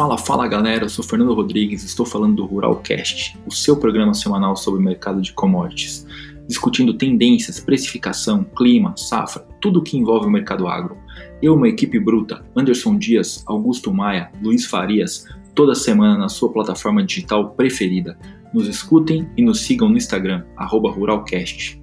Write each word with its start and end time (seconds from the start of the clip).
Fala, 0.00 0.16
fala 0.16 0.48
galera, 0.48 0.86
eu 0.86 0.88
sou 0.88 1.04
Fernando 1.04 1.34
Rodrigues, 1.34 1.84
estou 1.84 2.06
falando 2.06 2.36
do 2.36 2.46
Ruralcast, 2.46 3.38
o 3.46 3.52
seu 3.52 3.76
programa 3.76 4.14
semanal 4.14 4.56
sobre 4.56 4.80
o 4.80 4.82
mercado 4.82 5.20
de 5.20 5.30
commodities, 5.30 6.06
discutindo 6.48 6.94
tendências, 6.94 7.60
precificação, 7.60 8.42
clima, 8.42 8.94
safra, 8.96 9.46
tudo 9.60 9.80
o 9.80 9.82
que 9.82 9.98
envolve 9.98 10.26
o 10.26 10.30
mercado 10.30 10.66
agro. 10.66 10.96
Eu, 11.42 11.54
uma 11.54 11.68
equipe 11.68 12.00
bruta, 12.00 12.42
Anderson 12.56 12.96
Dias, 12.96 13.44
Augusto 13.46 13.92
Maia, 13.92 14.32
Luiz 14.42 14.64
Farias, 14.64 15.26
toda 15.54 15.74
semana 15.74 16.16
na 16.16 16.30
sua 16.30 16.50
plataforma 16.50 17.04
digital 17.04 17.50
preferida. 17.50 18.18
Nos 18.54 18.68
escutem 18.68 19.28
e 19.36 19.42
nos 19.42 19.60
sigam 19.60 19.90
no 19.90 19.98
Instagram, 19.98 20.46
Ruralcast. 20.56 21.78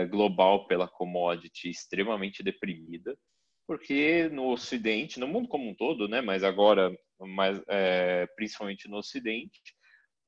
global 0.09 0.65
pela 0.65 0.87
commodity 0.87 1.69
extremamente 1.69 2.41
deprimida, 2.41 3.17
porque 3.67 4.29
no 4.29 4.49
Ocidente, 4.49 5.19
no 5.19 5.27
mundo 5.27 5.49
como 5.49 5.69
um 5.69 5.75
todo, 5.75 6.07
né, 6.07 6.21
mas 6.21 6.43
agora 6.43 6.97
mais, 7.19 7.61
é, 7.67 8.25
principalmente 8.35 8.87
no 8.87 8.97
Ocidente, 8.97 9.75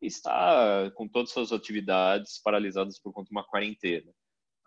está 0.01 0.91
com 0.95 1.07
todas 1.07 1.29
as 1.29 1.33
suas 1.33 1.53
atividades 1.53 2.39
paralisadas 2.43 2.99
por 2.99 3.13
conta 3.13 3.29
de 3.29 3.31
uma 3.31 3.43
quarentena. 3.43 4.11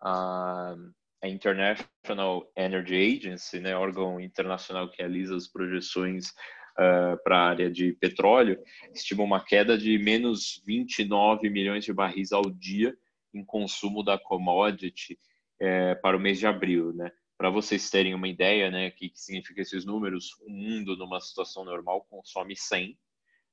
A, 0.00 0.74
a 1.22 1.28
International 1.28 2.50
Energy 2.56 2.96
Agency, 2.96 3.60
né, 3.60 3.76
órgão 3.76 4.18
internacional 4.18 4.90
que 4.90 4.98
realiza 4.98 5.36
as 5.36 5.46
projeções 5.46 6.30
uh, 6.78 7.22
para 7.22 7.38
a 7.38 7.48
área 7.48 7.70
de 7.70 7.92
petróleo, 7.92 8.58
estima 8.94 9.22
uma 9.22 9.44
queda 9.44 9.76
de 9.76 9.98
menos 9.98 10.62
29 10.66 11.48
milhões 11.50 11.84
de 11.84 11.92
barris 11.92 12.32
ao 12.32 12.50
dia 12.50 12.96
em 13.34 13.44
consumo 13.44 14.02
da 14.02 14.18
commodity 14.18 15.18
é, 15.60 15.94
para 15.94 16.16
o 16.16 16.20
mês 16.20 16.38
de 16.38 16.46
abril, 16.46 16.92
né? 16.92 17.10
Para 17.42 17.50
vocês 17.50 17.91
terem 17.91 18.14
uma 18.14 18.28
ideia, 18.28 18.70
né, 18.70 18.86
o 18.86 18.92
que, 18.92 19.08
que 19.08 19.20
significa 19.20 19.60
esses 19.60 19.84
números, 19.84 20.36
o 20.42 20.48
mundo 20.48 20.97
numa 20.97 21.20
situação 21.20 21.64
normal 21.64 22.06
consome 22.08 22.54
100, 22.54 22.97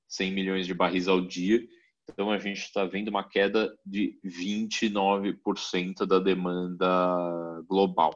100 0.08 0.32
milhões 0.32 0.68
de 0.68 0.76
barris 0.76 1.08
ao 1.08 1.20
dia. 1.20 1.60
Então 2.08 2.30
a 2.30 2.38
gente 2.38 2.60
está 2.60 2.86
vendo 2.86 3.08
uma 3.08 3.28
queda 3.28 3.76
de 3.84 4.16
29% 4.24 6.06
da 6.06 6.20
demanda 6.20 7.64
global. 7.68 8.16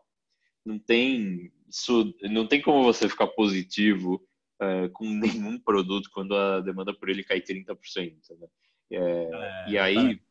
Não 0.64 0.78
tem 0.78 1.52
isso, 1.68 2.14
não 2.22 2.46
tem 2.46 2.62
como 2.62 2.84
você 2.84 3.10
ficar 3.10 3.26
positivo 3.30 4.24
é, 4.62 4.90
com 4.90 5.10
nenhum 5.10 5.58
produto 5.58 6.08
quando 6.14 6.36
a 6.36 6.62
demanda 6.62 6.94
por 6.94 7.10
ele 7.10 7.24
cai 7.24 7.42
30%. 7.42 7.76
Né? 8.40 8.48
É, 8.92 8.98
é, 9.00 9.70
e 9.72 9.78
aí 9.80 10.22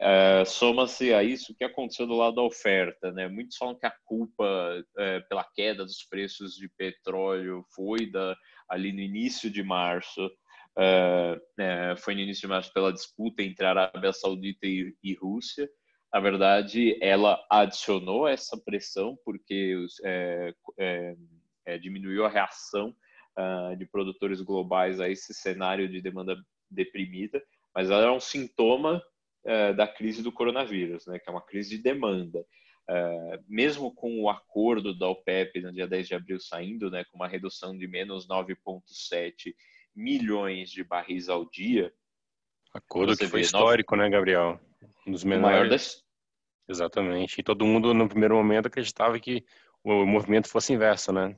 é, 0.00 0.44
Soma-se 0.44 1.12
a 1.12 1.22
isso 1.22 1.54
que 1.54 1.64
aconteceu 1.64 2.06
do 2.06 2.16
lado 2.16 2.36
da 2.36 2.42
oferta. 2.42 3.12
Né? 3.12 3.28
Muitos 3.28 3.56
falam 3.56 3.74
que 3.74 3.86
a 3.86 3.94
culpa 4.04 4.84
é, 4.98 5.20
pela 5.20 5.44
queda 5.44 5.84
dos 5.84 6.02
preços 6.04 6.54
de 6.54 6.68
petróleo 6.68 7.64
foi 7.74 8.10
da, 8.10 8.36
ali 8.68 8.92
no 8.92 9.00
início 9.00 9.50
de 9.50 9.62
março. 9.62 10.30
É, 10.76 11.94
foi 11.98 12.14
no 12.14 12.20
início 12.20 12.42
de 12.42 12.48
março 12.48 12.72
pela 12.72 12.92
disputa 12.92 13.42
entre 13.42 13.64
a 13.64 13.70
Arábia 13.70 14.12
Saudita 14.12 14.66
e, 14.66 14.94
e 15.02 15.14
Rússia. 15.14 15.68
Na 16.12 16.20
verdade, 16.20 16.96
ela 17.02 17.44
adicionou 17.50 18.26
essa 18.28 18.56
pressão 18.56 19.16
porque 19.24 19.76
diminuiu 21.80 22.24
a 22.24 22.28
reação 22.28 22.94
uh, 23.38 23.76
de 23.76 23.86
produtores 23.86 24.40
globais 24.40 25.00
a 25.00 25.08
esse 25.08 25.34
cenário 25.34 25.88
de 25.88 26.00
demanda 26.00 26.36
deprimida, 26.70 27.42
mas 27.74 27.90
ela 27.90 28.04
é 28.04 28.10
um 28.10 28.20
sintoma 28.20 29.02
é, 29.44 29.72
da 29.72 29.86
crise 29.86 30.22
do 30.22 30.32
coronavírus, 30.32 31.06
né, 31.06 31.18
que 31.18 31.28
é 31.28 31.32
uma 31.32 31.44
crise 31.44 31.76
de 31.76 31.82
demanda. 31.82 32.44
É, 32.88 33.40
mesmo 33.48 33.94
com 33.94 34.20
o 34.20 34.28
acordo 34.28 34.96
da 34.96 35.08
OPEP 35.08 35.60
no 35.62 35.72
dia 35.72 35.86
10 35.86 36.08
de 36.08 36.14
abril 36.14 36.38
saindo, 36.38 36.90
né, 36.90 37.04
com 37.04 37.16
uma 37.16 37.28
redução 37.28 37.76
de 37.76 37.86
menos 37.86 38.26
9,7 38.26 39.54
milhões 39.94 40.70
de 40.70 40.84
barris 40.84 41.28
ao 41.28 41.48
dia. 41.48 41.92
Acordo 42.74 43.16
que 43.16 43.26
foi 43.26 43.40
histórico, 43.40 43.96
9... 43.96 44.08
né, 44.08 44.16
Gabriel? 44.16 44.60
Um 45.06 45.12
dos 45.12 45.24
menores. 45.24 45.56
maior 45.56 45.68
das... 45.68 46.02
Exatamente. 46.68 47.40
E 47.40 47.42
todo 47.42 47.64
mundo, 47.64 47.94
no 47.94 48.08
primeiro 48.08 48.34
momento, 48.34 48.66
acreditava 48.66 49.18
que 49.20 49.44
o 49.82 50.04
movimento 50.04 50.48
fosse 50.48 50.72
inverso, 50.72 51.12
né? 51.12 51.36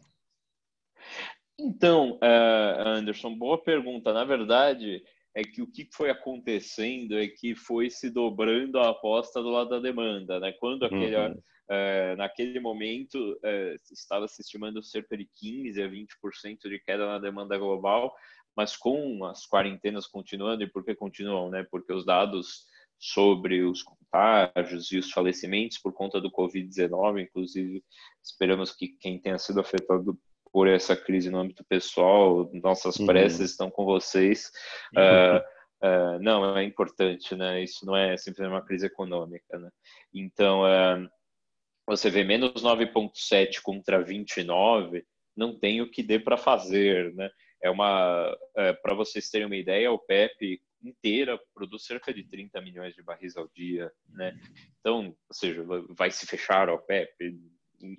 Então, 1.58 2.18
é, 2.22 2.82
Anderson, 2.86 3.36
boa 3.36 3.62
pergunta. 3.62 4.12
Na 4.12 4.24
verdade, 4.24 5.02
é 5.36 5.44
que 5.44 5.60
o 5.60 5.70
que 5.70 5.86
foi 5.92 6.08
acontecendo 6.08 7.18
é 7.18 7.28
que 7.28 7.54
foi 7.54 7.90
se 7.90 8.08
dobrando 8.08 8.78
a 8.78 8.88
aposta 8.88 9.42
do 9.42 9.50
lado 9.50 9.68
da 9.68 9.78
demanda, 9.78 10.40
né? 10.40 10.50
Quando 10.52 10.86
aquele, 10.86 11.14
uhum. 11.14 11.38
é, 11.68 12.16
naquele 12.16 12.58
momento 12.58 13.38
é, 13.44 13.76
estava 13.92 14.26
se 14.26 14.40
estimando 14.40 14.82
cerca 14.82 15.14
de 15.14 15.28
15 15.36 15.82
a 15.82 15.88
20% 15.88 16.70
de 16.70 16.78
queda 16.78 17.04
na 17.04 17.18
demanda 17.18 17.58
global, 17.58 18.16
mas 18.56 18.78
com 18.78 19.26
as 19.26 19.46
quarentenas 19.46 20.06
continuando, 20.06 20.62
e 20.62 20.70
por 20.70 20.82
que 20.82 20.94
continuam, 20.94 21.50
né? 21.50 21.66
Porque 21.70 21.92
os 21.92 22.06
dados 22.06 22.64
sobre 22.98 23.62
os 23.62 23.82
contágios 23.82 24.90
e 24.90 24.96
os 24.96 25.10
falecimentos 25.10 25.76
por 25.76 25.92
conta 25.92 26.18
do 26.18 26.32
Covid-19, 26.32 27.24
inclusive 27.24 27.84
esperamos 28.24 28.74
que 28.74 28.88
quem 28.88 29.20
tenha 29.20 29.36
sido 29.36 29.60
afetado 29.60 30.18
por 30.56 30.68
essa 30.68 30.96
crise 30.96 31.28
no 31.28 31.38
âmbito 31.38 31.62
pessoal, 31.64 32.50
nossas 32.54 32.96
uhum. 32.96 33.04
preces 33.04 33.50
estão 33.50 33.70
com 33.70 33.84
vocês. 33.84 34.50
Uhum. 34.96 35.36
Uh, 35.36 36.16
uh, 36.16 36.18
não, 36.18 36.56
é 36.56 36.64
importante, 36.64 37.34
né? 37.34 37.62
Isso 37.62 37.84
não 37.84 37.94
é 37.94 38.16
simplesmente 38.16 38.54
uma 38.54 38.64
crise 38.64 38.86
econômica, 38.86 39.58
né? 39.58 39.68
Então, 40.14 40.62
uh, 40.62 41.06
você 41.86 42.08
vê 42.08 42.24
menos 42.24 42.62
9,7 42.62 43.60
contra 43.62 44.02
29, 44.02 45.04
não 45.36 45.58
tem 45.58 45.82
o 45.82 45.90
que 45.90 46.02
dê 46.02 46.18
para 46.18 46.38
fazer, 46.38 47.12
né? 47.14 47.28
É 47.62 47.68
uma, 47.68 48.34
é, 48.56 48.72
para 48.72 48.94
vocês 48.94 49.28
terem 49.28 49.46
uma 49.46 49.56
ideia, 49.56 49.92
o 49.92 49.98
PEP 49.98 50.58
inteira 50.82 51.38
produz 51.54 51.84
cerca 51.84 52.14
de 52.14 52.24
30 52.24 52.62
milhões 52.62 52.94
de 52.94 53.02
barris 53.02 53.36
ao 53.36 53.46
dia, 53.54 53.92
né? 54.08 54.34
Então, 54.80 55.08
ou 55.08 55.34
seja, 55.34 55.62
vai 55.90 56.10
se 56.10 56.26
fechar 56.26 56.70
a 56.70 56.74
OPEP, 56.74 57.36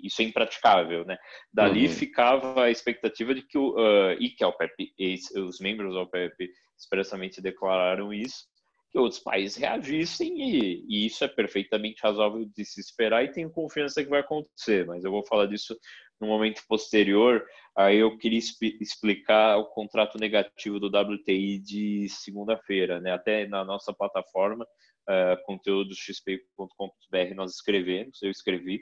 isso 0.01 0.21
é 0.21 0.25
impraticável, 0.25 1.06
né? 1.06 1.18
Dali 1.53 1.88
uhum. 1.88 1.94
ficava 1.94 2.63
a 2.63 2.71
expectativa 2.71 3.33
de 3.33 3.41
que 3.41 3.57
o 3.57 3.71
uh, 3.75 4.13
e 4.19 4.29
que 4.29 4.44
a 4.44 4.47
OPEP, 4.47 4.94
os 5.35 5.59
membros 5.59 5.94
da 5.94 6.01
OPEP 6.01 6.50
expressamente 6.77 7.41
declararam 7.41 8.13
isso, 8.13 8.45
que 8.91 8.97
outros 8.97 9.19
países 9.19 9.57
reagissem 9.57 10.41
e, 10.41 10.85
e, 10.88 11.06
isso 11.06 11.24
é 11.24 11.27
perfeitamente 11.27 12.01
razoável 12.01 12.45
de 12.45 12.63
se 12.63 12.79
esperar 12.79 13.24
e 13.24 13.31
tenho 13.31 13.50
confiança 13.50 14.03
que 14.03 14.09
vai 14.09 14.21
acontecer, 14.21 14.85
mas 14.85 15.03
eu 15.03 15.12
vou 15.12 15.25
falar 15.25 15.47
disso 15.47 15.77
no 16.19 16.27
momento 16.27 16.62
posterior. 16.68 17.45
Aí 17.75 17.97
eu 17.97 18.18
queria 18.18 18.39
explicar 18.39 19.57
o 19.57 19.65
contrato 19.65 20.18
negativo 20.18 20.79
do 20.79 20.88
WTI 20.88 21.59
de 21.59 22.07
segunda-feira, 22.09 23.00
né? 23.00 23.12
Até 23.12 23.47
na 23.47 23.63
nossa 23.63 23.94
plataforma, 23.94 24.65
uh, 24.65 25.45
conteúdosxp.com.br, 25.45 27.35
nós 27.35 27.53
escrevemos, 27.53 28.21
eu 28.21 28.31
escrevi 28.31 28.81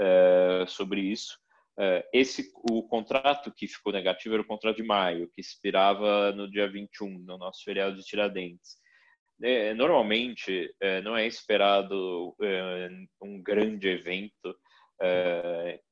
uh, 0.00 0.66
sobre 0.68 1.00
isso. 1.00 1.38
Uh, 1.78 2.02
esse 2.12 2.50
o 2.70 2.82
contrato 2.82 3.52
que 3.52 3.68
ficou 3.68 3.92
negativo 3.92 4.34
era 4.34 4.42
o 4.42 4.46
contrato 4.46 4.76
de 4.76 4.82
maio, 4.82 5.30
que 5.34 5.40
expirava 5.40 6.32
no 6.32 6.50
dia 6.50 6.68
21, 6.68 7.18
no 7.18 7.36
nosso 7.36 7.62
feriado 7.64 7.96
de 7.96 8.04
Tiradentes. 8.04 8.76
É, 9.42 9.74
normalmente 9.74 10.74
é, 10.80 11.02
não 11.02 11.14
é 11.14 11.26
esperado 11.26 12.34
é, 12.40 12.88
um 13.20 13.42
grande 13.42 13.88
evento 13.88 14.56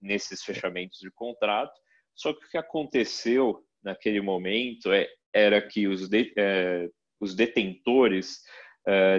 nesses 0.00 0.42
fechamentos 0.42 0.98
de 0.98 1.10
contrato, 1.10 1.78
só 2.14 2.32
que 2.32 2.46
o 2.46 2.48
que 2.48 2.56
aconteceu 2.56 3.62
naquele 3.82 4.18
momento 4.22 4.90
é, 4.90 5.06
era 5.30 5.60
que 5.60 5.86
os, 5.86 6.08
de, 6.08 6.32
os 7.20 7.34
detentores 7.34 8.40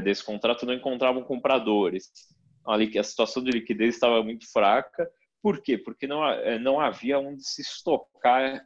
desse 0.04 0.24
contrato 0.24 0.66
não 0.66 0.74
encontravam 0.74 1.24
compradores. 1.24 2.10
A 2.68 3.04
situação 3.04 3.44
de 3.44 3.52
liquidez 3.52 3.96
estava 3.96 4.24
muito 4.24 4.52
fraca. 4.52 5.10
Por 5.42 5.62
quê? 5.62 5.78
Porque 5.78 6.08
não, 6.08 6.22
não 6.60 6.80
havia 6.80 7.20
onde 7.20 7.44
se 7.44 7.62
estocar, 7.62 8.66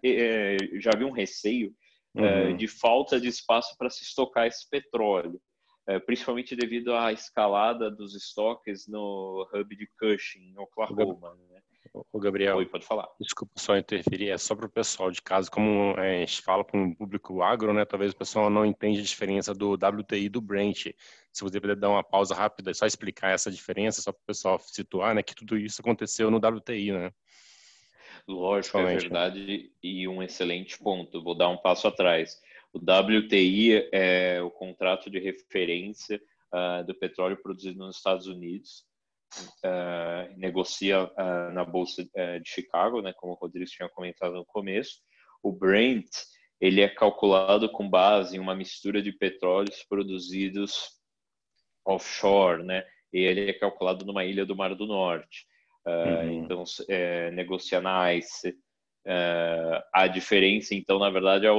já 0.80 0.92
havia 0.94 1.07
um 1.07 1.12
receio 1.12 1.74
uhum. 2.16 2.56
de 2.56 2.68
falta 2.68 3.19
de 3.19 3.28
espaço 3.28 3.75
para 3.78 3.90
se 3.90 4.04
estocar 4.04 4.48
esse 4.48 4.69
petróleo. 4.69 5.42
É, 5.88 5.98
principalmente 5.98 6.56
devido 6.56 6.94
à 6.94 7.12
escalada 7.12 7.90
dos 7.90 8.16
estoques 8.16 8.88
no 8.88 9.50
hub 9.51 9.75
de 9.75 9.90
Cushing, 10.00 10.52
em 10.52 10.60
Oklahoma. 10.60 11.36
Né? 11.50 11.59
O 11.94 12.20
Gabriel, 12.20 12.58
Oi, 12.58 12.66
pode 12.66 12.86
falar. 12.86 13.08
Desculpa 13.20 13.54
só 13.58 13.78
interferir, 13.78 14.30
é 14.30 14.38
só 14.38 14.56
para 14.56 14.66
o 14.66 14.70
pessoal 14.70 15.10
de 15.12 15.22
casa, 15.22 15.50
como 15.50 15.94
é, 15.98 16.18
a 16.18 16.20
gente 16.20 16.42
fala 16.42 16.64
para 16.64 16.80
um 16.80 16.94
público 16.94 17.42
agro, 17.42 17.74
né? 17.74 17.86
Talvez 17.86 18.12
o 18.12 18.18
pessoal 18.18 18.50
não 18.50 18.66
entenda 18.66 19.00
a 19.00 19.04
diferença 19.04 19.54
do 19.54 19.74
WTI 19.74 20.26
e 20.26 20.30
do 20.30 20.42
Brent. 20.42 20.88
Se 21.32 21.44
você 21.44 21.60
puder 21.60 21.76
dar 21.76 21.90
uma 21.90 22.04
pausa 22.04 22.36
rápida, 22.36 22.74
só 22.74 22.86
explicar 22.86 23.32
essa 23.32 23.52
diferença, 23.52 24.02
só 24.02 24.12
para 24.12 24.22
o 24.22 24.26
pessoal 24.28 24.60
situar, 24.60 25.16
né? 25.16 25.24
Que 25.24 25.36
tudo 25.36 25.58
isso 25.58 25.82
aconteceu 25.82 26.30
no 26.30 26.38
WTI, 26.38 26.92
né? 26.92 27.12
Lógico, 28.28 28.78
é 28.78 28.96
verdade, 28.96 29.72
e 29.82 30.08
um 30.08 30.22
excelente 30.22 30.78
ponto. 30.78 31.24
Vou 31.24 31.36
dar 31.36 31.50
um 31.50 31.58
passo 31.58 31.88
atrás. 31.88 32.40
O 32.72 32.78
WTI 32.78 33.90
é 33.92 34.42
o 34.42 34.52
contrato 34.52 35.10
de 35.10 35.20
referência 35.20 36.22
uh, 36.54 36.86
do 36.86 36.94
petróleo 36.94 37.38
produzido 37.38 37.80
nos 37.80 37.98
Estados 37.98 38.28
Unidos. 38.28 38.86
Uh, 39.64 40.38
negocia 40.38 41.04
uh, 41.04 41.54
na 41.54 41.64
bolsa 41.64 42.04
de 42.04 42.50
Chicago, 42.50 43.02
né, 43.02 43.14
como 43.14 43.34
o 43.34 43.36
Rodrigo 43.36 43.70
tinha 43.70 43.88
comentado 43.90 44.34
no 44.34 44.46
começo. 44.46 45.02
O 45.44 45.52
Brent 45.52 46.10
ele 46.60 46.81
é 46.81 46.90
calculado 46.90 47.70
com 47.72 47.90
base 47.90 48.36
em 48.36 48.40
uma 48.40 48.56
mistura 48.56 49.02
de 49.02 49.12
petróleos 49.12 49.84
produzidos 49.88 51.00
offshore, 51.86 52.64
né? 52.64 52.86
E 53.14 53.20
ele 53.20 53.50
é 53.50 53.54
calculado 53.54 54.06
numa 54.06 54.26
ilha 54.26 54.46
do 54.46 54.56
Mar 54.56 54.76
do 54.76 54.86
Norte. 54.86 55.48
Uhum. 55.88 56.44
Então, 56.44 56.64
é, 56.88 57.31
negocia 57.31 57.81
na 57.81 58.14
ICE, 58.14 58.56
é, 59.12 59.84
a 59.92 60.06
diferença, 60.06 60.76
então, 60.76 61.00
na 61.00 61.10
verdade, 61.10 61.48
é, 61.48 61.50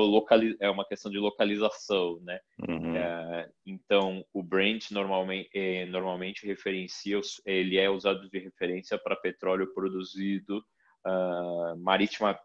é 0.60 0.70
uma 0.70 0.86
questão 0.86 1.10
de 1.10 1.18
localização, 1.18 2.20
né? 2.22 2.38
Uhum. 2.68 2.94
É, 2.94 3.50
então, 3.66 4.24
o 4.32 4.40
Brent 4.40 4.92
normalmente, 4.92 5.50
é, 5.52 5.84
normalmente 5.86 6.46
referencia, 6.46 7.20
ele 7.44 7.76
é 7.76 7.90
usado 7.90 8.30
de 8.30 8.38
referência 8.38 8.96
para 8.96 9.16
petróleo 9.16 9.74
produzido 9.74 10.58
uh, 11.04 11.76
marítima 11.82 12.38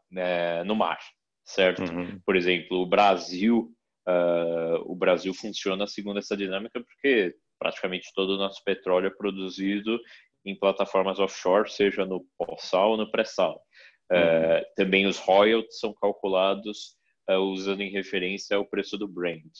no 0.66 0.75
mar, 0.75 0.98
certo? 1.44 1.84
Uhum. 1.84 2.19
Por 2.25 2.36
exemplo, 2.36 2.80
o 2.80 2.88
Brasil, 2.88 3.72
uh, 4.08 4.92
o 4.92 4.96
Brasil 4.96 5.36
funciona 5.36 5.86
segundo 5.86 6.18
essa 6.18 6.36
dinâmica 6.36 6.84
porque 6.84 7.36
praticamente 7.60 8.12
todo 8.16 8.31
o 8.31 8.38
nosso 8.38 8.63
petróleo 8.63 9.08
é 9.08 9.16
produzido 9.16 10.00
em 10.44 10.58
plataformas 10.58 11.19
offshore, 11.19 11.69
seja 11.69 12.06
no 12.06 12.25
pós-sal 12.38 12.92
ou 12.92 12.98
no 12.98 13.12
pré-sal. 13.12 13.64
Uh, 14.12 14.63
também 14.75 15.07
os 15.07 15.18
royalties 15.18 15.80
são 15.80 15.94
calculados 15.94 16.96
uh, 17.30 17.38
usando 17.38 17.81
em 17.81 17.90
referência 17.90 18.56
ao 18.56 18.66
preço 18.66 18.98
do 18.98 19.07
Brent. 19.07 19.52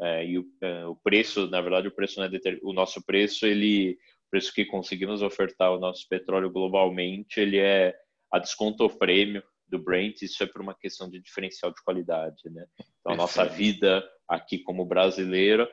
Uh, 0.00 0.22
e 0.24 0.38
o, 0.38 0.44
o, 0.90 0.96
preço, 0.96 1.46
na 1.48 1.60
verdade, 1.60 1.88
o 1.88 1.94
preço 1.94 2.18
não 2.18 2.26
é 2.26 2.28
deter... 2.28 2.58
o 2.62 2.72
nosso 2.72 3.04
preço, 3.04 3.46
ele, 3.46 3.92
o 3.92 4.30
preço 4.30 4.52
que 4.52 4.64
conseguimos 4.64 5.20
ofertar 5.22 5.72
o 5.72 5.78
nosso 5.78 6.08
petróleo 6.08 6.50
globalmente, 6.50 7.38
ele 7.38 7.58
é 7.58 7.94
a 8.32 8.38
desconto 8.38 8.82
ou 8.82 8.90
prêmio 8.90 9.42
do 9.68 9.78
Brent. 9.78 10.22
Isso 10.22 10.42
é 10.42 10.46
por 10.46 10.62
uma 10.62 10.74
questão 10.74 11.08
de 11.08 11.20
diferencial 11.20 11.70
de 11.70 11.82
qualidade, 11.84 12.48
né? 12.50 12.64
Então, 13.00 13.12
a 13.12 13.16
nossa 13.16 13.44
vida 13.44 14.02
aqui 14.26 14.58
como 14.58 14.86
brasileiro, 14.86 15.68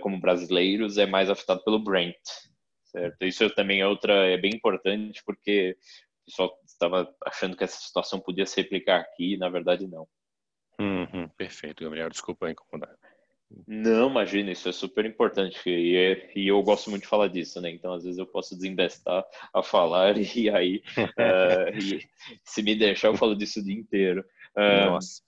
como 0.00 0.20
brasileiros, 0.20 0.98
é 0.98 1.06
mais 1.06 1.30
afetada 1.30 1.62
pelo 1.62 1.78
Brent, 1.78 2.16
certo? 2.86 3.24
Isso 3.24 3.48
também 3.50 3.80
é 3.80 3.86
outra, 3.86 4.26
é 4.26 4.36
bem 4.36 4.52
importante 4.54 5.22
porque 5.24 5.76
pessoal 6.30 6.58
estava 6.64 7.14
achando 7.26 7.56
que 7.56 7.64
essa 7.64 7.78
situação 7.80 8.20
podia 8.20 8.46
se 8.46 8.60
replicar 8.60 9.00
aqui, 9.00 9.34
e 9.34 9.36
na 9.36 9.48
verdade 9.48 9.86
não. 9.86 10.08
Uhum, 10.80 11.28
perfeito, 11.36 11.84
Gabriel. 11.84 12.08
Desculpa 12.08 12.50
incomodar. 12.50 12.96
Não, 13.66 14.08
imagina, 14.08 14.52
isso 14.52 14.68
é 14.68 14.72
super 14.72 15.04
importante 15.04 15.68
e, 15.68 15.96
é, 15.96 16.32
e, 16.36 16.46
eu 16.46 16.62
gosto 16.62 16.88
muito 16.88 17.02
de 17.02 17.08
falar 17.08 17.26
disso, 17.26 17.60
né? 17.60 17.68
Então, 17.70 17.92
às 17.92 18.04
vezes 18.04 18.16
eu 18.16 18.26
posso 18.26 18.54
desembestar 18.54 19.24
a 19.52 19.60
falar 19.60 20.14
e 20.36 20.48
aí, 20.48 20.82
uh, 20.96 21.76
e, 21.76 22.08
se 22.44 22.62
me 22.62 22.76
deixar, 22.76 23.08
eu 23.08 23.16
falo 23.16 23.34
disso 23.34 23.58
o 23.58 23.64
dia 23.64 23.74
inteiro. 23.74 24.24
Uh, 24.56 24.90
Nossa. 24.90 25.22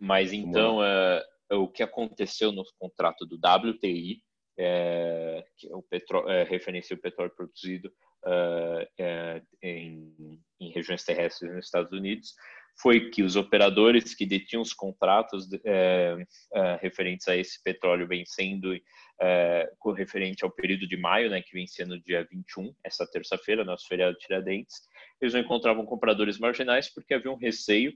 Mas 0.00 0.32
então, 0.32 0.80
uh, 0.80 1.56
o 1.62 1.68
que 1.68 1.82
aconteceu 1.82 2.50
no 2.50 2.64
contrato 2.78 3.24
do 3.24 3.36
WTI, 3.36 4.20
é, 4.56 5.44
que 5.56 5.68
é 5.68 5.74
o 5.74 5.82
petróleo, 5.82 6.28
é, 6.28 6.44
referencia 6.44 6.96
o 6.96 7.00
petróleo 7.00 7.32
produzido 7.34 7.88
uh, 8.24 9.46
em, 9.60 10.40
em, 10.60 10.70
regiões 10.72 11.04
terrestres 11.04 11.52
nos 11.52 11.64
Estados 11.64 11.92
Unidos 11.92 12.34
foi 12.80 13.10
que 13.10 13.22
os 13.22 13.36
operadores 13.36 14.14
que 14.14 14.26
detinham 14.26 14.62
os 14.62 14.72
contratos 14.72 15.46
uh, 15.46 16.78
referentes 16.80 17.28
a 17.28 17.36
esse 17.36 17.62
petróleo 17.62 18.06
vencendo 18.08 18.76
com 19.78 19.92
referente 19.92 20.44
ao 20.44 20.50
período 20.50 20.88
de 20.88 20.96
maio, 20.96 21.30
né, 21.30 21.40
que 21.40 21.52
vencia 21.52 21.86
no 21.86 22.02
dia 22.02 22.26
21, 22.28 22.74
essa 22.82 23.06
terça-feira, 23.06 23.64
nosso 23.64 23.86
feriado 23.86 24.18
de 24.18 24.26
Tiradentes, 24.26 24.74
eles 25.20 25.32
não 25.32 25.40
encontravam 25.40 25.86
compradores 25.86 26.36
marginais 26.36 26.92
porque 26.92 27.14
havia 27.14 27.30
um 27.30 27.36
receio 27.36 27.94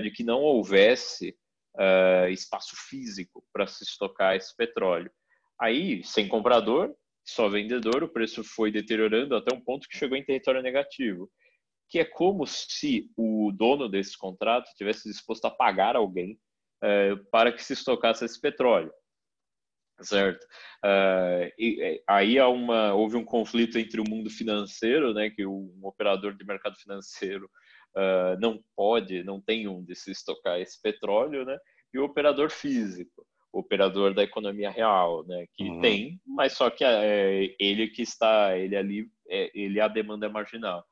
de 0.00 0.12
que 0.12 0.22
não 0.22 0.40
houvesse 0.40 1.36
espaço 2.30 2.76
físico 2.88 3.44
para 3.52 3.66
se 3.66 3.82
estocar 3.82 4.36
esse 4.36 4.56
petróleo. 4.56 5.10
Aí, 5.60 6.02
sem 6.04 6.26
comprador, 6.26 6.94
só 7.24 7.48
vendedor, 7.48 8.02
o 8.02 8.08
preço 8.08 8.42
foi 8.42 8.72
deteriorando 8.72 9.36
até 9.36 9.54
um 9.54 9.60
ponto 9.60 9.86
que 9.88 9.96
chegou 9.96 10.16
em 10.16 10.24
território 10.24 10.62
negativo, 10.62 11.30
que 11.88 11.98
é 11.98 12.04
como 12.04 12.46
se 12.46 13.10
o 13.16 13.52
dono 13.52 13.88
desse 13.88 14.16
contrato 14.16 14.70
tivesse 14.76 15.08
disposto 15.08 15.44
a 15.44 15.50
pagar 15.50 15.96
alguém 15.96 16.38
é, 16.82 17.14
para 17.30 17.52
que 17.52 17.62
se 17.62 17.74
estocasse 17.74 18.24
esse 18.24 18.40
petróleo, 18.40 18.92
certo? 20.00 20.42
Uh, 20.82 21.52
e, 21.58 21.82
é, 21.82 22.02
aí 22.08 22.38
há 22.38 22.48
uma, 22.48 22.94
houve 22.94 23.16
um 23.16 23.24
conflito 23.24 23.78
entre 23.78 24.00
o 24.00 24.08
mundo 24.08 24.30
financeiro, 24.30 25.12
né, 25.12 25.28
que 25.28 25.44
um 25.44 25.78
operador 25.82 26.34
de 26.34 26.44
mercado 26.44 26.76
financeiro 26.76 27.50
uh, 27.96 28.38
não 28.40 28.62
pode, 28.74 29.22
não 29.24 29.40
tem 29.42 29.68
onde 29.68 29.94
se 29.94 30.10
estocar 30.10 30.58
esse 30.58 30.80
petróleo, 30.80 31.44
né, 31.44 31.58
e 31.92 31.98
o 31.98 32.04
operador 32.04 32.50
físico 32.50 33.26
operador 33.52 34.14
da 34.14 34.22
economia 34.22 34.70
real, 34.70 35.24
né? 35.26 35.46
Que 35.54 35.64
uhum. 35.64 35.80
tem, 35.80 36.20
mas 36.26 36.52
só 36.52 36.70
que 36.70 36.84
é 36.84 37.54
ele 37.58 37.88
que 37.88 38.02
está, 38.02 38.56
ele 38.56 38.76
ali, 38.76 39.10
é, 39.28 39.50
ele 39.54 39.78
é 39.78 39.82
a 39.82 39.88
demanda 39.88 40.28
marginal. 40.28 40.84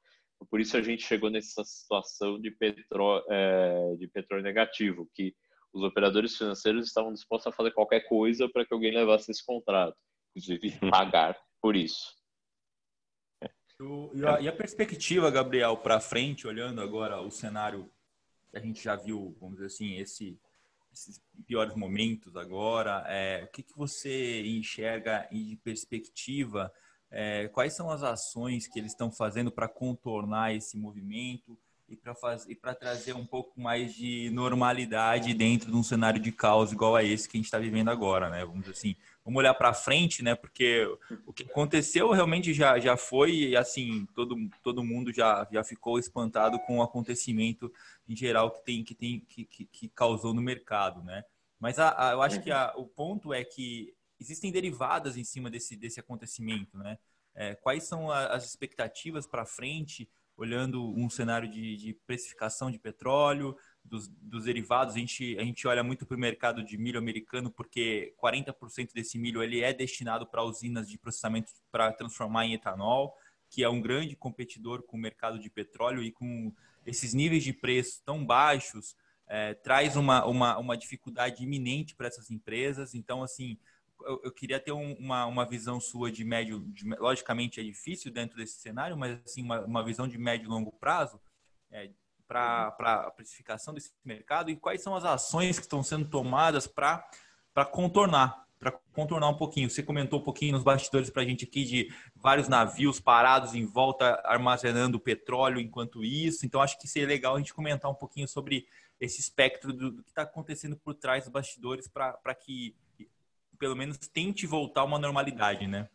Por 0.50 0.60
isso 0.60 0.76
a 0.76 0.82
gente 0.82 1.02
chegou 1.02 1.30
nessa 1.30 1.64
situação 1.64 2.40
de 2.40 2.50
petróleo, 2.50 3.24
é, 3.28 3.96
de 3.96 4.06
petróleo 4.08 4.42
negativo, 4.42 5.08
que 5.14 5.34
os 5.72 5.82
operadores 5.82 6.36
financeiros 6.36 6.86
estavam 6.86 7.12
dispostos 7.12 7.52
a 7.52 7.56
fazer 7.56 7.72
qualquer 7.72 8.00
coisa 8.08 8.48
para 8.48 8.64
que 8.64 8.72
alguém 8.72 8.94
levasse 8.94 9.30
esse 9.30 9.44
contrato, 9.44 9.96
inclusive 10.36 10.78
pagar 10.90 11.38
por 11.60 11.76
isso. 11.76 12.16
E 14.14 14.26
a, 14.26 14.40
e 14.40 14.48
a 14.48 14.52
perspectiva, 14.52 15.30
Gabriel, 15.30 15.76
para 15.76 16.00
frente, 16.00 16.48
olhando 16.48 16.80
agora 16.80 17.20
o 17.20 17.30
cenário 17.30 17.88
que 18.50 18.56
a 18.56 18.60
gente 18.60 18.82
já 18.82 18.96
viu, 18.96 19.36
vamos 19.38 19.56
dizer 19.56 19.66
assim, 19.66 19.96
esse 19.98 20.40
esses 20.98 21.22
piores 21.46 21.74
momentos 21.74 22.36
agora? 22.36 23.04
É, 23.06 23.44
o 23.44 23.52
que, 23.52 23.62
que 23.62 23.76
você 23.76 24.46
enxerga 24.46 25.28
de 25.30 25.56
perspectiva? 25.62 26.72
É, 27.10 27.48
quais 27.48 27.72
são 27.72 27.90
as 27.90 28.02
ações 28.02 28.66
que 28.66 28.78
eles 28.78 28.92
estão 28.92 29.10
fazendo 29.10 29.50
para 29.50 29.68
contornar 29.68 30.54
esse 30.54 30.76
movimento 30.76 31.58
e 31.88 31.96
para 31.96 32.14
fazer 32.14 32.54
para 32.56 32.74
trazer 32.74 33.14
um 33.14 33.24
pouco 33.24 33.58
mais 33.58 33.94
de 33.94 34.30
normalidade 34.30 35.32
dentro 35.32 35.70
de 35.70 35.76
um 35.76 35.82
cenário 35.82 36.20
de 36.20 36.30
caos 36.30 36.70
igual 36.70 36.94
a 36.94 37.02
esse 37.02 37.28
que 37.28 37.36
a 37.36 37.38
gente 37.38 37.46
está 37.46 37.58
vivendo 37.58 37.88
agora, 37.88 38.28
né? 38.28 38.44
Vamos 38.44 38.68
assim, 38.68 38.94
vamos 39.24 39.38
olhar 39.38 39.54
para 39.54 39.72
frente, 39.72 40.22
né? 40.22 40.34
Porque 40.34 40.86
o 41.26 41.32
que 41.32 41.44
aconteceu 41.44 42.10
realmente 42.10 42.52
já, 42.52 42.78
já 42.78 42.96
foi 42.96 43.32
e 43.32 43.56
assim 43.56 44.06
todo, 44.14 44.36
todo 44.62 44.84
mundo 44.84 45.12
já, 45.12 45.48
já 45.50 45.64
ficou 45.64 45.98
espantado 45.98 46.58
com 46.60 46.78
o 46.78 46.82
acontecimento 46.82 47.72
em 48.06 48.14
geral 48.14 48.50
que 48.50 48.62
tem 48.62 48.84
que 48.84 48.94
tem 48.94 49.20
que, 49.20 49.44
que, 49.46 49.64
que 49.64 49.88
causou 49.88 50.34
no 50.34 50.42
mercado, 50.42 51.02
né? 51.02 51.24
Mas 51.58 51.78
a, 51.78 52.10
a, 52.10 52.12
eu 52.12 52.22
acho 52.22 52.40
que 52.42 52.50
a, 52.50 52.74
o 52.76 52.86
ponto 52.86 53.32
é 53.32 53.42
que 53.42 53.94
existem 54.20 54.52
derivadas 54.52 55.16
em 55.16 55.24
cima 55.24 55.50
desse 55.50 55.74
desse 55.74 55.98
acontecimento, 55.98 56.76
né? 56.76 56.98
É, 57.34 57.54
quais 57.54 57.84
são 57.84 58.10
as 58.10 58.44
expectativas 58.44 59.24
para 59.24 59.46
frente? 59.46 60.10
Olhando 60.38 60.96
um 60.96 61.10
cenário 61.10 61.50
de, 61.50 61.76
de 61.76 61.92
precificação 62.06 62.70
de 62.70 62.78
petróleo, 62.78 63.56
dos, 63.84 64.06
dos, 64.06 64.44
derivados, 64.44 64.94
a 64.94 64.98
gente, 64.98 65.36
a 65.36 65.42
gente 65.42 65.66
olha 65.66 65.82
muito 65.82 66.06
para 66.06 66.16
o 66.16 66.20
mercado 66.20 66.62
de 66.62 66.78
milho 66.78 66.98
americano, 66.98 67.50
porque 67.50 68.14
40% 68.22 68.92
desse 68.94 69.18
milho 69.18 69.42
ele 69.42 69.62
é 69.62 69.72
destinado 69.72 70.26
para 70.26 70.44
usinas 70.44 70.88
de 70.88 70.96
processamento 70.96 71.52
para 71.72 71.92
transformar 71.92 72.46
em 72.46 72.54
etanol, 72.54 73.16
que 73.50 73.64
é 73.64 73.68
um 73.68 73.80
grande 73.80 74.14
competidor 74.14 74.82
com 74.84 74.96
o 74.96 75.00
mercado 75.00 75.40
de 75.40 75.50
petróleo 75.50 76.02
e 76.02 76.12
com 76.12 76.54
esses 76.86 77.14
níveis 77.14 77.42
de 77.42 77.52
preço 77.52 78.00
tão 78.04 78.24
baixos, 78.24 78.94
é, 79.26 79.54
traz 79.54 79.96
uma, 79.96 80.24
uma, 80.24 80.56
uma 80.58 80.76
dificuldade 80.76 81.42
iminente 81.42 81.96
para 81.96 82.06
essas 82.06 82.30
empresas. 82.30 82.94
Então, 82.94 83.22
assim, 83.24 83.58
eu, 84.02 84.20
eu 84.24 84.32
queria 84.32 84.60
ter 84.60 84.72
um, 84.72 84.94
uma, 84.94 85.26
uma 85.26 85.46
visão 85.46 85.80
sua 85.80 86.10
de 86.10 86.24
médio, 86.24 86.60
de, 86.68 86.88
logicamente 86.96 87.60
é 87.60 87.62
difícil 87.62 88.12
dentro 88.12 88.36
desse 88.36 88.60
cenário, 88.60 88.96
mas 88.96 89.20
assim 89.24 89.42
uma, 89.42 89.60
uma 89.60 89.84
visão 89.84 90.06
de 90.06 90.18
médio 90.18 90.46
e 90.46 90.48
longo 90.48 90.72
prazo 90.72 91.20
é, 91.70 91.90
para 92.26 92.74
a 93.06 93.10
precificação 93.10 93.72
desse 93.72 93.92
mercado 94.04 94.50
e 94.50 94.56
quais 94.56 94.82
são 94.82 94.94
as 94.94 95.04
ações 95.04 95.58
que 95.58 95.64
estão 95.64 95.82
sendo 95.82 96.04
tomadas 96.04 96.66
para 96.66 97.08
contornar, 97.72 98.46
para 98.58 98.72
contornar 98.92 99.28
um 99.28 99.36
pouquinho. 99.36 99.70
Você 99.70 99.82
comentou 99.82 100.20
um 100.20 100.22
pouquinho 100.22 100.52
nos 100.52 100.62
bastidores 100.62 101.08
para 101.08 101.22
a 101.22 101.24
gente 101.24 101.44
aqui 101.44 101.64
de 101.64 101.92
vários 102.14 102.46
navios 102.46 103.00
parados 103.00 103.54
em 103.54 103.64
volta 103.64 104.20
armazenando 104.24 105.00
petróleo 105.00 105.58
enquanto 105.58 106.04
isso. 106.04 106.44
Então 106.44 106.60
acho 106.60 106.78
que 106.78 106.86
seria 106.86 107.08
legal 107.08 107.34
a 107.34 107.38
gente 107.38 107.54
comentar 107.54 107.90
um 107.90 107.94
pouquinho 107.94 108.28
sobre 108.28 108.66
esse 109.00 109.20
espectro 109.20 109.72
do, 109.72 109.90
do 109.92 110.02
que 110.02 110.10
está 110.10 110.22
acontecendo 110.22 110.76
por 110.76 110.94
trás 110.94 111.24
dos 111.24 111.32
bastidores 111.32 111.88
para 111.88 112.34
que 112.34 112.76
pelo 113.58 113.76
menos 113.76 113.98
tente 113.98 114.46
voltar 114.46 114.82
a 114.82 114.84
uma 114.84 114.98
normalidade, 114.98 115.66
né? 115.66 115.88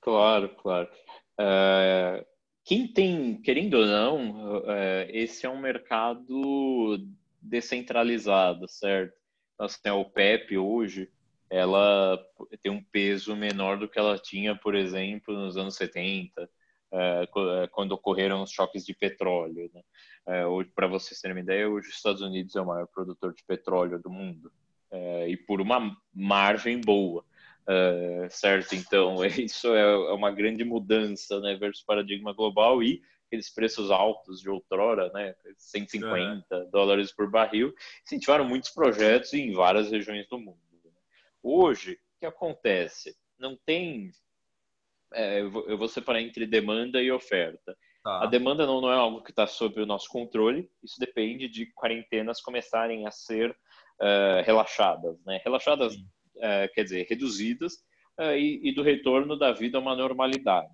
Claro, 0.00 0.48
claro. 0.56 0.88
É, 1.38 2.24
quem 2.64 2.86
tem, 2.86 3.40
querendo 3.40 3.74
ou 3.74 3.86
não, 3.86 4.62
é, 4.66 5.08
esse 5.10 5.46
é 5.46 5.50
um 5.50 5.60
mercado 5.60 6.98
descentralizado, 7.40 8.68
certo? 8.68 9.14
Nós 9.58 9.78
temos 9.78 9.98
a 9.98 10.00
OPEP 10.00 10.58
hoje, 10.58 11.10
ela 11.48 12.18
tem 12.62 12.72
um 12.72 12.82
peso 12.82 13.36
menor 13.36 13.78
do 13.78 13.88
que 13.88 13.98
ela 13.98 14.18
tinha, 14.18 14.56
por 14.56 14.74
exemplo, 14.74 15.34
nos 15.34 15.56
anos 15.56 15.76
70, 15.76 16.50
é, 16.92 17.28
quando 17.70 17.92
ocorreram 17.92 18.42
os 18.42 18.50
choques 18.50 18.84
de 18.84 18.94
petróleo. 18.94 19.70
Né? 19.72 19.82
Para 20.74 20.86
vocês 20.86 21.20
terem 21.20 21.36
uma 21.36 21.42
ideia, 21.42 21.68
hoje 21.68 21.88
os 21.88 21.96
Estados 21.96 22.22
Unidos 22.22 22.56
é 22.56 22.60
o 22.60 22.66
maior 22.66 22.86
produtor 22.88 23.32
de 23.34 23.44
petróleo 23.44 24.00
do 24.00 24.10
mundo 24.10 24.50
é, 24.94 25.28
e 25.28 25.36
por 25.36 25.60
uma 25.60 25.96
margem 26.14 26.80
boa. 26.80 27.24
Uh, 27.62 28.28
certo? 28.30 28.74
Então, 28.74 29.24
isso 29.24 29.74
é, 29.74 29.80
é 29.80 30.12
uma 30.12 30.30
grande 30.30 30.64
mudança 30.64 31.40
né, 31.40 31.56
versus 31.56 31.82
paradigma 31.82 32.32
global 32.32 32.82
e 32.82 33.02
aqueles 33.26 33.52
preços 33.52 33.90
altos 33.90 34.40
de 34.40 34.48
outrora, 34.48 35.10
né, 35.12 35.34
150 35.56 36.46
é. 36.54 36.64
dólares 36.66 37.10
por 37.10 37.28
barril, 37.28 37.74
incentivaram 38.04 38.44
muitos 38.44 38.70
projetos 38.70 39.32
em 39.32 39.52
várias 39.52 39.90
regiões 39.90 40.28
do 40.28 40.38
mundo. 40.38 40.60
Né. 40.84 40.90
Hoje, 41.42 41.94
o 41.94 42.20
que 42.20 42.26
acontece? 42.26 43.16
Não 43.38 43.56
tem. 43.56 44.12
É, 45.12 45.40
eu 45.40 45.78
vou 45.78 45.88
separar 45.88 46.20
entre 46.20 46.46
demanda 46.46 47.02
e 47.02 47.10
oferta. 47.10 47.76
Tá. 48.04 48.24
A 48.24 48.26
demanda 48.26 48.66
não, 48.66 48.82
não 48.82 48.92
é 48.92 48.96
algo 48.96 49.22
que 49.22 49.30
está 49.30 49.46
sob 49.46 49.80
o 49.80 49.86
nosso 49.86 50.08
controle, 50.10 50.70
isso 50.82 51.00
depende 51.00 51.48
de 51.48 51.66
quarentenas 51.72 52.40
começarem 52.40 53.06
a 53.06 53.10
ser 53.10 53.56
uh, 54.00 54.42
relaxadas, 54.44 55.22
né? 55.24 55.40
Relaxadas, 55.44 55.94
uh, 55.94 56.72
quer 56.74 56.84
dizer, 56.84 57.06
reduzidas 57.08 57.74
uh, 58.18 58.36
e, 58.36 58.60
e, 58.68 58.74
do 58.74 58.82
retorno 58.82 59.36
da 59.38 59.52
vida 59.52 59.78
a 59.78 59.80
uma 59.80 59.94
normalidade, 59.94 60.68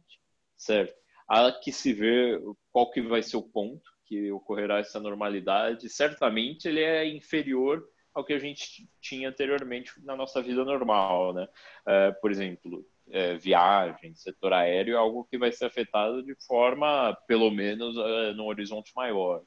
certo? 0.56 0.98
Há 1.28 1.52
que 1.52 1.72
se 1.72 1.92
ver 1.92 2.40
qual 2.72 2.90
que 2.90 3.00
vai 3.00 3.22
ser 3.22 3.36
o 3.36 3.42
ponto 3.42 3.88
que 4.06 4.32
ocorrerá 4.32 4.80
essa 4.80 4.98
normalidade. 4.98 5.88
Certamente 5.88 6.66
ele 6.66 6.82
é 6.82 7.06
inferior 7.06 7.86
ao 8.12 8.24
que 8.24 8.32
a 8.32 8.38
gente 8.40 8.88
tinha 9.00 9.28
anteriormente 9.28 9.92
na 10.02 10.16
nossa 10.16 10.42
vida 10.42 10.64
normal, 10.64 11.32
né? 11.32 11.46
por 12.20 12.32
exemplo, 12.32 12.84
é, 13.12 13.36
viagem, 13.36 14.14
setor 14.14 14.52
aéreo 14.52 14.94
é 14.94 14.98
algo 14.98 15.24
que 15.30 15.38
vai 15.38 15.52
ser 15.52 15.66
afetado 15.66 16.22
de 16.22 16.34
forma, 16.46 17.16
pelo 17.26 17.50
menos, 17.50 17.96
uh, 17.96 18.34
num 18.34 18.46
horizonte 18.46 18.92
maior 18.94 19.42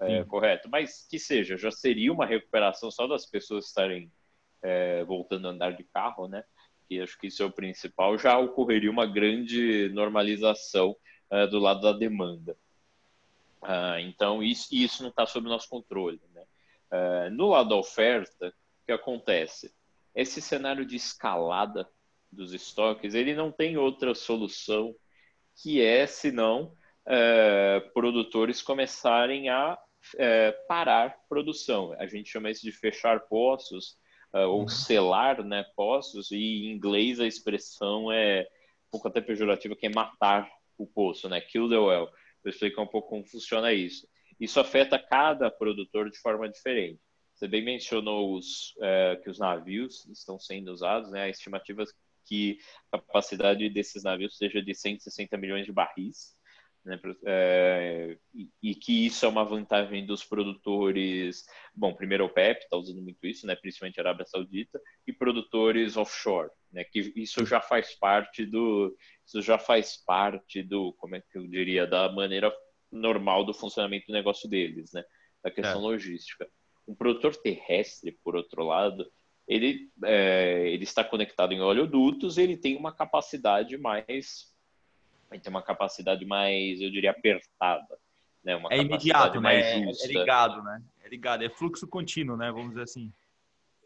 é, 0.00 0.24
correto. 0.24 0.68
Mas 0.68 1.06
que 1.08 1.18
seja, 1.18 1.56
já 1.56 1.70
seria 1.70 2.12
uma 2.12 2.26
recuperação 2.26 2.90
só 2.90 3.06
das 3.06 3.26
pessoas 3.26 3.66
estarem 3.66 4.10
é, 4.62 5.04
voltando 5.04 5.48
a 5.48 5.50
andar 5.50 5.72
de 5.72 5.84
carro, 5.84 6.26
né? 6.26 6.44
Que 6.88 7.00
acho 7.00 7.18
que 7.18 7.28
isso 7.28 7.42
é 7.42 7.46
o 7.46 7.52
principal. 7.52 8.18
Já 8.18 8.38
ocorreria 8.38 8.90
uma 8.90 9.06
grande 9.06 9.88
normalização 9.90 10.96
é, 11.30 11.46
do 11.46 11.58
lado 11.58 11.80
da 11.82 11.92
demanda. 11.92 12.56
Ah, 13.62 14.00
então, 14.00 14.42
isso, 14.42 14.68
isso 14.72 15.02
não 15.02 15.10
está 15.10 15.26
sob 15.26 15.48
nosso 15.48 15.68
controle. 15.68 16.20
Né? 16.34 16.44
É, 16.90 17.30
no 17.30 17.48
lado 17.48 17.68
da 17.68 17.76
oferta, 17.76 18.48
o 18.48 18.86
que 18.86 18.92
acontece? 18.92 19.72
Esse 20.14 20.40
cenário 20.40 20.84
de 20.84 20.96
escalada 20.96 21.88
dos 22.32 22.52
estoques, 22.52 23.14
ele 23.14 23.34
não 23.34 23.52
tem 23.52 23.76
outra 23.76 24.14
solução 24.14 24.94
que 25.62 25.80
é, 25.82 26.06
senão, 26.06 26.74
é, 27.06 27.80
produtores 27.92 28.62
começarem 28.62 29.48
a 29.48 29.78
é, 30.16 30.52
parar 30.68 31.16
produção. 31.28 31.94
A 31.98 32.06
gente 32.06 32.30
chama 32.30 32.50
isso 32.50 32.62
de 32.62 32.72
fechar 32.72 33.20
poços 33.20 33.98
uh, 34.34 34.48
ou 34.48 34.62
uhum. 34.62 34.68
selar 34.68 35.44
né, 35.44 35.64
poços, 35.76 36.30
e 36.30 36.36
em 36.36 36.72
inglês 36.72 37.20
a 37.20 37.26
expressão 37.26 38.10
é 38.12 38.42
um 38.88 38.90
pouco 38.90 39.08
até 39.08 39.20
pejorativa, 39.20 39.76
que 39.76 39.86
é 39.86 39.90
matar 39.90 40.50
o 40.76 40.86
poço, 40.86 41.28
né? 41.28 41.40
Kill 41.40 41.68
the 41.68 41.78
well. 41.78 42.06
Vou 42.42 42.50
explicar 42.50 42.82
um 42.82 42.86
pouco 42.86 43.10
como 43.10 43.24
funciona 43.24 43.72
isso. 43.72 44.08
Isso 44.38 44.58
afeta 44.58 44.98
cada 44.98 45.50
produtor 45.50 46.10
de 46.10 46.18
forma 46.18 46.48
diferente. 46.48 47.00
Você 47.34 47.46
bem 47.46 47.62
mencionou 47.62 48.34
os, 48.34 48.74
é, 48.80 49.16
que 49.22 49.30
os 49.30 49.38
navios 49.38 50.06
estão 50.06 50.38
sendo 50.38 50.72
usados, 50.72 51.10
né? 51.10 51.24
A 51.24 51.28
estimativa 51.28 51.84
que 52.24 52.58
a 52.92 52.98
capacidade 52.98 53.68
desses 53.70 54.02
navios 54.02 54.36
seja 54.36 54.62
de 54.62 54.74
160 54.74 55.36
milhões 55.36 55.66
de 55.66 55.72
barris 55.72 56.34
né, 56.84 56.98
é, 57.26 58.16
e, 58.62 58.74
que 58.74 59.06
isso 59.06 59.24
é 59.26 59.28
uma 59.28 59.44
vantagem 59.44 60.06
dos 60.06 60.24
produtores. 60.24 61.44
Bom, 61.74 61.94
primeiro 61.94 62.24
o 62.24 62.28
PEP 62.28 62.62
está 62.62 62.76
usando 62.76 63.02
muito 63.02 63.26
isso, 63.26 63.46
né, 63.46 63.54
principalmente 63.54 63.98
a 63.98 64.02
Arábia 64.02 64.24
Saudita, 64.24 64.80
e 65.06 65.12
produtores 65.12 65.96
offshore, 65.96 66.50
né, 66.72 66.84
que 66.84 67.12
isso 67.16 67.44
já 67.44 67.60
faz 67.60 67.94
parte 67.94 68.46
do, 68.46 68.96
isso 69.26 69.42
já 69.42 69.58
faz 69.58 69.96
parte 70.04 70.62
do, 70.62 70.92
como 70.94 71.16
é 71.16 71.20
que 71.20 71.38
eu 71.38 71.46
diria, 71.46 71.86
da 71.86 72.10
maneira 72.10 72.52
normal 72.90 73.44
do 73.44 73.54
funcionamento 73.54 74.06
do 74.06 74.12
negócio 74.12 74.48
deles, 74.48 74.92
né, 74.92 75.04
da 75.42 75.50
questão 75.50 75.80
é. 75.80 75.82
logística. 75.82 76.48
Um 76.88 76.94
produtor 76.94 77.36
terrestre, 77.36 78.18
por 78.24 78.34
outro 78.34 78.64
lado, 78.64 79.06
ele, 79.46 79.90
é, 80.04 80.68
ele 80.68 80.84
está 80.84 81.04
conectado 81.04 81.52
em 81.52 81.60
oleodutos, 81.60 82.38
ele 82.38 82.56
tem 82.56 82.76
uma 82.76 82.94
capacidade 82.94 83.76
mais 83.76 84.49
vai 85.30 85.38
ter 85.38 85.48
uma 85.48 85.62
capacidade 85.62 86.26
mais, 86.26 86.80
eu 86.80 86.90
diria, 86.90 87.12
apertada. 87.12 87.96
Né? 88.42 88.56
Uma 88.56 88.68
é 88.72 88.78
imediato, 88.78 89.40
né? 89.40 89.60
É, 89.60 89.88
é 89.88 90.06
ligado, 90.06 90.62
né? 90.62 90.82
É 91.04 91.08
ligado, 91.08 91.44
é 91.44 91.48
fluxo 91.48 91.86
contínuo, 91.86 92.36
né? 92.36 92.50
Vamos 92.50 92.70
dizer 92.70 92.82
assim. 92.82 93.12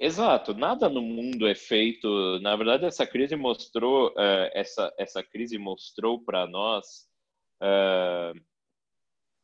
Exato, 0.01 0.55
nada 0.55 0.89
no 0.89 1.03
mundo 1.03 1.47
é 1.47 1.55
feito. 1.55 2.41
Na 2.41 2.57
verdade, 2.57 2.85
essa 2.87 3.07
crise 3.07 3.37
mostrou, 3.37 4.09
uh, 4.11 4.51
essa, 4.53 4.93
essa 4.99 5.23
crise 5.23 5.59
mostrou 5.59 6.19
para 6.21 6.47
nós 6.47 7.07
uh, 7.63 8.41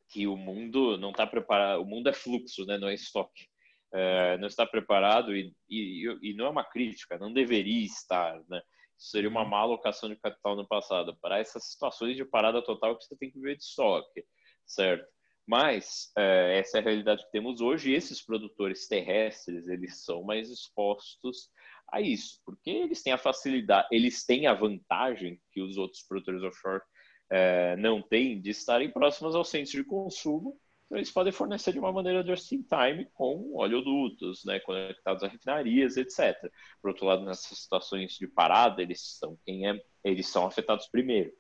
que 0.08 0.26
o 0.26 0.36
mundo 0.36 0.96
não 0.96 1.10
está 1.10 1.26
preparado. 1.26 1.82
O 1.82 1.86
mundo 1.86 2.08
é 2.08 2.12
fluxo, 2.12 2.64
né? 2.64 2.78
Não 2.78 2.88
é 2.88 2.94
estoque. 2.94 3.48
Uh, 3.92 4.38
não 4.40 4.46
está 4.46 4.64
preparado 4.64 5.36
e, 5.36 5.52
e, 5.68 6.18
e 6.22 6.34
não 6.34 6.46
é 6.46 6.48
uma 6.48 6.64
crítica, 6.64 7.18
não 7.18 7.32
deveria 7.32 7.84
estar, 7.84 8.40
né? 8.48 8.62
Seria 9.00 9.28
uma 9.28 9.44
má 9.44 9.60
alocação 9.60 10.08
de 10.08 10.16
capital 10.16 10.54
no 10.54 10.68
passado. 10.68 11.16
Para 11.20 11.38
essas 11.38 11.70
situações 11.70 12.16
de 12.16 12.24
parada 12.24 12.62
total 12.62 12.96
que 12.96 13.04
você 13.04 13.16
tem 13.16 13.30
que 13.30 13.40
ver 13.40 13.56
de 13.56 13.62
estoque, 13.62 14.24
certo? 14.66 15.06
Mas 15.46 16.12
é, 16.16 16.58
essa 16.58 16.78
é 16.78 16.80
a 16.80 16.84
realidade 16.84 17.24
que 17.24 17.32
temos 17.32 17.60
hoje. 17.60 17.90
E 17.90 17.94
esses 17.94 18.22
produtores 18.22 18.86
terrestres 18.86 19.66
eles 19.66 20.04
são 20.04 20.22
mais 20.22 20.50
expostos 20.50 21.48
a 21.92 22.00
isso, 22.00 22.40
porque 22.44 22.70
eles 22.70 23.02
têm 23.02 23.12
a 23.12 23.18
facilidade, 23.18 23.88
eles 23.90 24.24
têm 24.24 24.46
a 24.46 24.54
vantagem 24.54 25.40
que 25.50 25.60
os 25.60 25.76
outros 25.76 26.02
produtores 26.02 26.42
offshore 26.42 26.82
é, 27.28 27.76
não 27.76 28.00
têm 28.00 28.40
de 28.40 28.50
estarem 28.50 28.92
próximos 28.92 29.34
aos 29.34 29.48
centros 29.48 29.72
de 29.72 29.82
consumo. 29.82 30.56
Então, 30.90 30.98
eles 30.98 31.12
podem 31.12 31.32
fornecer 31.32 31.72
de 31.72 31.78
uma 31.78 31.92
maneira 31.92 32.26
just 32.26 32.50
in 32.50 32.62
time 32.62 33.06
com 33.14 33.54
oleodutos, 33.54 34.44
né, 34.44 34.58
conectados 34.58 35.22
a 35.22 35.28
refinarias, 35.28 35.96
etc. 35.96 36.36
Por 36.82 36.88
outro 36.88 37.06
lado, 37.06 37.24
nessas 37.24 37.58
situações 37.58 38.14
de 38.14 38.26
parada, 38.26 38.82
eles 38.82 39.00
são 39.00 39.38
quem 39.46 39.70
é, 39.70 39.80
eles 40.02 40.26
são 40.26 40.44
afetados 40.44 40.88
primeiro. 40.88 41.30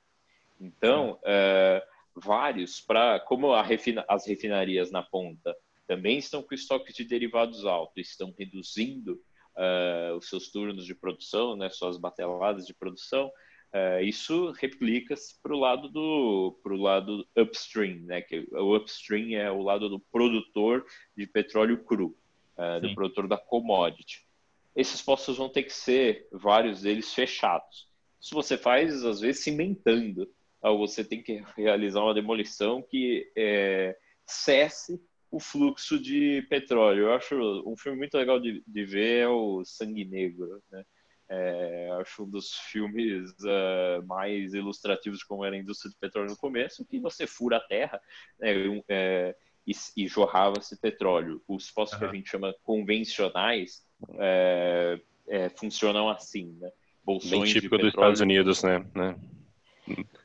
Então, 0.60 1.18
é, 1.24 1.84
vários 2.14 2.80
para 2.80 3.18
como 3.18 3.60
refina, 3.60 4.04
as 4.08 4.24
refinarias 4.24 4.92
na 4.92 5.02
ponta 5.02 5.56
também 5.84 6.18
estão 6.18 6.44
com 6.44 6.54
estoque 6.54 6.92
de 6.92 7.02
derivados 7.02 7.66
alto, 7.66 7.98
estão 7.98 8.32
reduzindo 8.38 9.20
uh, 9.56 10.16
os 10.16 10.28
seus 10.28 10.48
turnos 10.48 10.86
de 10.86 10.94
produção, 10.94 11.56
né, 11.56 11.68
suas 11.70 11.98
bateladas 11.98 12.64
de 12.64 12.72
produção, 12.72 13.28
uh, 13.74 14.02
isso 14.02 14.50
replica-se 14.52 15.40
para 15.42 15.54
o 15.54 15.58
lado 15.58 15.88
do 15.88 16.58
pro 16.62 16.76
lado 16.76 17.26
upstream, 17.36 18.00
né, 18.02 18.20
que 18.20 18.46
o 18.52 18.76
upstream 18.76 19.38
é 19.38 19.50
o 19.50 19.62
lado 19.62 19.88
do 19.88 20.00
produtor 20.00 20.84
de 21.16 21.26
petróleo 21.26 21.82
cru, 21.84 22.16
uh, 22.56 22.80
do 22.80 22.94
produtor 22.94 23.26
da 23.28 23.38
commodity. 23.38 24.26
Esses 24.74 25.02
postos 25.02 25.36
vão 25.36 25.48
ter 25.48 25.64
que 25.64 25.72
ser 25.72 26.28
vários 26.32 26.82
deles 26.82 27.12
fechados. 27.12 27.88
Isso 28.20 28.34
você 28.34 28.56
faz 28.56 29.04
às 29.04 29.20
vezes 29.20 29.42
cimentando 29.42 30.28
ou 30.62 30.78
você 30.78 31.02
tem 31.02 31.22
que 31.22 31.42
realizar 31.56 32.02
uma 32.02 32.14
demolição 32.14 32.82
que 32.82 33.30
é, 33.36 33.96
cesse 34.26 35.00
o 35.30 35.38
fluxo 35.38 35.98
de 35.98 36.42
petróleo. 36.50 37.04
Eu 37.04 37.12
acho 37.12 37.34
um 37.66 37.76
filme 37.76 37.98
muito 37.98 38.16
legal 38.16 38.40
de, 38.40 38.62
de 38.66 38.84
ver 38.84 39.22
é 39.24 39.28
o 39.28 39.64
Sangue 39.64 40.04
Negro, 40.04 40.62
né? 40.70 40.84
É, 41.32 41.88
acho 42.00 42.24
um 42.24 42.28
dos 42.28 42.54
filmes 42.54 43.30
uh, 43.42 44.04
mais 44.04 44.52
ilustrativos 44.52 45.20
de 45.20 45.26
como 45.26 45.44
era 45.44 45.54
a 45.54 45.58
indústria 45.58 45.88
de 45.88 45.96
petróleo 45.96 46.30
no 46.30 46.36
começo, 46.36 46.84
que 46.84 46.98
você 46.98 47.24
fura 47.24 47.58
a 47.58 47.60
terra 47.60 48.00
né, 48.40 48.50
é, 48.88 49.36
e, 49.64 49.72
e 49.96 50.08
jorrava-se 50.08 50.80
petróleo. 50.80 51.40
Os 51.46 51.70
postos 51.70 52.00
uhum. 52.00 52.08
que 52.08 52.12
a 52.12 52.18
gente 52.18 52.28
chama 52.28 52.52
convencionais 52.64 53.86
é, 54.18 55.00
é, 55.28 55.48
funcionam 55.50 56.08
assim, 56.08 56.56
né? 56.60 56.70
Bolsões 57.04 57.30
Bem 57.30 57.52
típico 57.52 57.78
dos 57.78 57.88
Estados 57.88 58.20
Unidos, 58.20 58.62
né? 58.64 58.84
né? 58.94 59.16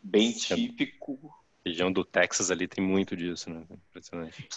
Bem 0.02 0.32
típico. 0.32 1.20
A 1.64 1.70
região 1.70 1.92
do 1.92 2.04
Texas 2.04 2.50
ali 2.50 2.68
tem 2.68 2.84
muito 2.84 3.16
disso, 3.16 3.50
né? 3.52 3.64
Impressionante. 3.90 4.48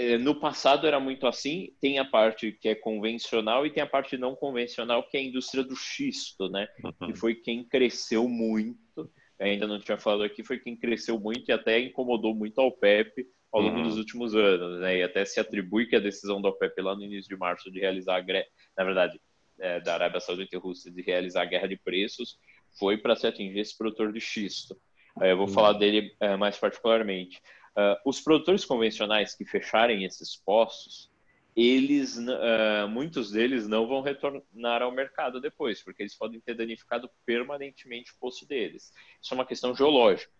É, 0.00 0.16
no 0.16 0.34
passado 0.34 0.86
era 0.86 0.98
muito 0.98 1.26
assim, 1.26 1.74
tem 1.78 1.98
a 1.98 2.06
parte 2.06 2.52
que 2.52 2.70
é 2.70 2.74
convencional 2.74 3.66
e 3.66 3.70
tem 3.70 3.82
a 3.82 3.86
parte 3.86 4.16
não 4.16 4.34
convencional, 4.34 5.06
que 5.06 5.18
é 5.18 5.20
a 5.20 5.22
indústria 5.22 5.62
do 5.62 5.76
xisto, 5.76 6.48
né? 6.48 6.66
Uhum. 6.82 7.08
Que 7.08 7.18
foi 7.18 7.34
quem 7.34 7.62
cresceu 7.62 8.26
muito, 8.26 9.12
ainda 9.38 9.66
não 9.66 9.78
tinha 9.78 9.98
falado 9.98 10.22
aqui, 10.22 10.42
foi 10.42 10.58
quem 10.58 10.74
cresceu 10.74 11.20
muito 11.20 11.50
e 11.50 11.52
até 11.52 11.78
incomodou 11.78 12.34
muito 12.34 12.58
ao 12.62 12.72
PEP 12.72 13.26
ao 13.52 13.60
longo 13.60 13.76
uhum. 13.76 13.82
dos 13.82 13.98
últimos 13.98 14.34
anos, 14.34 14.80
né? 14.80 14.96
E 14.96 15.02
até 15.02 15.22
se 15.26 15.38
atribui 15.38 15.86
que 15.86 15.96
a 15.96 16.00
decisão 16.00 16.40
da 16.40 16.48
OPEP 16.48 16.80
lá 16.80 16.96
no 16.96 17.04
início 17.04 17.28
de 17.28 17.36
março 17.36 17.70
de 17.70 17.78
realizar 17.78 18.16
a 18.16 18.20
greve, 18.20 18.48
na 18.78 18.84
verdade, 18.84 19.20
é, 19.58 19.80
da 19.80 19.92
Arábia 19.92 20.20
Saudita 20.20 20.56
e 20.56 20.58
Rússia 20.58 20.90
de 20.90 21.02
realizar 21.02 21.42
a 21.42 21.46
guerra 21.46 21.68
de 21.68 21.76
preços, 21.76 22.38
foi 22.78 22.96
para 22.96 23.14
se 23.16 23.26
atingir 23.26 23.58
esse 23.58 23.76
produtor 23.76 24.14
de 24.14 24.20
xisto. 24.20 24.74
Eu 25.20 25.36
vou 25.36 25.46
uhum. 25.46 25.52
falar 25.52 25.74
dele 25.74 26.14
é, 26.20 26.36
mais 26.36 26.56
particularmente. 26.56 27.38
Uh, 27.76 27.96
os 28.04 28.20
produtores 28.20 28.64
convencionais 28.64 29.34
que 29.34 29.44
fecharem 29.44 30.04
esses 30.04 30.34
poços, 30.34 31.08
eles, 31.54 32.16
uh, 32.16 32.88
muitos 32.88 33.30
deles 33.30 33.68
não 33.68 33.86
vão 33.86 34.02
retornar 34.02 34.82
ao 34.82 34.90
mercado 34.90 35.40
depois, 35.40 35.82
porque 35.82 36.02
eles 36.02 36.16
podem 36.16 36.40
ter 36.40 36.54
danificado 36.54 37.08
permanentemente 37.24 38.12
o 38.12 38.18
poço 38.18 38.46
deles. 38.46 38.92
Isso 39.22 39.32
é 39.32 39.36
uma 39.36 39.46
questão 39.46 39.74
geológica, 39.74 40.32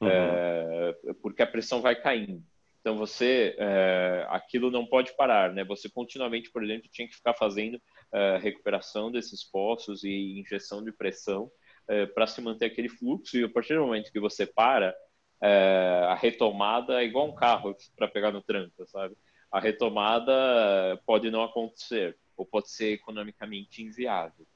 uhum. 0.00 0.08
uh, 1.10 1.14
porque 1.16 1.42
a 1.42 1.46
pressão 1.46 1.80
vai 1.80 1.96
caindo. 1.96 2.42
Então 2.80 2.96
você, 2.96 3.56
aquilo 4.28 4.70
não 4.70 4.86
pode 4.86 5.16
parar, 5.16 5.52
né? 5.52 5.64
Você 5.64 5.88
continuamente, 5.88 6.52
por 6.52 6.62
exemplo, 6.62 6.88
tinha 6.88 7.08
que 7.08 7.16
ficar 7.16 7.34
fazendo 7.34 7.82
recuperação 8.40 9.10
desses 9.10 9.42
poços 9.42 10.04
e 10.04 10.38
injeção 10.38 10.84
de 10.84 10.92
pressão 10.92 11.50
para 12.14 12.28
se 12.28 12.40
manter 12.40 12.66
aquele 12.66 12.88
fluxo 12.88 13.36
e 13.36 13.42
a 13.42 13.48
partir 13.48 13.74
do 13.74 13.84
momento 13.84 14.12
que 14.12 14.20
você 14.20 14.46
para, 14.46 14.94
é, 15.40 16.06
a 16.08 16.14
retomada 16.14 17.02
é 17.02 17.04
igual 17.04 17.28
um 17.28 17.34
carro 17.34 17.76
para 17.96 18.08
pegar 18.08 18.32
no 18.32 18.42
tranco, 18.42 18.86
sabe? 18.86 19.16
A 19.50 19.60
retomada 19.60 20.32
pode 21.06 21.30
não 21.30 21.42
acontecer 21.42 22.18
ou 22.36 22.44
pode 22.44 22.70
ser 22.70 22.92
economicamente 22.92 23.82
inviável. 23.82 24.46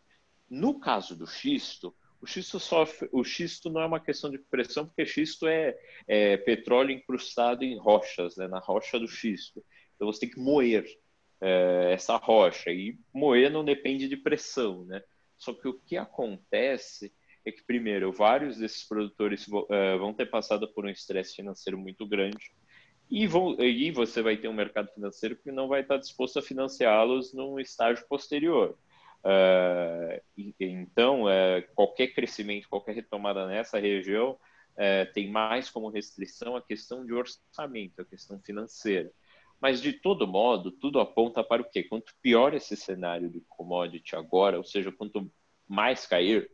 No 0.49 0.81
caso 0.81 1.17
do 1.17 1.27
xisto, 1.27 1.95
o 2.21 2.27
xisto 2.27 2.61
sofre, 2.61 3.09
o 3.13 3.25
xisto 3.25 3.71
não 3.71 3.81
é 3.81 3.87
uma 3.87 4.01
questão 4.01 4.31
de 4.31 4.39
pressão, 4.39 4.85
porque 4.85 5.07
xisto 5.07 5.47
é, 5.47 5.79
é 6.07 6.37
petróleo 6.37 6.91
incrustado 6.91 7.65
em 7.65 7.79
rochas, 7.79 8.37
né, 8.37 8.47
na 8.47 8.59
rocha 8.59 8.99
do 8.99 9.09
xisto. 9.09 9.65
Então 9.95 10.07
você 10.07 10.21
tem 10.21 10.31
que 10.31 10.41
moer 10.41 10.85
é, 11.41 11.93
essa 11.93 12.17
rocha 12.17 12.71
e 12.71 12.99
moer 13.13 13.51
não 13.51 13.65
depende 13.65 14.09
de 14.09 14.17
pressão, 14.17 14.85
né? 14.85 15.03
Só 15.39 15.55
que 15.55 15.67
o 15.67 15.81
que 15.81 15.97
acontece 15.97 17.15
é 17.45 17.53
que, 17.53 17.63
primeiro, 17.63 18.13
vários 18.13 18.59
desses 18.59 18.85
produtores 18.85 19.47
uh, 19.49 19.99
vão 19.99 20.13
ter 20.13 20.27
passado 20.27 20.69
por 20.69 20.85
um 20.85 20.89
estresse 20.91 21.37
financeiro 21.37 21.79
muito 21.79 22.07
grande 22.07 22.53
e, 23.11 23.27
vão, 23.27 23.57
e 23.61 23.91
você 23.91 24.23
vai 24.23 24.37
ter 24.37 24.49
um 24.49 24.53
mercado 24.53 24.93
financeiro 24.93 25.37
que 25.37 25.51
não 25.51 25.67
vai 25.69 25.81
estar 25.81 25.97
disposto 25.97 26.39
a 26.39 26.43
financiá-los 26.43 27.33
num 27.33 27.59
estágio 27.59 28.07
posterior. 28.09 28.77
Uh, 29.25 30.21
então, 30.59 31.25
uh, 31.25 31.75
qualquer 31.75 32.09
crescimento, 32.09 32.69
qualquer 32.69 32.95
retomada 32.95 33.47
nessa 33.47 33.79
região 33.79 34.39
tem 35.13 35.29
mais 35.29 35.69
como 35.69 35.91
restrição 35.91 36.57
a 36.57 36.63
questão 36.63 37.05
de 37.05 37.13
orçamento, 37.13 38.01
a 38.01 38.05
questão 38.05 38.41
financeira. 38.41 39.13
Mas, 39.61 39.83
de 39.83 39.93
todo 39.93 40.27
modo, 40.27 40.71
tudo 40.71 41.01
aponta 41.01 41.45
para 41.45 41.61
o 41.61 41.69
quê? 41.69 41.83
Quanto 41.83 42.15
pior 42.23 42.55
esse 42.55 42.75
cenário 42.77 43.29
de 43.29 43.43
commodity 43.47 44.17
agora, 44.17 44.57
ou 44.57 44.65
seja, 44.65 44.91
quanto 44.91 45.31
mais 45.69 46.07
cair, 46.07 46.51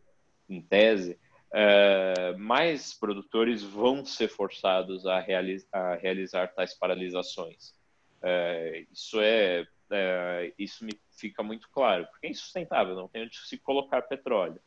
em 0.49 0.61
tese, 0.61 1.19
é, 1.53 2.35
mais 2.37 2.93
produtores 2.95 3.63
vão 3.63 4.05
ser 4.05 4.29
forçados 4.29 5.07
a, 5.07 5.25
a 5.73 5.95
realizar 5.95 6.49
tais 6.55 6.75
paralisações. 6.75 7.75
É, 8.23 8.85
isso 8.93 9.21
é, 9.21 9.67
é, 9.91 10.53
isso 10.59 10.85
me 10.85 10.93
fica 11.19 11.43
muito 11.43 11.69
claro, 11.71 12.07
porque 12.07 12.27
é 12.27 12.31
insustentável, 12.31 12.95
não 12.95 13.09
tem 13.09 13.23
onde 13.23 13.37
se 13.39 13.59
colocar 13.59 14.03
petróleo. 14.03 14.61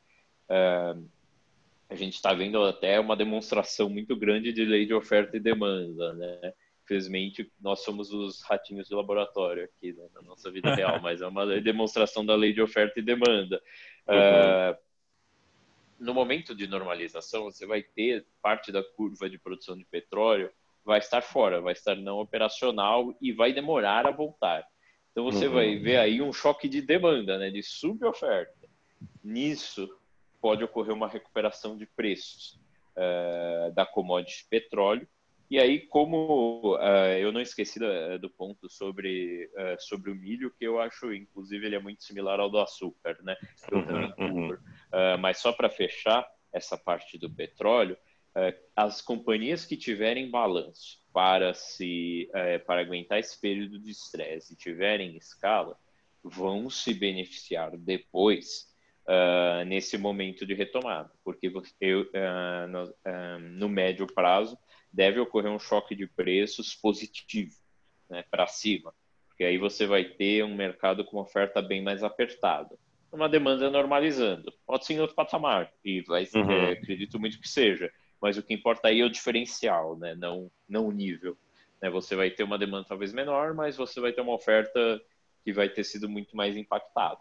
A 1.89 1.95
gente 1.95 2.13
está 2.13 2.33
vendo 2.33 2.63
até 2.63 2.99
uma 2.99 3.15
demonstração 3.15 3.89
muito 3.89 4.15
grande 4.15 4.53
de 4.53 4.63
lei 4.63 4.85
de 4.85 4.93
oferta 4.93 5.35
e 5.35 5.39
demanda, 5.39 6.13
né? 6.13 6.53
Infelizmente, 6.83 7.51
nós 7.61 7.83
somos 7.83 8.11
os 8.11 8.41
ratinhos 8.41 8.87
de 8.87 8.95
laboratório 8.95 9.63
aqui 9.63 9.93
né, 9.93 10.07
na 10.13 10.23
nossa 10.23 10.49
vida 10.49 10.73
real, 10.73 10.99
mas 11.01 11.21
é 11.21 11.27
uma 11.27 11.45
demonstração 11.61 12.25
da 12.25 12.35
lei 12.35 12.51
de 12.51 12.61
oferta 12.61 12.99
e 12.99 13.03
demanda. 13.03 13.61
Uhum. 14.07 14.15
Uh, 14.15 14.77
no 15.99 16.13
momento 16.13 16.55
de 16.55 16.67
normalização, 16.67 17.43
você 17.43 17.65
vai 17.65 17.83
ter 17.83 18.25
parte 18.41 18.71
da 18.71 18.83
curva 18.83 19.29
de 19.29 19.37
produção 19.37 19.77
de 19.77 19.85
petróleo 19.85 20.51
vai 20.89 20.99
estar 20.99 21.21
fora, 21.21 21.61
vai 21.61 21.73
estar 21.73 21.95
não 21.95 22.19
operacional 22.19 23.15
e 23.21 23.31
vai 23.31 23.53
demorar 23.53 24.07
a 24.07 24.11
voltar. 24.11 24.65
Então 25.11 25.23
você 25.23 25.47
uhum. 25.47 25.53
vai 25.53 25.75
ver 25.77 25.97
aí 25.97 26.21
um 26.21 26.33
choque 26.33 26.67
de 26.67 26.81
demanda, 26.81 27.37
né, 27.37 27.51
de 27.51 27.61
suboferta. 27.61 28.67
Nisso 29.23 29.87
pode 30.41 30.63
ocorrer 30.63 30.93
uma 30.93 31.07
recuperação 31.07 31.77
de 31.77 31.85
preços 31.85 32.59
uh, 32.95 33.71
da 33.73 33.85
commodity 33.85 34.47
petróleo. 34.49 35.07
E 35.51 35.59
aí, 35.59 35.79
como 35.79 36.75
uh, 36.75 37.17
eu 37.19 37.31
não 37.31 37.41
esqueci 37.41 37.79
da, 37.79 38.17
do 38.17 38.29
ponto 38.29 38.69
sobre, 38.69 39.49
uh, 39.55 39.81
sobre 39.81 40.11
o 40.11 40.15
milho, 40.15 40.53
que 40.57 40.65
eu 40.65 40.79
acho, 40.79 41.11
inclusive, 41.11 41.65
ele 41.65 41.75
é 41.75 41.79
muito 41.79 42.03
similar 42.03 42.39
ao 42.39 42.51
do 42.51 42.59
açúcar, 42.59 43.17
né? 43.23 43.35
Eu 43.71 43.85
também 43.85 44.13
uhum. 44.19 44.57
Uh, 44.91 45.17
mas 45.19 45.37
só 45.37 45.51
para 45.51 45.69
fechar 45.69 46.27
essa 46.51 46.77
parte 46.77 47.17
do 47.17 47.29
petróleo, 47.29 47.95
uh, 48.35 48.53
as 48.75 49.01
companhias 49.01 49.65
que 49.65 49.77
tiverem 49.77 50.31
balanço 50.31 50.97
para 51.13 51.53
se 51.53 52.29
uh, 52.31 52.65
para 52.65 52.81
aguentar 52.81 53.19
esse 53.19 53.39
período 53.39 53.79
de 53.79 53.91
estresse 53.91 54.53
e 54.53 54.57
tiverem 54.57 55.15
escala, 55.15 55.77
vão 56.23 56.69
se 56.69 56.93
beneficiar 56.93 57.77
depois 57.77 58.67
nesse 59.65 59.97
momento 59.97 60.45
de 60.45 60.53
retomada, 60.53 61.11
porque 61.23 61.51
eu, 61.81 62.05
no, 62.69 63.57
no, 63.57 63.67
médio 63.67 64.05
prazo 64.05 64.55
deve 64.93 65.19
ocorrer 65.19 65.51
um 65.51 65.57
choque 65.57 65.95
de 65.95 66.05
preços 66.05 66.75
positivo 66.75 67.55
né, 68.07 68.23
para 68.29 68.45
cima, 68.45 68.93
porque 69.27 69.43
aí 69.43 69.57
você 69.57 69.87
vai 69.87 70.03
ter 70.03 70.45
um 70.45 70.53
mercado 70.53 71.03
com 71.03 71.17
oferta 71.17 71.59
bem 71.59 71.81
mais 71.81 72.03
apertada 72.03 72.77
uma 73.11 73.29
demanda 73.29 73.69
normalizando. 73.69 74.53
Pode 74.65 74.85
ser 74.85 74.93
em 74.93 74.99
outro 74.99 75.15
patamar, 75.15 75.71
e 75.83 76.01
vai, 76.01 76.27
uhum. 76.35 76.51
é, 76.51 76.71
acredito 76.73 77.19
muito 77.19 77.39
que 77.39 77.47
seja. 77.47 77.91
Mas 78.21 78.37
o 78.37 78.43
que 78.43 78.53
importa 78.53 78.89
aí 78.89 78.99
é 78.99 79.05
o 79.05 79.09
diferencial, 79.09 79.97
né? 79.97 80.13
não, 80.15 80.51
não 80.67 80.87
o 80.87 80.91
nível. 80.91 81.37
Né? 81.81 81.89
Você 81.89 82.15
vai 82.15 82.29
ter 82.29 82.43
uma 82.43 82.57
demanda 82.57 82.85
talvez 82.87 83.13
menor, 83.13 83.53
mas 83.53 83.77
você 83.77 83.99
vai 83.99 84.11
ter 84.11 84.21
uma 84.21 84.33
oferta 84.33 85.01
que 85.43 85.53
vai 85.53 85.69
ter 85.69 85.83
sido 85.83 86.09
muito 86.09 86.35
mais 86.35 86.57
impactada. 86.57 87.19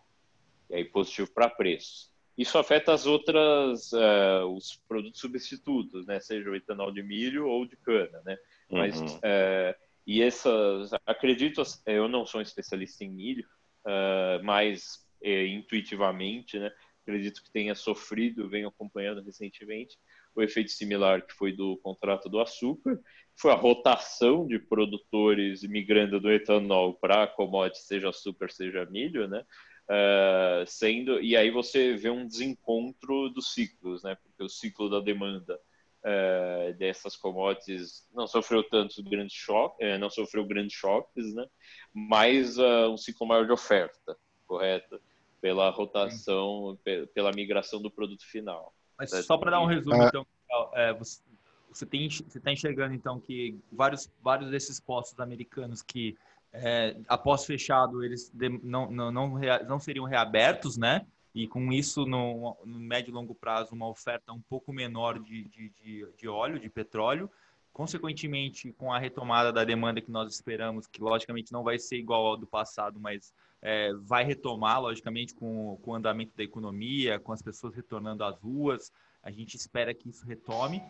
E 0.68 0.74
aí 0.74 0.84
positivo 0.84 1.30
para 1.32 1.48
preços. 1.48 2.10
Isso 2.36 2.56
afeta 2.56 2.92
as 2.92 3.04
outras, 3.04 3.90
uh, 3.92 4.46
os 4.54 4.80
produtos 4.86 5.20
substitutos, 5.20 6.06
né? 6.06 6.20
Seja 6.20 6.48
o 6.48 6.54
etanol 6.54 6.92
de 6.92 7.02
milho 7.02 7.48
ou 7.48 7.66
de 7.66 7.76
cana, 7.76 8.22
né? 8.24 8.36
Mas, 8.70 9.00
uhum. 9.00 9.06
uh, 9.06 9.74
e 10.06 10.22
essas, 10.22 10.92
acredito, 11.04 11.62
eu 11.84 12.08
não 12.08 12.24
sou 12.24 12.38
um 12.38 12.42
especialista 12.42 13.02
em 13.02 13.10
milho, 13.10 13.44
uh, 13.84 14.44
mas 14.44 15.04
intuitivamente, 15.22 16.58
né? 16.58 16.72
Acredito 17.02 17.42
que 17.42 17.50
tenha 17.50 17.74
sofrido, 17.74 18.48
venho 18.48 18.68
acompanhando 18.68 19.22
recentemente, 19.22 19.96
o 20.34 20.42
efeito 20.42 20.70
similar 20.70 21.26
que 21.26 21.32
foi 21.32 21.52
do 21.52 21.78
contrato 21.78 22.28
do 22.28 22.38
açúcar, 22.38 23.00
foi 23.34 23.50
a 23.50 23.56
rotação 23.56 24.46
de 24.46 24.58
produtores 24.58 25.62
migrando 25.62 26.20
do 26.20 26.30
etanol 26.30 26.94
para 26.94 27.26
commodities, 27.26 27.86
seja 27.86 28.10
açúcar, 28.10 28.50
seja 28.50 28.84
milho, 28.86 29.26
né? 29.26 29.44
uh, 29.88 30.66
sendo 30.66 31.20
e 31.20 31.36
aí 31.36 31.50
você 31.50 31.94
vê 31.94 32.10
um 32.10 32.26
desencontro 32.26 33.30
dos 33.30 33.52
ciclos, 33.52 34.02
né? 34.02 34.16
Porque 34.22 34.42
o 34.42 34.48
ciclo 34.48 34.88
da 34.88 35.00
demanda 35.00 35.58
uh, 36.04 36.72
dessas 36.74 37.16
commodities 37.16 38.06
não 38.12 38.26
sofreu 38.26 38.62
tantos 38.62 38.98
grandes 38.98 39.36
choques, 39.36 39.86
uh, 39.86 39.98
não 39.98 40.10
sofreu 40.10 40.46
grandes 40.46 40.76
choques, 40.76 41.34
né? 41.34 41.46
Mas 41.92 42.58
um 42.58 42.96
ciclo 42.96 43.26
maior 43.26 43.46
de 43.46 43.52
oferta, 43.52 44.16
correto? 44.48 45.00
Pela 45.40 45.70
rotação, 45.70 46.76
pela 47.14 47.30
migração 47.30 47.80
do 47.80 47.90
produto 47.90 48.26
final. 48.26 48.74
Mas 48.98 49.10
só 49.24 49.38
para 49.38 49.52
dar 49.52 49.60
um 49.60 49.66
resumo, 49.66 50.02
então, 50.02 50.26
é, 50.72 50.92
você, 50.94 51.20
você 51.70 51.84
está 52.38 52.50
enxergando 52.50 52.94
então 52.94 53.20
que 53.20 53.56
vários 53.70 54.10
vários 54.20 54.50
desses 54.50 54.80
postos 54.80 55.20
americanos 55.20 55.80
que 55.80 56.16
é, 56.52 56.96
após 57.06 57.44
fechado, 57.44 58.02
eles 58.02 58.32
não, 58.62 58.90
não, 58.90 59.12
não, 59.12 59.38
não 59.68 59.78
seriam 59.78 60.04
reabertos, 60.06 60.76
né? 60.76 61.06
E 61.34 61.46
com 61.46 61.72
isso, 61.72 62.06
no, 62.06 62.56
no 62.64 62.80
médio 62.80 63.10
e 63.10 63.14
longo 63.14 63.34
prazo, 63.34 63.74
uma 63.74 63.88
oferta 63.88 64.32
um 64.32 64.40
pouco 64.40 64.72
menor 64.72 65.18
de, 65.20 65.44
de, 65.44 65.70
de, 65.70 66.08
de 66.16 66.28
óleo, 66.28 66.58
de 66.58 66.68
petróleo. 66.68 67.30
Consequentemente, 67.72 68.72
com 68.72 68.92
a 68.92 68.98
retomada 68.98 69.52
da 69.52 69.62
demanda 69.62 70.00
que 70.00 70.10
nós 70.10 70.32
esperamos, 70.32 70.86
que 70.86 71.00
logicamente 71.00 71.52
não 71.52 71.62
vai 71.62 71.78
ser 71.78 71.96
igual 71.96 72.26
ao 72.26 72.36
do 72.36 72.46
passado, 72.46 72.98
mas 72.98 73.32
é, 73.60 73.92
vai 73.94 74.24
retomar, 74.24 74.80
logicamente, 74.80 75.34
com, 75.34 75.78
com 75.82 75.90
o 75.90 75.94
andamento 75.94 76.36
da 76.36 76.42
economia, 76.42 77.18
com 77.18 77.32
as 77.32 77.42
pessoas 77.42 77.74
retornando 77.74 78.24
às 78.24 78.38
ruas. 78.38 78.92
A 79.22 79.30
gente 79.30 79.56
espera 79.56 79.92
que 79.92 80.08
isso 80.08 80.24
retome. 80.26 80.82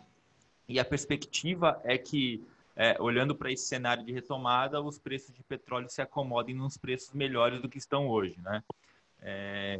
E 0.67 0.79
a 0.79 0.85
perspectiva 0.85 1.81
é 1.83 1.97
que 1.97 2.45
é, 2.75 2.95
olhando 3.01 3.35
para 3.35 3.51
esse 3.51 3.65
cenário 3.65 4.05
de 4.05 4.11
retomada, 4.13 4.81
os 4.81 4.97
preços 4.97 5.35
de 5.35 5.43
petróleo 5.43 5.89
se 5.89 6.01
acomodem 6.01 6.55
nos 6.55 6.77
preços 6.77 7.13
melhores 7.13 7.61
do 7.61 7.67
que 7.67 7.77
estão 7.77 8.07
hoje, 8.07 8.39
né? 8.41 8.63
É, 9.21 9.77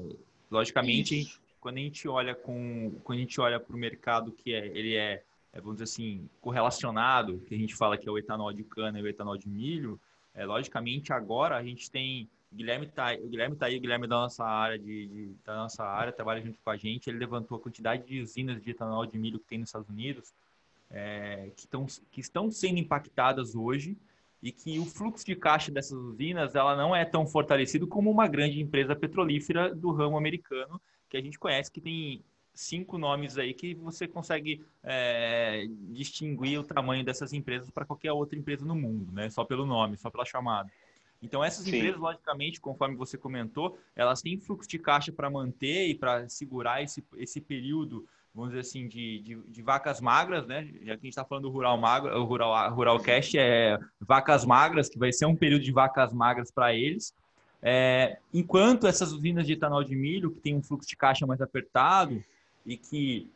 logicamente, 0.52 1.40
quando 1.62 1.78
a 1.78 1.80
gente 1.80 2.08
olha 2.10 2.36
com, 2.36 2.92
quando 3.04 3.20
a 3.20 3.22
gente 3.22 3.40
olha 3.40 3.58
para 3.58 3.74
o 3.74 3.80
mercado 3.80 4.34
que 4.34 4.54
é, 4.54 4.68
ele 4.68 4.96
é, 4.96 5.24
é, 5.54 5.62
vamos 5.62 5.76
dizer 5.76 5.86
assim, 5.86 6.30
correlacionado, 6.42 7.40
que 7.48 7.56
a 7.56 7.58
gente 7.58 7.74
fala 7.74 7.98
que 7.98 8.10
é 8.10 8.12
o 8.12 8.18
etanol 8.18 8.52
de 8.52 8.64
cana 8.64 9.00
e 9.00 9.02
o 9.02 9.08
etanol 9.08 9.38
de 9.38 9.48
milho, 9.48 9.98
é, 10.34 10.46
logicamente 10.46 11.14
agora 11.14 11.56
a 11.56 11.64
gente 11.64 11.90
tem 11.90 12.30
o 12.52 12.56
Guilherme 12.56 12.88
tá, 12.88 13.14
o 13.14 13.28
Guilherme 13.28 13.56
tá 13.56 13.68
aí, 13.68 13.78
o 13.78 13.82
Guilherme 13.82 14.06
é 14.06 14.10
da 14.10 14.16
nossa 14.16 14.44
área 14.44 14.78
de, 14.78 15.08
de, 15.08 15.36
da 15.46 15.56
nossa 15.56 15.84
área, 15.84 16.12
trabalha 16.12 16.42
junto 16.42 16.60
com 16.64 16.70
a 16.70 16.78
gente, 16.78 17.10
ele 17.10 17.20
levantou 17.20 17.58
a 17.58 17.62
quantidade 17.62 18.06
de 18.06 18.22
usinas 18.22 18.62
de 18.62 18.72
etanol 18.72 19.06
de 19.06 19.18
milho 19.18 19.40
que 19.40 19.46
tem 19.46 19.60
nos 19.60 19.70
Estados 19.70 19.90
Unidos 19.90 20.34
é, 20.90 21.52
que, 21.56 21.68
tão, 21.68 21.86
que 22.12 22.20
estão 22.20 22.50
sendo 22.50 22.80
impactadas 22.80 23.56
hoje 23.56 23.96
e 24.42 24.52
que 24.52 24.80
o 24.80 24.86
fluxo 24.86 25.26
de 25.26 25.36
caixa 25.36 25.72
dessas 25.72 25.98
usinas 25.98 26.56
ela 26.56 26.76
não 26.76 26.96
é 26.96 27.06
tão 27.06 27.28
fortalecido 27.28 27.88
como 27.88 28.10
uma 28.10 28.28
grande 28.28 28.60
empresa 28.60 28.96
petrolífera 28.96 29.76
do 29.76 29.92
ramo 29.92 30.18
americano 30.18 30.82
que 31.10 31.18
a 31.18 31.22
gente 31.22 31.38
conhece 31.38 31.72
que 31.72 31.82
tem 31.82 32.24
cinco 32.54 32.98
nomes 32.98 33.38
aí 33.38 33.54
que 33.54 33.74
você 33.76 34.08
consegue 34.08 34.66
é, 34.84 35.66
distinguir 35.92 36.60
o 36.60 36.64
tamanho 36.64 37.04
dessas 37.06 37.32
empresas 37.32 37.70
para 37.70 37.86
qualquer 37.86 38.12
outra 38.12 38.38
empresa 38.38 38.66
no 38.66 38.76
mundo, 38.76 39.12
né? 39.14 39.30
Só 39.30 39.46
pelo 39.46 39.66
nome, 39.66 39.98
só 39.98 40.10
pela 40.10 40.26
chamada. 40.26 40.70
Então 41.22 41.44
essas 41.44 41.66
Sim. 41.66 41.76
empresas, 41.76 42.00
logicamente, 42.00 42.62
conforme 42.62 42.96
você 42.96 43.18
comentou, 43.18 43.78
elas 43.96 44.22
têm 44.22 44.40
fluxo 44.40 44.70
de 44.70 44.80
caixa 44.80 45.12
para 45.12 45.30
manter 45.30 45.88
e 45.88 45.96
para 45.96 46.28
segurar 46.30 46.82
esse, 46.82 47.04
esse 47.18 47.42
período 47.42 48.08
vamos 48.34 48.52
dizer 48.52 48.62
assim, 48.62 48.88
de, 48.88 49.20
de, 49.20 49.36
de, 49.48 49.62
vacas 49.62 50.00
magras, 50.00 50.46
né? 50.46 50.64
Já 50.82 50.86
que 50.86 50.92
a 50.92 50.94
gente 50.96 51.10
está 51.10 51.26
falando 51.26 51.44
do 51.46 51.50
Rural 51.50 51.78
Magro, 51.78 52.16
o 52.18 52.24
Rural, 52.24 52.74
Rural 52.74 53.00
Cast 53.00 53.38
é 53.38 53.78
vacas 54.00 54.46
magras, 54.46 54.88
que 54.88 55.00
vai 55.00 55.12
ser 55.12 55.26
um 55.26 55.36
período 55.36 55.64
de 55.64 55.72
vacas 55.72 56.14
magras 56.14 56.52
para 56.52 56.74
eles. 56.74 57.14
É, 57.62 58.18
enquanto 58.34 58.88
essas 58.88 59.12
usinas 59.12 59.46
de 59.46 59.54
etanol 59.54 59.84
de 59.84 59.96
milho, 59.96 60.32
que 60.32 60.40
tem 60.40 60.56
um 60.56 60.64
fluxo 60.64 60.88
de 60.88 60.96
caixa 60.96 61.26
mais 61.26 61.42
apertado 61.42 62.24
e 62.66 62.78
que 62.78 63.30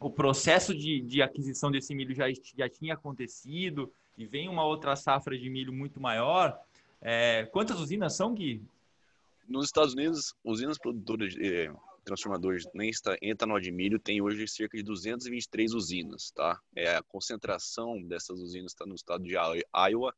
o 0.00 0.08
processo 0.08 0.74
de, 0.74 1.00
de 1.00 1.20
aquisição 1.20 1.70
desse 1.70 1.94
milho 1.94 2.14
já, 2.14 2.26
já 2.56 2.68
tinha 2.68 2.94
acontecido 2.94 3.92
e 4.16 4.24
vem 4.24 4.48
uma 4.48 4.64
outra 4.64 4.96
safra 4.96 5.36
de 5.36 5.50
milho 5.50 5.72
muito 5.72 6.00
maior, 6.00 6.58
é, 7.00 7.46
quantas 7.46 7.78
usinas 7.78 8.16
são, 8.16 8.34
Gui? 8.34 8.62
Nos 9.46 9.66
Estados 9.66 9.94
Unidos, 9.94 10.34
usinas 10.44 10.78
produtoras 10.78 11.32
de 11.32 11.70
transformadores 12.04 12.64
em 12.74 13.30
etanol 13.30 13.60
de 13.60 13.70
milho 13.70 13.98
tem 13.98 14.20
hoje 14.20 14.48
cerca 14.48 14.76
de 14.76 14.82
223 14.82 15.74
usinas, 15.74 16.30
tá? 16.30 16.58
É, 16.74 16.96
a 16.96 17.02
concentração 17.02 18.02
dessas 18.02 18.40
usinas 18.40 18.72
está 18.72 18.86
no 18.86 18.94
estado 18.94 19.24
de 19.24 19.34
Iowa, 19.34 20.14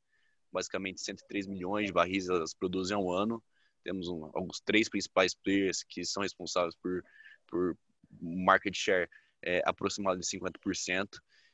basicamente 0.52 1.00
103 1.00 1.46
milhões 1.46 1.86
de 1.86 1.92
barris 1.92 2.28
elas 2.28 2.54
produzem 2.54 2.96
ao 2.96 3.10
ano. 3.10 3.42
Temos 3.82 4.08
um, 4.08 4.30
alguns 4.34 4.60
três 4.60 4.88
principais 4.88 5.34
players 5.34 5.82
que 5.82 6.04
são 6.04 6.22
responsáveis 6.22 6.74
por, 6.76 7.04
por 7.46 7.76
market 8.20 8.76
share 8.76 9.08
é, 9.42 9.62
aproximado 9.64 10.20
de 10.20 10.26
50%. 10.26 11.08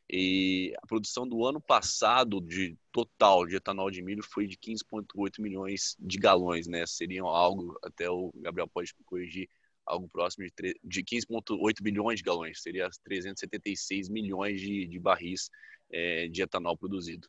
E 0.08 0.72
a 0.80 0.86
produção 0.86 1.26
do 1.26 1.44
ano 1.44 1.60
passado 1.60 2.40
de 2.40 2.78
total 2.92 3.44
de 3.44 3.56
etanol 3.56 3.90
de 3.90 4.02
milho 4.02 4.22
foi 4.22 4.46
de 4.46 4.56
15,8 4.56 5.40
milhões 5.40 5.96
de 5.98 6.16
galões, 6.16 6.68
né? 6.68 6.86
Seriam 6.86 7.26
algo, 7.26 7.76
até 7.82 8.08
o 8.08 8.32
Gabriel 8.36 8.68
pode 8.68 8.94
corrigir, 9.04 9.48
algo 9.84 10.08
próximo 10.08 10.44
de, 10.44 10.80
de 10.82 11.02
15,8 11.02 11.82
bilhões 11.82 12.18
de 12.18 12.24
galões, 12.24 12.62
seria 12.62 12.88
376 13.04 14.08
milhões 14.08 14.60
de, 14.60 14.86
de 14.86 14.98
barris 14.98 15.50
é, 15.90 16.28
de 16.28 16.42
etanol 16.42 16.76
produzido. 16.76 17.28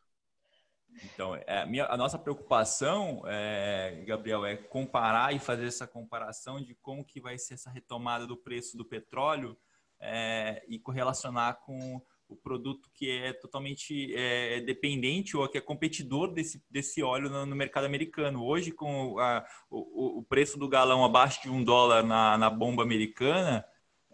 Então, 1.04 1.36
é, 1.36 1.62
a, 1.62 1.66
minha, 1.66 1.86
a 1.86 1.98
nossa 1.98 2.18
preocupação, 2.18 3.22
é, 3.28 4.04
Gabriel, 4.06 4.46
é 4.46 4.56
comparar 4.56 5.34
e 5.36 5.40
fazer 5.40 5.68
essa 5.68 5.86
comparação 5.86 6.62
de 6.62 6.74
como 6.76 7.06
que 7.06 7.22
vai 7.22 7.38
ser 7.38 7.54
essa 7.56 7.70
retomada 7.70 8.26
do 8.26 8.36
preço 8.36 8.76
do 8.76 8.86
petróleo 8.86 9.58
é, 10.00 10.64
e 10.68 10.80
correlacionar 10.80 11.60
com 11.62 12.02
o 12.30 12.36
produto 12.36 12.90
que 12.94 13.10
é 13.10 13.34
totalmente 13.34 14.14
é, 14.14 14.60
dependente 14.62 15.38
ou 15.38 15.48
que 15.48 15.58
é 15.58 15.62
competidor 15.62 16.34
desse, 16.34 16.62
desse 16.70 17.02
óleo 17.02 17.30
no, 17.30 17.46
no 17.46 17.56
mercado 17.56 17.86
americano. 17.86 18.44
Hoje, 18.44 18.72
com 18.72 19.18
a, 19.20 19.46
o, 19.70 20.20
o, 20.20 20.24
preço 20.24 20.58
do 20.58 20.68
galão 20.68 21.06
abaixo 21.06 21.42
de 21.42 21.50
um 21.50 21.64
dólar 21.64 22.04
na, 22.04 22.38
na 22.38 22.50
bomba 22.50 22.84
americana, 22.84 23.66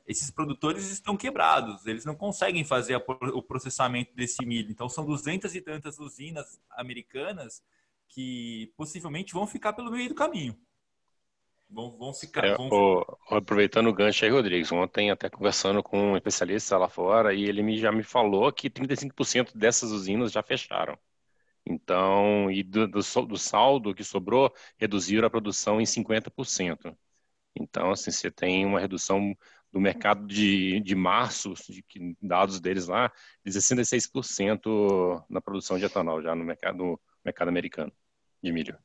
esses 0.06 0.30
produtores 0.30 0.91
estão 0.91 1.17
quebrados, 1.17 1.86
eles 1.88 2.06
não 2.06 2.15
conseguem 2.15 2.63
fazer 2.63 2.95
a, 2.95 3.04
o 3.34 3.41
processamento 3.41 4.13
desse 4.13 4.45
milho. 4.45 4.69
Então, 4.69 4.88
são 4.88 5.06
duzentas 5.06 5.56
e 5.56 5.62
tantas 5.62 5.97
usinas 5.97 6.62
americanas 6.71 7.63
que 8.08 8.71
possivelmente 8.78 9.34
vão 9.34 9.47
ficar 9.47 9.73
pelo 9.73 9.91
meio 9.91 10.10
do 10.10 10.15
caminho. 10.15 10.56
Vão, 11.73 11.89
vão 11.97 12.13
ficar. 12.13 12.45
É, 12.45 12.55
vão... 12.55 12.69
O, 12.69 13.17
aproveitando 13.31 13.88
o 13.88 13.93
gancho 13.93 14.23
aí, 14.23 14.31
Rodrigues, 14.31 14.71
ontem 14.71 15.09
até 15.09 15.29
conversando 15.29 15.81
com 15.81 16.12
um 16.12 16.17
especialista 16.17 16.77
lá 16.77 16.88
fora 16.88 17.33
e 17.33 17.43
ele 17.43 17.63
me, 17.63 17.77
já 17.77 17.91
me 17.91 18.03
falou 18.03 18.51
que 18.53 18.69
35% 18.69 19.57
dessas 19.57 19.91
usinas 19.91 20.31
já 20.31 20.43
fecharam. 20.43 20.97
Então, 21.65 22.51
e 22.51 22.62
do, 22.62 22.88
do, 22.88 22.99
do, 22.99 23.38
saldo 23.38 23.95
que 23.95 24.03
sobrou, 24.03 24.53
reduziram 24.77 25.25
a 25.27 25.29
produção 25.31 25.81
em 25.81 25.86
50%. 25.86 26.95
Então, 27.55 27.91
assim, 27.91 28.12
você 28.12 28.29
tem 28.29 28.65
uma 28.65 28.79
redução 28.79 29.36
do 29.71 29.79
mercado 29.79 30.27
de, 30.27 30.79
de 30.81 30.95
março, 30.95 31.53
de 31.69 32.15
dados 32.21 32.59
deles 32.59 32.88
lá, 32.88 33.12
de 33.43 33.51
66% 33.51 35.25
na 35.29 35.41
produção 35.41 35.79
de 35.79 35.86
etanol, 35.86 36.21
já 36.21 36.36
no 36.36 36.43
mercado, 36.43 36.77
no 36.77 36.99
mercado 37.25 37.47
americano 37.49 37.91
de 38.43 38.51
milho. 38.51 38.77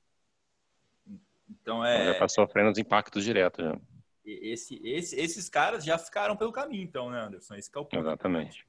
Então 1.48 1.84
é. 1.84 2.06
Já 2.06 2.12
está 2.12 2.28
sofrendo 2.28 2.70
os 2.70 2.78
impactos 2.78 3.24
diretos. 3.24 3.64
Já. 3.64 3.80
Esse, 4.24 4.78
esse, 4.84 5.16
esses 5.16 5.48
caras 5.48 5.82
já 5.82 5.96
ficaram 5.96 6.36
pelo 6.36 6.52
caminho, 6.52 6.82
então, 6.82 7.10
né, 7.10 7.18
Anderson? 7.18 7.54
Esse 7.54 7.70
é 7.74 7.78
o 7.78 7.84
ponto. 7.84 7.98
Exatamente. 7.98 8.66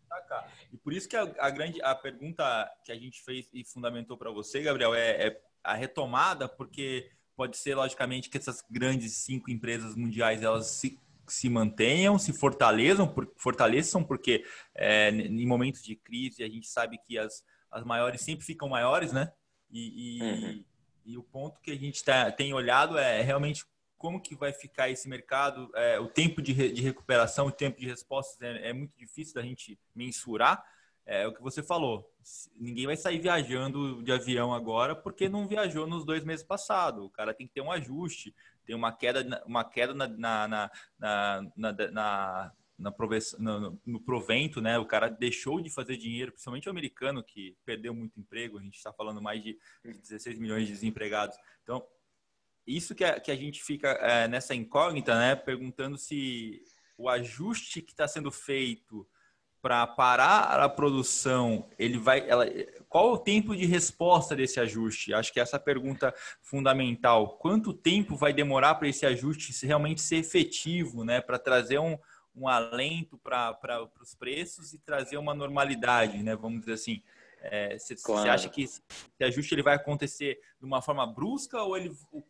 E 0.71 0.77
por 0.77 0.93
isso 0.93 1.07
que 1.09 1.17
a, 1.17 1.23
a, 1.37 1.49
grande 1.49 1.81
a 1.81 1.93
pergunta 1.93 2.71
que 2.85 2.93
a 2.93 2.95
gente 2.95 3.21
fez 3.21 3.49
e 3.53 3.65
fundamentou 3.65 4.17
para 4.17 4.31
você, 4.31 4.61
Gabriel, 4.61 4.95
é, 4.95 5.27
é, 5.27 5.41
a 5.61 5.73
retomada, 5.73 6.47
porque 6.47 7.11
pode 7.35 7.57
ser, 7.57 7.75
logicamente, 7.75 8.29
que 8.29 8.37
essas 8.37 8.63
grandes 8.71 9.17
cinco 9.17 9.51
empresas 9.51 9.95
mundiais 9.95 10.41
elas 10.41 10.67
se, 10.67 10.97
se 11.27 11.49
mantenham, 11.49 12.17
se 12.17 12.31
fortaleçam, 12.31 13.05
por, 13.05 13.29
fortaleçam, 13.35 14.01
porque 14.01 14.45
é, 14.73 15.09
em 15.09 15.45
momentos 15.45 15.83
de 15.83 15.93
crise 15.93 16.41
a 16.41 16.49
gente 16.49 16.67
sabe 16.67 16.97
que 17.05 17.17
as 17.17 17.43
as 17.71 17.83
maiores 17.83 18.21
sempre 18.21 18.45
ficam 18.45 18.67
maiores, 18.67 19.11
né? 19.11 19.31
E, 19.71 20.17
e, 20.17 20.21
uhum. 20.21 20.63
E 21.09 21.17
o 21.17 21.23
ponto 21.23 21.59
que 21.59 21.71
a 21.71 21.75
gente 21.75 22.03
tá, 22.03 22.31
tem 22.31 22.53
olhado 22.53 22.97
é 22.97 23.21
realmente 23.21 23.65
como 23.97 24.21
que 24.21 24.35
vai 24.35 24.53
ficar 24.53 24.89
esse 24.89 25.09
mercado, 25.09 25.69
é, 25.75 25.99
o 25.99 26.07
tempo 26.07 26.41
de, 26.41 26.53
re, 26.53 26.71
de 26.71 26.81
recuperação, 26.81 27.47
o 27.47 27.51
tempo 27.51 27.79
de 27.79 27.87
respostas 27.87 28.39
é, 28.41 28.69
é 28.69 28.73
muito 28.73 28.95
difícil 28.95 29.33
da 29.33 29.41
gente 29.41 29.77
mensurar. 29.93 30.63
É 31.05 31.27
o 31.27 31.33
que 31.33 31.41
você 31.41 31.63
falou. 31.63 32.07
Ninguém 32.55 32.85
vai 32.85 32.95
sair 32.95 33.17
viajando 33.17 34.03
de 34.03 34.11
avião 34.11 34.53
agora 34.53 34.95
porque 34.95 35.27
não 35.27 35.47
viajou 35.47 35.87
nos 35.87 36.05
dois 36.05 36.23
meses 36.23 36.45
passados. 36.45 37.03
O 37.03 37.09
cara 37.09 37.33
tem 37.33 37.47
que 37.47 37.53
ter 37.53 37.61
um 37.61 37.71
ajuste, 37.71 38.33
tem 38.63 38.75
uma 38.75 38.91
queda, 38.91 39.43
uma 39.47 39.63
queda 39.63 39.95
na, 39.95 40.07
na, 40.07 40.71
na, 40.99 41.41
na, 41.91 42.51
na, 42.79 42.93
no, 43.37 43.81
no, 43.85 43.99
provento, 43.99 44.61
né? 44.61 44.79
O 44.79 44.85
cara 44.85 45.09
deixou 45.09 45.61
de 45.61 45.69
fazer 45.69 45.97
dinheiro, 45.97 46.31
principalmente 46.31 46.67
o 46.67 46.71
americano 46.71 47.23
que 47.23 47.55
perdeu 47.65 47.93
muito 47.93 48.19
emprego. 48.19 48.57
A 48.57 48.61
gente 48.61 48.77
está 48.77 48.93
falando 48.93 49.21
mais 49.21 49.43
de 49.43 49.57
16 49.83 50.39
milhões 50.39 50.65
de 50.65 50.73
desempregados. 50.73 51.37
Então, 51.61 51.85
isso 52.65 52.95
que 52.95 53.03
a, 53.03 53.19
que 53.19 53.31
a 53.31 53.35
gente 53.35 53.61
fica 53.61 53.89
é, 53.89 54.27
nessa 54.27 54.55
incógnita, 54.55 55.17
né? 55.17 55.35
Perguntando 55.35 55.97
se 55.97 56.63
o 56.97 57.09
ajuste 57.09 57.81
que 57.81 57.91
está 57.91 58.07
sendo 58.07 58.31
feito 58.31 59.07
para 59.61 59.85
parar 59.85 60.59
a 60.61 60.69
produção, 60.69 61.67
ele 61.77 61.97
vai, 61.97 62.27
ela, 62.29 62.45
qual 62.87 63.11
o 63.11 63.17
tempo 63.17 63.55
de 63.55 63.65
resposta 63.65 64.35
desse 64.35 64.59
ajuste? 64.59 65.13
Acho 65.13 65.33
que 65.33 65.39
essa 65.39 65.57
é 65.57 65.59
pergunta 65.59 66.13
fundamental. 66.41 67.37
Quanto 67.37 67.73
tempo 67.73 68.15
vai 68.15 68.31
demorar 68.31 68.75
para 68.75 68.87
esse 68.87 69.05
ajuste 69.05 69.65
realmente 69.65 70.01
ser 70.01 70.17
efetivo, 70.17 71.03
né? 71.03 71.19
Para 71.19 71.37
trazer 71.37 71.77
um, 71.77 71.97
um 72.39 72.47
alento 72.47 73.17
para 73.17 73.89
os 74.01 74.15
preços 74.15 74.73
e 74.73 74.79
trazer 74.79 75.17
uma 75.17 75.33
normalidade, 75.33 76.23
né? 76.23 76.35
Vamos 76.35 76.61
dizer 76.61 76.73
assim. 76.73 77.01
Você 77.77 77.93
é, 77.93 77.97
claro. 78.03 78.31
acha 78.31 78.49
que 78.49 78.63
esse 78.63 78.81
ajuste 79.21 79.55
ele 79.55 79.63
vai 79.63 79.75
acontecer 79.75 80.39
de 80.59 80.65
uma 80.65 80.81
forma 80.81 81.07
brusca 81.07 81.61
ou 81.61 81.77
ele, 81.77 81.95
o, 82.11 82.21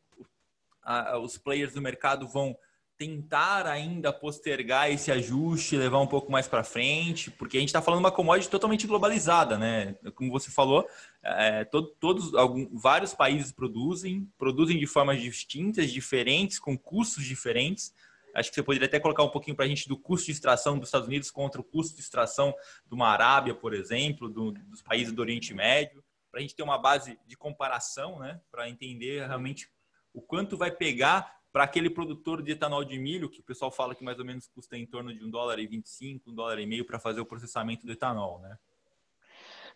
a, 0.83 1.17
os 1.17 1.37
players 1.37 1.73
do 1.73 1.81
mercado 1.81 2.27
vão 2.27 2.55
tentar 2.99 3.65
ainda 3.65 4.11
postergar 4.11 4.91
esse 4.91 5.09
ajuste, 5.09 5.77
levar 5.77 6.01
um 6.01 6.05
pouco 6.05 6.29
mais 6.29 6.49
para 6.49 6.65
frente, 6.65 7.31
porque 7.31 7.55
a 7.55 7.59
gente 7.61 7.69
está 7.69 7.81
falando 7.81 8.01
de 8.01 8.05
uma 8.05 8.11
commodity 8.11 8.49
totalmente 8.49 8.85
globalizada, 8.85 9.57
né? 9.57 9.95
Como 10.13 10.29
você 10.29 10.51
falou, 10.51 10.85
é, 11.23 11.63
todo, 11.63 11.87
todos, 11.97 12.35
algum, 12.35 12.67
vários 12.77 13.13
países 13.13 13.53
produzem, 13.53 14.29
produzem 14.37 14.77
de 14.77 14.85
formas 14.85 15.21
distintas, 15.21 15.89
diferentes, 15.89 16.59
com 16.59 16.77
custos 16.77 17.23
diferentes. 17.23 17.93
Acho 18.33 18.49
que 18.49 18.55
você 18.55 18.63
poderia 18.63 18.87
até 18.87 18.99
colocar 18.99 19.23
um 19.23 19.29
pouquinho 19.29 19.55
para 19.55 19.65
a 19.65 19.67
gente 19.67 19.87
do 19.87 19.97
custo 19.97 20.27
de 20.27 20.31
extração 20.31 20.77
dos 20.77 20.89
Estados 20.89 21.07
Unidos 21.07 21.31
contra 21.31 21.59
o 21.59 21.63
custo 21.63 21.95
de 21.95 22.01
extração 22.01 22.53
de 22.85 22.93
uma 22.93 23.07
Arábia, 23.07 23.55
por 23.55 23.73
exemplo, 23.73 24.29
do, 24.29 24.51
dos 24.51 24.81
países 24.81 25.13
do 25.13 25.21
Oriente 25.21 25.53
Médio, 25.53 26.03
para 26.31 26.39
a 26.39 26.41
gente 26.41 26.55
ter 26.55 26.63
uma 26.63 26.77
base 26.77 27.19
de 27.25 27.35
comparação, 27.35 28.19
né? 28.19 28.39
Para 28.51 28.69
entender 28.69 29.25
realmente 29.25 29.69
o 30.13 30.21
quanto 30.21 30.57
vai 30.57 30.71
pegar 30.71 31.39
para 31.51 31.63
aquele 31.63 31.89
produtor 31.89 32.43
de 32.43 32.51
etanol 32.51 32.83
de 32.83 32.99
milho, 32.99 33.29
que 33.29 33.39
o 33.39 33.43
pessoal 33.43 33.71
fala 33.71 33.95
que 33.95 34.03
mais 34.03 34.19
ou 34.19 34.25
menos 34.25 34.47
custa 34.47 34.77
em 34.77 34.85
torno 34.85 35.13
de 35.13 35.23
um 35.23 35.29
dólar 35.29 35.59
e 35.59 35.65
25, 35.65 36.29
um 36.29 36.35
dólar 36.35 36.59
e 36.59 36.65
meio 36.65 36.85
para 36.85 36.99
fazer 36.99 37.19
o 37.19 37.25
processamento 37.25 37.85
do 37.85 37.91
etanol, 37.91 38.39
né? 38.39 38.57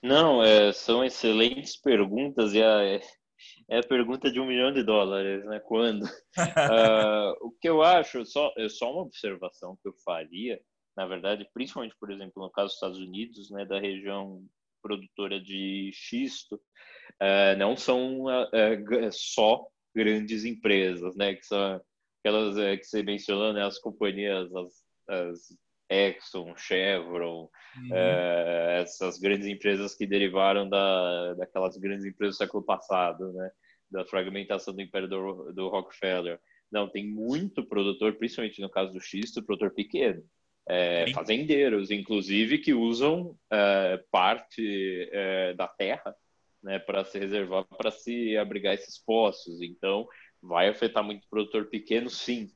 Não, 0.01 0.43
é, 0.43 0.71
são 0.73 1.03
excelentes 1.03 1.77
perguntas 1.77 2.53
e 2.53 2.61
a, 2.61 2.99
é 3.69 3.79
a 3.79 3.83
pergunta 3.83 4.31
de 4.31 4.39
um 4.39 4.45
milhão 4.45 4.71
de 4.71 4.83
dólares, 4.83 5.43
né? 5.45 5.59
Quando? 5.59 6.03
uh, 6.03 6.09
o 7.41 7.51
que 7.59 7.67
eu 7.67 7.81
acho, 7.81 8.25
só, 8.25 8.51
é 8.57 8.69
só 8.69 8.91
uma 8.91 9.01
observação 9.01 9.77
que 9.81 9.87
eu 9.87 9.93
faria, 10.03 10.61
na 10.95 11.05
verdade, 11.05 11.47
principalmente, 11.53 11.95
por 11.99 12.11
exemplo, 12.11 12.43
no 12.43 12.51
caso 12.51 12.67
dos 12.67 12.75
Estados 12.75 12.99
Unidos, 12.99 13.49
né, 13.49 13.65
da 13.65 13.79
região 13.79 14.43
produtora 14.81 15.39
de 15.39 15.91
xisto, 15.93 16.55
uh, 16.55 17.57
não 17.57 17.75
são 17.75 18.25
uh, 18.25 19.11
só 19.11 19.65
grandes 19.95 20.43
empresas, 20.43 21.15
né? 21.15 21.35
Que 21.35 21.45
são 21.45 21.81
aquelas 22.19 22.55
que 22.79 22.85
você 22.85 23.03
mencionou, 23.03 23.53
né? 23.53 23.63
As 23.63 23.79
companhias, 23.79 24.53
as, 24.55 24.83
as 25.07 25.57
Exxon, 25.89 26.55
Chevron, 26.55 27.49
uhum. 27.77 27.95
é, 27.95 28.81
essas 28.81 29.19
grandes 29.19 29.47
empresas 29.47 29.95
que 29.95 30.07
derivaram 30.07 30.67
da, 30.67 31.33
daquelas 31.35 31.77
grandes 31.77 32.05
empresas 32.05 32.35
do 32.35 32.37
século 32.37 32.63
passado, 32.63 33.31
né? 33.33 33.51
Da 33.91 34.05
fragmentação 34.05 34.73
do 34.73 34.81
império 34.81 35.07
do, 35.07 35.53
do 35.53 35.67
Rockefeller. 35.69 36.39
Não, 36.71 36.89
tem 36.89 37.05
muito 37.07 37.63
produtor, 37.63 38.13
principalmente 38.13 38.59
no 38.59 38.69
caso 38.69 38.91
do 38.91 38.99
xisto, 38.99 39.43
produtor 39.43 39.71
pequeno. 39.71 40.23
É, 40.67 41.11
fazendeiros, 41.11 41.91
inclusive, 41.91 42.57
que 42.57 42.73
usam 42.73 43.37
é, 43.51 44.01
parte 44.09 45.09
é, 45.11 45.53
da 45.53 45.67
terra 45.67 46.15
né, 46.63 46.79
para 46.79 47.03
se 47.03 47.19
reservar, 47.19 47.65
para 47.65 47.91
se 47.91 48.37
abrigar 48.37 48.73
esses 48.73 48.97
poços. 48.97 49.61
Então, 49.61 50.07
vai 50.41 50.69
afetar 50.69 51.03
muito 51.03 51.25
o 51.25 51.29
produtor 51.29 51.65
pequeno, 51.65 52.09
sim. 52.09 52.49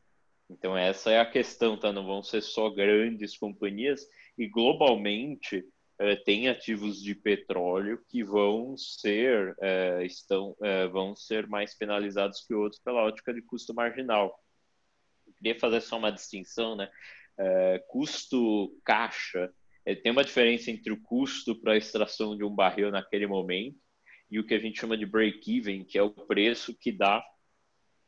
Então, 0.49 0.77
essa 0.77 1.11
é 1.11 1.19
a 1.19 1.29
questão, 1.29 1.77
tá? 1.77 1.91
Não 1.91 2.05
vão 2.05 2.23
ser 2.23 2.41
só 2.41 2.69
grandes 2.69 3.37
companhias 3.37 4.01
e 4.37 4.47
globalmente 4.47 5.65
eh, 5.99 6.15
tem 6.15 6.47
ativos 6.47 7.01
de 7.01 7.15
petróleo 7.15 8.03
que 8.07 8.23
vão 8.23 8.77
ser 8.77 9.55
eh, 9.61 10.05
estão 10.05 10.55
eh, 10.61 10.87
vão 10.87 11.15
ser 11.15 11.47
mais 11.47 11.75
penalizados 11.75 12.41
que 12.45 12.53
outros 12.53 12.81
pela 12.81 13.03
ótica 13.03 13.33
de 13.33 13.41
custo 13.41 13.73
marginal. 13.73 14.39
Eu 15.25 15.33
queria 15.33 15.59
fazer 15.59 15.81
só 15.81 15.97
uma 15.97 16.11
distinção, 16.11 16.75
né? 16.75 16.89
custo 17.87 18.75
caixa 18.83 19.53
tem 20.03 20.11
uma 20.11 20.23
diferença 20.23 20.71
entre 20.71 20.91
o 20.91 20.99
custo 21.01 21.55
para 21.61 21.73
a 21.73 21.77
extração 21.77 22.35
de 22.35 22.43
um 22.43 22.53
barril 22.53 22.89
naquele 22.89 23.27
momento 23.27 23.77
e 24.29 24.39
o 24.39 24.45
que 24.45 24.55
a 24.55 24.59
gente 24.59 24.79
chama 24.79 24.97
de 24.97 25.05
break-even, 25.05 25.85
que 25.85 25.97
é 25.99 26.03
o 26.03 26.09
preço 26.09 26.75
que 26.75 26.91
dá 26.91 27.23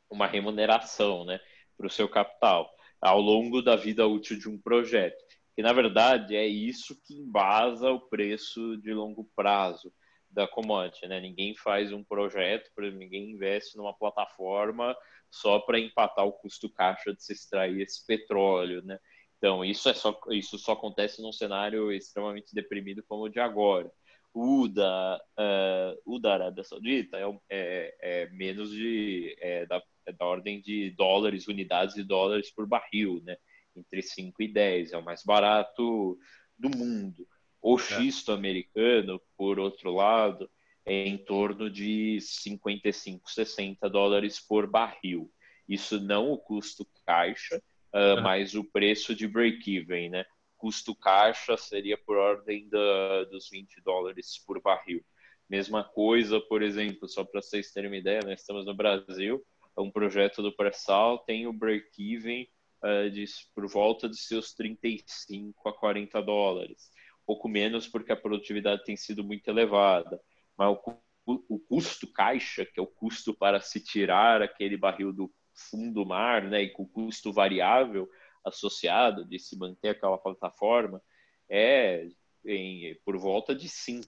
uma 0.10 0.26
remuneração 0.28 1.26
né, 1.26 1.40
para 1.80 1.88
o 1.88 1.90
seu 1.90 2.10
capital 2.10 2.70
ao 3.02 3.22
longo 3.22 3.62
da 3.62 3.78
vida 3.78 4.06
útil 4.06 4.38
de 4.38 4.50
um 4.50 4.60
projeto. 4.60 5.18
Que, 5.56 5.64
na 5.64 5.72
verdade, 5.72 6.36
é 6.36 6.46
isso 6.46 7.00
que 7.06 7.14
embasa 7.16 7.90
o 7.90 8.02
preço 8.02 8.76
de 8.78 8.94
longo 8.94 9.30
prazo 9.34 9.94
da 10.30 10.46
commodity. 10.46 11.08
Né? 11.08 11.22
Ninguém 11.22 11.56
faz 11.56 11.94
um 11.94 12.04
projeto, 12.04 12.70
ninguém 12.78 13.32
investe 13.32 13.78
numa 13.78 13.94
plataforma 13.94 14.96
só 15.32 15.60
para 15.60 15.80
empatar 15.80 16.26
o 16.26 16.34
custo 16.34 16.70
caixa 16.70 17.14
de 17.14 17.24
se 17.24 17.32
extrair 17.32 17.82
esse 17.82 18.06
petróleo. 18.06 18.84
Né? 18.84 19.00
Então, 19.38 19.64
isso, 19.64 19.88
é 19.88 19.94
só, 19.94 20.20
isso 20.32 20.58
só 20.58 20.74
acontece 20.74 21.22
num 21.22 21.32
cenário 21.32 21.92
extremamente 21.94 22.54
deprimido 22.54 23.02
como 23.08 23.24
o 23.24 23.30
de 23.30 23.40
agora 23.40 23.90
o 24.34 24.68
da, 24.68 25.20
uh, 25.40 26.02
o 26.06 26.20
da 26.20 26.34
Arábia 26.34 26.64
Saudita 26.64 27.18
é, 27.18 27.24
é, 27.50 27.96
é 28.02 28.30
menos 28.30 28.72
de 28.72 29.36
é 29.40 29.66
da, 29.66 29.82
é 30.10 30.14
da 30.14 30.26
ordem 30.26 30.62
de 30.62 30.92
dólares, 30.92 31.48
unidades 31.48 31.96
de 31.96 32.04
dólares 32.04 32.52
por 32.52 32.68
barril, 32.68 33.22
né? 33.24 33.38
Entre 33.76 34.02
5 34.02 34.42
e 34.44 34.48
10, 34.48 34.94
é 34.94 34.98
o 34.98 35.04
mais 35.04 35.24
barato 35.24 36.18
do 36.58 36.70
mundo. 36.70 37.28
O 37.62 37.76
é. 37.76 37.80
xisto 37.80 38.32
americano, 38.32 39.22
por 39.38 39.60
outro 39.60 39.94
lado, 39.94 40.50
é 40.86 41.06
em 41.06 41.18
torno 41.18 41.70
de 41.70 42.20
55, 42.22 43.30
60 43.30 43.90
dólares 43.90 44.40
por 44.40 44.68
barril. 44.68 45.32
Isso 45.68 46.00
não 46.00 46.32
o 46.32 46.38
custo 46.38 46.88
caixa, 47.06 47.62
uh, 47.94 48.22
mas 48.24 48.56
o 48.56 48.64
preço 48.64 49.14
de 49.14 49.28
break-even, 49.28 50.10
né? 50.10 50.26
custo 50.60 50.94
caixa 50.94 51.56
seria 51.56 51.98
por 51.98 52.18
ordem 52.18 52.68
da, 52.68 53.24
dos 53.26 53.50
20 53.50 53.82
dólares 53.82 54.38
por 54.46 54.62
barril. 54.62 55.04
Mesma 55.50 55.84
coisa, 55.84 56.40
por 56.42 56.62
exemplo, 56.62 57.08
só 57.08 57.24
para 57.24 57.42
vocês 57.42 57.72
terem 57.72 57.90
uma 57.90 57.98
ideia, 57.98 58.22
nós 58.24 58.42
estamos 58.42 58.66
no 58.66 58.76
Brasil, 58.76 59.44
um 59.82 59.92
projeto 59.92 60.42
do 60.42 60.56
pré-sal 60.56 61.20
tem 61.20 61.48
o 61.48 61.54
break-even 61.54 62.48
uh, 62.84 63.26
por 63.54 63.68
volta 63.68 64.10
de 64.10 64.18
seus 64.18 64.54
35 64.54 65.70
a 65.70 65.74
40 65.74 66.22
dólares. 66.22 66.92
Pouco 67.26 67.48
menos 67.48 67.88
porque 67.88 68.12
a 68.12 68.18
produtividade 68.18 68.84
tem 68.84 68.96
sido 68.98 69.24
muito 69.24 69.48
elevada. 69.48 70.20
Mas 70.58 70.78
o, 71.26 71.44
o 71.48 71.60
custo 71.60 72.12
caixa, 72.12 72.66
que 72.66 72.80
é 72.80 72.84
o 72.84 72.88
custo 72.88 73.34
para 73.34 73.62
se 73.62 73.80
tirar 73.80 74.42
aquele 74.42 74.76
barril 74.76 75.14
do 75.14 75.32
fundo 75.70 75.94
do 75.94 76.06
mar, 76.06 76.44
né, 76.44 76.64
e 76.64 76.70
com 76.70 76.88
custo 76.88 77.32
variável, 77.32 78.10
associado 78.44 79.26
de 79.26 79.38
se 79.38 79.58
manter 79.58 79.90
aquela 79.90 80.18
plataforma 80.18 81.02
é 81.50 82.08
em, 82.46 82.96
por 83.04 83.18
volta 83.18 83.54
de 83.54 83.68
5 83.68 84.08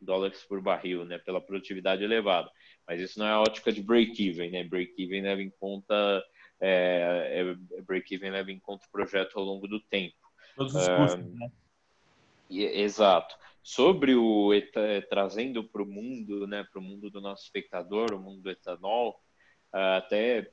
dólares 0.00 0.44
por 0.44 0.60
barril, 0.60 1.04
né, 1.04 1.18
pela 1.18 1.40
produtividade 1.40 2.02
elevada. 2.02 2.50
Mas 2.86 3.00
isso 3.00 3.18
não 3.18 3.26
é 3.26 3.30
a 3.30 3.40
ótica 3.40 3.72
de 3.72 3.82
break-even, 3.82 4.50
né? 4.50 4.64
Break-even 4.64 5.22
leva 5.22 5.42
em 5.42 5.50
conta 5.50 6.22
é, 6.60 7.40
é, 7.40 7.82
break-even 7.82 8.30
leva 8.30 8.52
em 8.52 8.60
conta 8.60 8.86
o 8.86 8.90
projeto 8.90 9.38
ao 9.38 9.44
longo 9.44 9.66
do 9.66 9.80
tempo. 9.80 10.16
Todos 10.54 10.74
os 10.74 10.88
custos, 10.88 11.26
um, 11.26 11.38
né? 11.38 11.50
E, 12.48 12.64
exato. 12.64 13.34
Sobre 13.62 14.14
o 14.14 14.50
trazendo 15.08 15.64
para 15.64 15.82
o 15.82 15.86
mundo, 15.86 16.46
né, 16.46 16.64
para 16.70 16.80
o 16.80 16.82
mundo 16.82 17.10
do 17.10 17.20
nosso 17.20 17.44
espectador, 17.44 18.12
o 18.12 18.18
mundo 18.18 18.42
do 18.42 18.50
etanol, 18.50 19.20
até 19.72 20.50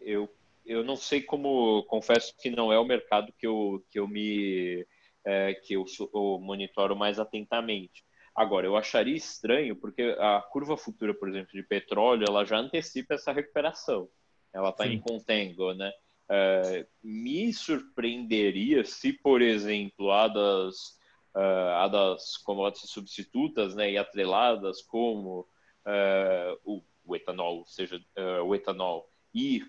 eu 0.00 0.28
eu 0.66 0.84
não 0.84 0.94
sei 0.94 1.22
como, 1.22 1.82
confesso 1.84 2.34
que 2.38 2.50
não 2.50 2.72
é 2.72 2.78
o 2.78 2.84
mercado 2.84 3.32
que 3.38 3.46
eu, 3.46 3.84
que 3.90 3.98
eu 3.98 4.06
me 4.06 4.86
é, 5.24 5.54
que 5.54 5.74
eu, 5.74 5.84
eu 6.14 6.38
monitoro 6.40 6.94
mais 6.94 7.18
atentamente. 7.18 8.04
Agora, 8.34 8.66
eu 8.66 8.76
acharia 8.76 9.16
estranho 9.16 9.76
porque 9.76 10.16
a 10.18 10.40
curva 10.50 10.76
futura, 10.76 11.12
por 11.12 11.28
exemplo, 11.28 11.52
de 11.52 11.62
petróleo, 11.62 12.24
ela 12.28 12.44
já 12.44 12.58
antecipa 12.58 13.14
essa 13.14 13.32
recuperação. 13.32 14.08
Ela 14.52 14.70
está 14.70 14.86
em 14.86 15.00
contango, 15.00 15.74
né? 15.74 15.92
É, 16.32 16.86
me 17.02 17.52
surpreenderia 17.52 18.84
se, 18.84 19.12
por 19.12 19.42
exemplo, 19.42 20.12
a 20.12 20.28
das, 20.28 20.96
uh, 21.34 21.74
a 21.78 21.88
das 21.88 22.36
commodities 22.36 22.90
substitutas 22.90 23.74
né, 23.74 23.90
e 23.90 23.98
atreladas, 23.98 24.80
como 24.80 25.40
uh, 25.40 26.60
o, 26.64 26.84
o, 27.04 27.16
etanol, 27.16 27.64
seja 27.66 27.96
uh, 27.96 28.44
o 28.44 28.54
etanol 28.54 29.08
e 29.34 29.60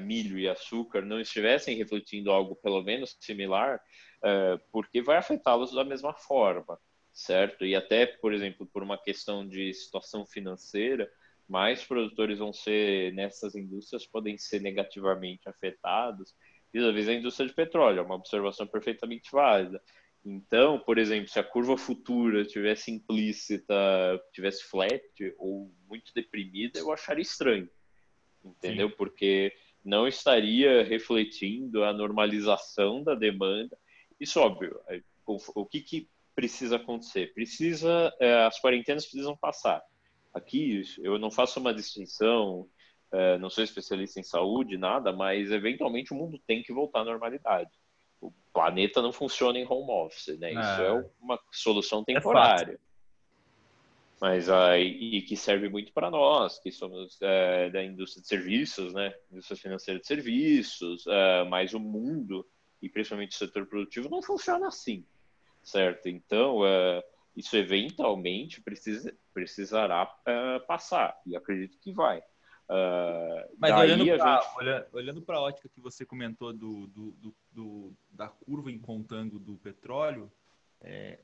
milho 0.00 0.38
e 0.38 0.48
açúcar, 0.48 1.02
não 1.02 1.20
estivessem 1.20 1.76
refletindo 1.76 2.30
algo 2.30 2.56
pelo 2.56 2.82
menos 2.82 3.14
similar, 3.20 3.78
porque 4.70 5.02
vai 5.02 5.18
afetá-los 5.18 5.70
da 5.70 5.84
mesma 5.84 6.14
forma, 6.14 6.78
certo? 7.12 7.64
E 7.64 7.74
até, 7.74 8.06
por 8.06 8.32
exemplo, 8.32 8.66
por 8.66 8.82
uma 8.82 8.98
questão 8.98 9.46
de 9.46 9.72
situação 9.74 10.24
financeira, 10.26 11.10
mais 11.48 11.84
produtores 11.84 12.38
vão 12.38 12.52
ser 12.52 13.12
nessas 13.12 13.54
indústrias 13.54 14.06
podem 14.06 14.38
ser 14.38 14.60
negativamente 14.60 15.48
afetados 15.48 16.34
vis-à-vis 16.72 17.08
a 17.08 17.12
indústria 17.12 17.46
de 17.46 17.54
petróleo, 17.54 17.98
é 17.98 18.02
uma 18.02 18.14
observação 18.14 18.66
perfeitamente 18.66 19.30
válida. 19.30 19.82
Então, 20.24 20.78
por 20.78 20.98
exemplo, 20.98 21.28
se 21.28 21.38
a 21.38 21.44
curva 21.44 21.76
futura 21.76 22.44
tivesse 22.44 22.90
implícita, 22.90 23.74
tivesse 24.32 24.64
flat 24.64 25.02
ou 25.36 25.70
muito 25.88 26.12
deprimida, 26.14 26.78
eu 26.78 26.92
acharia 26.92 27.22
estranho, 27.22 27.68
entendeu? 28.42 28.88
Sim. 28.88 28.94
Porque 28.96 29.52
não 29.84 30.06
estaria 30.06 30.84
refletindo 30.84 31.82
a 31.84 31.92
normalização 31.92 33.02
da 33.02 33.14
demanda. 33.14 33.76
Isso 34.18 34.40
óbvio. 34.40 34.80
É, 34.88 35.02
o 35.26 35.66
que, 35.66 35.80
que 35.80 36.08
precisa 36.34 36.76
acontecer? 36.76 37.32
Precisa, 37.34 38.12
é, 38.20 38.44
as 38.44 38.60
quarentenas 38.60 39.04
precisam 39.04 39.36
passar. 39.36 39.82
Aqui 40.32 40.82
eu 41.02 41.18
não 41.18 41.30
faço 41.30 41.60
uma 41.60 41.74
distinção, 41.74 42.66
é, 43.12 43.36
não 43.38 43.50
sou 43.50 43.62
especialista 43.62 44.18
em 44.18 44.22
saúde, 44.22 44.78
nada, 44.78 45.12
mas 45.12 45.50
eventualmente 45.50 46.12
o 46.12 46.16
mundo 46.16 46.40
tem 46.46 46.62
que 46.62 46.72
voltar 46.72 47.00
à 47.00 47.04
normalidade. 47.04 47.70
O 48.20 48.32
planeta 48.52 49.02
não 49.02 49.12
funciona 49.12 49.58
em 49.58 49.66
home 49.68 49.90
office, 49.90 50.38
né? 50.38 50.52
Isso 50.52 50.80
é, 50.80 50.86
é 50.86 51.10
uma 51.20 51.38
solução 51.50 52.00
é 52.08 52.14
temporária. 52.14 52.80
Mas 54.20 54.48
aí 54.48 55.16
e 55.16 55.22
que 55.22 55.36
serve 55.36 55.68
muito 55.68 55.92
para 55.92 56.08
nós, 56.10 56.58
que 56.60 56.70
somos 56.70 57.18
é, 57.20 57.68
da 57.70 57.84
indústria 57.84 58.22
de 58.22 58.28
serviços, 58.28 58.94
né? 58.94 59.12
Indústria 59.30 59.56
financeira 59.56 60.00
de 60.00 60.06
serviços, 60.06 61.04
é, 61.06 61.44
mas 61.44 61.74
o 61.74 61.80
mundo 61.80 62.46
e 62.80 62.88
principalmente 62.88 63.32
o 63.32 63.38
setor 63.38 63.66
produtivo 63.66 64.08
não 64.08 64.22
funciona 64.22 64.68
assim, 64.68 65.04
certo? 65.62 66.08
Então, 66.08 66.66
é, 66.66 67.02
isso 67.36 67.56
eventualmente 67.56 68.60
precisa, 68.60 69.14
precisará 69.32 70.04
uh, 70.04 70.66
passar, 70.66 71.18
e 71.26 71.36
acredito 71.36 71.78
que 71.78 71.92
vai. 71.92 72.18
Uh, 72.68 73.48
Mas 73.58 73.74
olhando 73.74 74.06
para 74.06 74.40
gente... 74.40 74.86
olhando 74.92 75.24
a 75.28 75.40
ótica 75.40 75.68
que 75.68 75.80
você 75.80 76.06
comentou 76.06 76.52
do, 76.52 76.86
do, 76.86 77.10
do, 77.12 77.34
do, 77.50 77.92
da 78.10 78.28
curva 78.28 78.70
em 78.70 78.78
contango 78.78 79.38
do 79.38 79.56
petróleo, 79.56 80.30
é, 80.80 81.18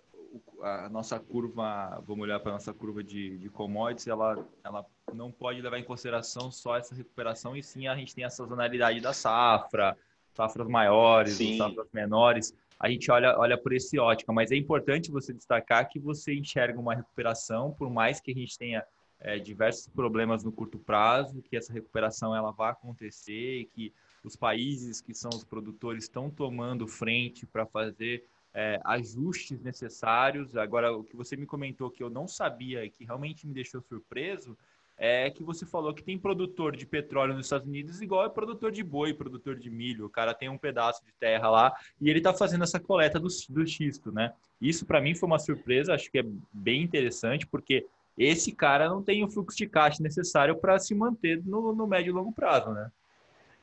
a 0.63 0.89
nossa 0.89 1.19
curva, 1.19 2.03
vamos 2.07 2.25
olhar 2.25 2.39
para 2.41 2.51
a 2.51 2.55
nossa 2.55 2.75
curva 2.75 3.03
de, 3.03 3.39
de 3.39 3.49
commodities, 3.49 4.07
ela, 4.07 4.45
ela 4.63 4.85
não 5.13 5.31
pode 5.31 5.61
levar 5.61 5.79
em 5.79 5.85
consideração 5.85 6.51
só 6.51 6.77
essa 6.77 6.95
recuperação, 6.95 7.57
e 7.57 7.63
sim 7.63 7.87
a 7.87 7.97
gente 7.97 8.15
tem 8.15 8.25
a 8.25 8.31
sazonalidade 8.31 9.01
da 9.01 9.13
safra, 9.13 9.97
safras 10.35 10.69
maiores, 10.69 11.39
safras 11.57 11.89
menores 11.93 12.55
a 12.79 12.89
gente 12.89 13.11
olha, 13.11 13.37
olha 13.39 13.59
por 13.59 13.73
esse 13.73 13.99
ótica, 13.99 14.33
mas 14.33 14.53
é 14.53 14.57
importante 14.57 15.11
você 15.11 15.33
destacar 15.33 15.89
que 15.89 15.99
você 15.99 16.35
enxerga 16.35 16.79
uma 16.79 16.95
recuperação, 16.95 17.73
por 17.73 17.91
mais 17.91 18.21
que 18.21 18.31
a 18.31 18.35
gente 18.35 18.57
tenha 18.57 18.85
é, 19.21 19.39
diversos 19.39 19.89
problemas 19.89 20.45
no 20.45 20.53
curto 20.53 20.79
prazo, 20.79 21.43
que 21.43 21.57
essa 21.57 21.73
recuperação 21.73 22.35
ela 22.35 22.53
vai 22.53 22.71
acontecer 22.71 23.61
e 23.61 23.65
que 23.65 23.93
os 24.23 24.37
países 24.37 25.01
que 25.01 25.15
são 25.15 25.31
os 25.35 25.45
produtores 25.45 26.05
estão 26.05 26.31
tomando 26.31 26.87
frente 26.87 27.47
para 27.47 27.67
fazer 27.67 28.25
é, 28.55 28.81
ajustes 28.85 29.61
necessários. 29.61 30.57
Agora, 30.57 30.93
o 30.97 31.03
que 31.03 31.17
você 31.17 31.37
me 31.37 31.47
comentou 31.47 31.91
que 31.91 32.03
eu 32.03 32.11
não 32.11 32.29
sabia 32.29 32.85
e 32.85 32.91
que 32.91 33.05
realmente 33.05 33.47
me 33.47 33.55
deixou 33.55 33.81
surpreso 33.83 34.57
é 34.99 35.31
que 35.31 35.45
você 35.45 35.65
falou 35.65 35.95
que 35.95 36.03
tem 36.03 36.19
produtor 36.19 36.77
de 36.77 36.85
petróleo 36.85 37.35
nos 37.35 37.47
Estados 37.47 37.67
Unidos 37.67 38.03
igual 38.03 38.27
é 38.27 38.29
produtor 38.29 38.73
de 38.73 38.83
boi, 38.83 39.15
produtor 39.15 39.57
de 39.57 39.71
milho. 39.71 40.07
O 40.07 40.11
cara 40.11 40.35
tem 40.35 40.49
um 40.49 40.59
pedaço 40.59 41.05
de 41.05 41.13
terra 41.13 41.49
lá 41.49 41.75
e 42.01 42.11
ele 42.11 42.19
está 42.19 42.35
fazendo 42.35 42.65
essa 42.65 42.81
coleta 42.81 43.21
do, 43.21 43.29
do 43.49 43.67
xisto, 43.67 44.11
né? 44.11 44.33
Isso 44.61 44.85
para 44.85 45.01
mim 45.01 45.15
foi 45.15 45.29
uma 45.29 45.39
surpresa, 45.39 45.95
acho 45.95 46.11
que 46.11 46.19
é 46.19 46.25
bem 46.53 46.83
interessante, 46.83 47.47
porque 47.47 47.87
esse 48.19 48.51
cara 48.51 48.89
não 48.89 49.01
tem 49.01 49.23
o 49.23 49.31
fluxo 49.31 49.57
de 49.57 49.69
caixa 49.69 50.03
necessário 50.03 50.57
para 50.57 50.79
se 50.81 50.93
manter 50.95 51.41
no, 51.45 51.73
no, 51.73 51.87
médio 51.87 52.11
e 52.11 52.13
longo 52.13 52.33
prazo, 52.33 52.73
né? 52.73 52.91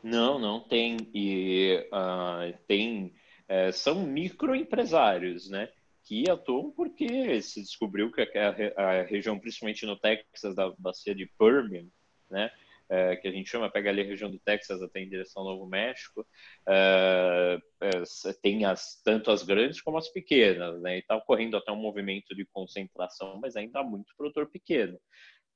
Não, 0.01 0.39
não 0.39 0.61
tem. 0.61 1.09
E 1.13 1.85
uh, 1.91 2.57
tem. 2.65 3.13
Uh, 3.49 3.73
são 3.73 3.95
microempresários, 4.07 5.49
né? 5.49 5.67
Que 6.05 6.29
atuam 6.29 6.71
porque 6.71 7.41
se 7.41 7.61
descobriu 7.61 8.11
que 8.11 8.21
a, 8.21 8.55
a, 8.77 9.01
região, 9.01 9.39
principalmente 9.39 9.85
no 9.85 9.97
Texas, 9.97 10.55
da 10.55 10.71
bacia 10.77 11.15
de 11.15 11.25
Permian, 11.37 11.87
né, 12.29 12.51
é, 12.87 13.15
que 13.15 13.27
a 13.27 13.31
gente 13.31 13.49
chama, 13.49 13.71
pega 13.71 13.89
ali 13.89 14.01
a 14.01 14.05
região 14.05 14.29
do 14.29 14.39
Texas 14.39 14.81
até 14.81 15.01
em 15.01 15.09
direção 15.09 15.41
ao 15.41 15.49
Novo 15.49 15.65
México, 15.67 16.25
é, 16.67 17.59
é, 17.81 18.33
tem 18.41 18.65
as, 18.65 19.01
tanto 19.03 19.31
as 19.31 19.41
grandes 19.41 19.81
como 19.81 19.97
as 19.97 20.07
pequenas, 20.07 20.79
né, 20.81 20.97
e 20.97 20.99
está 20.99 21.15
ocorrendo 21.15 21.57
até 21.57 21.71
um 21.71 21.75
movimento 21.75 22.35
de 22.35 22.45
concentração, 22.45 23.39
mas 23.41 23.55
ainda 23.55 23.79
há 23.79 23.83
muito 23.83 24.15
produtor 24.15 24.47
pequeno. 24.47 24.99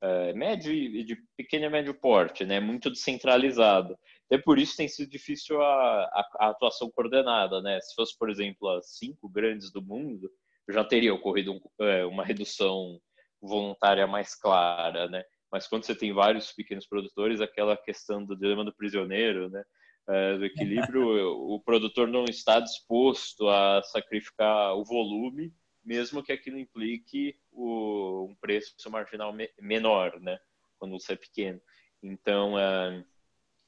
É, 0.01 0.33
médio 0.33 0.71
e 0.73 1.03
de 1.03 1.17
pequeno 1.35 1.65
e 1.65 1.69
médio 1.69 1.93
porte, 1.93 2.45
né, 2.45 2.59
muito 2.59 2.89
descentralizado. 2.89 3.97
Até 4.29 4.37
por 4.37 4.59
isso 4.59 4.77
tem 4.77 4.87
sido 4.87 5.09
difícil 5.09 5.61
a, 5.61 6.03
a, 6.03 6.29
a, 6.39 6.49
atuação 6.49 6.89
coordenada, 6.91 7.61
né? 7.61 7.81
Se 7.81 7.95
fosse, 7.95 8.15
por 8.15 8.29
exemplo, 8.29 8.69
as 8.69 8.97
cinco 8.97 9.27
grandes 9.27 9.71
do 9.71 9.81
mundo, 9.81 10.31
já 10.73 10.83
teria 10.83 11.13
ocorrido 11.13 11.53
um, 11.53 11.85
é, 11.85 12.05
uma 12.05 12.23
redução 12.23 12.99
voluntária 13.41 14.05
mais 14.07 14.35
clara, 14.35 15.07
né? 15.07 15.23
Mas 15.51 15.67
quando 15.67 15.83
você 15.83 15.95
tem 15.95 16.13
vários 16.13 16.51
pequenos 16.51 16.85
produtores, 16.85 17.41
aquela 17.41 17.75
questão 17.75 18.23
do 18.23 18.35
dilema 18.35 18.63
do 18.63 18.75
prisioneiro, 18.75 19.49
né? 19.49 19.63
É, 20.07 20.37
do 20.37 20.45
equilíbrio, 20.45 21.03
o 21.53 21.59
produtor 21.61 22.07
não 22.07 22.25
está 22.25 22.59
disposto 22.59 23.47
a 23.47 23.81
sacrificar 23.83 24.75
o 24.75 24.83
volume, 24.83 25.53
mesmo 25.83 26.23
que 26.23 26.31
aquilo 26.31 26.57
implique 26.57 27.35
o, 27.51 28.27
um 28.29 28.35
preço 28.35 28.73
marginal 28.89 29.33
me, 29.33 29.49
menor, 29.59 30.19
né? 30.19 30.39
Quando 30.77 30.99
você 30.99 31.13
é 31.13 31.15
pequeno. 31.15 31.59
Então, 32.01 32.57
é, 32.57 33.03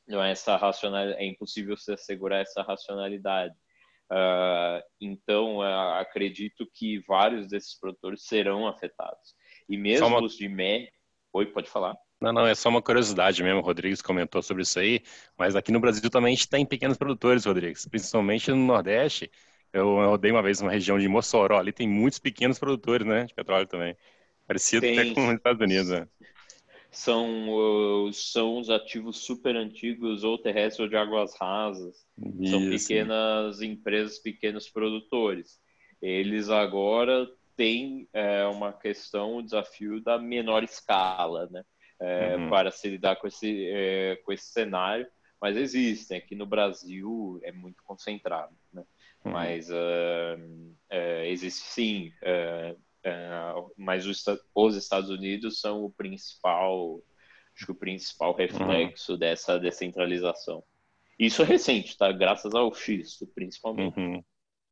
não 0.08 0.24
é 0.24 0.32
essa 0.32 0.56
racional, 0.56 1.06
é 1.06 1.26
impossível 1.26 1.76
se 1.78 1.92
assegurar 1.92 2.42
essa 2.42 2.62
racionalidade. 2.62 3.56
Uh, 4.12 4.84
então, 5.00 5.60
uh, 5.60 5.94
acredito 6.00 6.68
que 6.74 7.00
vários 7.08 7.48
desses 7.48 7.80
produtores 7.80 8.26
serão 8.26 8.68
afetados. 8.68 9.34
E 9.70 9.78
mesmo 9.78 10.08
uma... 10.08 10.22
os 10.22 10.36
de 10.36 10.50
mé... 10.50 10.90
Oi, 11.34 11.46
pode 11.46 11.70
falar. 11.70 11.96
Não, 12.20 12.34
não, 12.34 12.46
é 12.46 12.54
só 12.54 12.68
uma 12.68 12.82
curiosidade 12.82 13.42
mesmo. 13.42 13.60
O 13.60 13.64
Rodrigues 13.64 14.02
comentou 14.02 14.44
sobre 14.44 14.64
isso 14.64 14.78
aí, 14.80 15.02
mas 15.38 15.56
aqui 15.56 15.72
no 15.72 15.80
Brasil 15.80 16.10
também 16.10 16.34
a 16.34 16.36
gente 16.36 16.50
tem 16.50 16.66
pequenos 16.66 16.98
produtores, 16.98 17.46
Rodrigues, 17.46 17.88
principalmente 17.88 18.52
no 18.52 18.58
Nordeste. 18.58 19.32
Eu, 19.72 20.00
eu 20.02 20.10
rodei 20.10 20.30
uma 20.30 20.44
vez 20.44 20.60
uma 20.60 20.72
região 20.72 21.00
de 21.00 21.08
Mossoró, 21.08 21.58
ali 21.58 21.72
tem 21.72 21.88
muitos 21.88 22.20
pequenos 22.20 22.60
produtores, 22.60 23.08
né, 23.08 23.24
de 23.24 23.34
petróleo 23.34 23.66
também. 23.66 23.96
Parecido 24.46 24.82
tem... 24.82 25.00
até 25.00 25.14
com 25.14 25.30
os 25.30 25.34
Estados 25.36 25.62
Unidos, 25.62 25.90
né? 25.90 26.08
São, 26.92 27.50
uh, 27.50 28.14
são 28.14 28.58
os 28.60 28.70
ativos 28.70 29.20
super 29.20 29.56
antigos 29.56 30.26
ou 30.26 30.38
terrestres 30.38 30.82
ou 30.82 30.90
de 30.90 30.98
águas 30.98 31.34
rasas. 31.40 32.06
Isso. 32.40 32.52
São 32.52 32.70
pequenas 32.70 33.62
empresas, 33.62 34.20
pequenos 34.20 34.70
produtores. 34.70 35.60
Eles 36.02 36.50
agora 36.50 37.30
têm 37.56 38.10
é, 38.12 38.46
uma 38.46 38.74
questão, 38.74 39.34
o 39.34 39.40
um 39.40 39.44
desafio 39.44 40.02
da 40.02 40.20
menor 40.20 40.64
escala, 40.64 41.48
né? 41.50 41.64
É, 42.00 42.36
uhum. 42.36 42.50
Para 42.50 42.72
se 42.72 42.90
lidar 42.90 43.16
com 43.16 43.28
esse, 43.28 43.68
é, 43.70 44.16
com 44.26 44.34
esse 44.34 44.52
cenário, 44.52 45.08
mas 45.40 45.56
existem. 45.56 46.18
Aqui 46.18 46.36
no 46.36 46.46
Brasil 46.46 47.40
é 47.44 47.52
muito 47.52 47.84
concentrado, 47.84 48.54
né? 48.74 48.84
Uhum. 49.24 49.32
Mas 49.32 49.70
uh, 49.70 50.76
existe 51.26 51.62
sim 51.62 52.12
Uh, 52.24 52.76
mas 53.78 54.06
os, 54.06 54.24
os, 54.54 54.76
Estados 54.76 55.10
Unidos 55.10 55.60
são 55.60 55.84
o 55.84 55.92
principal, 55.92 57.02
acho 57.56 57.66
que 57.66 57.72
o 57.72 57.76
principal 57.76 58.34
reflexo 58.34 59.14
uhum. 59.14 59.18
dessa 59.18 59.60
descentralização. 59.60 60.64
Isso 61.18 61.42
é 61.42 61.46
recente, 61.46 61.98
tá? 61.98 62.12
Graças 62.12 62.54
ao 62.56 62.74
xisto, 62.74 63.28
principalmente. 63.28 64.00
Uhum. 64.00 64.24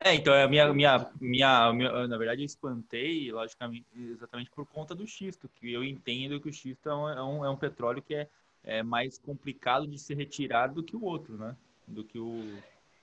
É, 0.01 0.15
então 0.15 0.33
a 0.33 0.47
minha, 0.47 0.73
minha, 0.73 1.11
minha, 1.19 1.73
minha, 1.73 2.07
na 2.07 2.17
verdade 2.17 2.41
eu 2.41 2.45
espantei, 2.45 3.31
logicamente, 3.31 3.85
exatamente 3.95 4.49
por 4.49 4.65
conta 4.65 4.95
do 4.95 5.05
xisto, 5.05 5.49
que 5.49 5.73
eu 5.73 5.83
entendo 5.83 6.39
que 6.39 6.47
o 6.47 6.53
xisto 6.53 6.89
é 6.89 6.95
um, 6.95 7.09
é 7.09 7.23
um, 7.23 7.45
é 7.45 7.49
um 7.49 7.57
petróleo 7.57 8.01
que 8.01 8.15
é, 8.15 8.29
é 8.63 8.81
mais 8.81 9.17
complicado 9.17 9.85
de 9.85 9.99
ser 9.99 10.15
retirado 10.15 10.75
do 10.75 10.83
que 10.83 10.95
o 10.95 11.03
outro, 11.03 11.37
né? 11.37 11.55
Do 11.85 12.03
que 12.05 12.17
o 12.17 12.57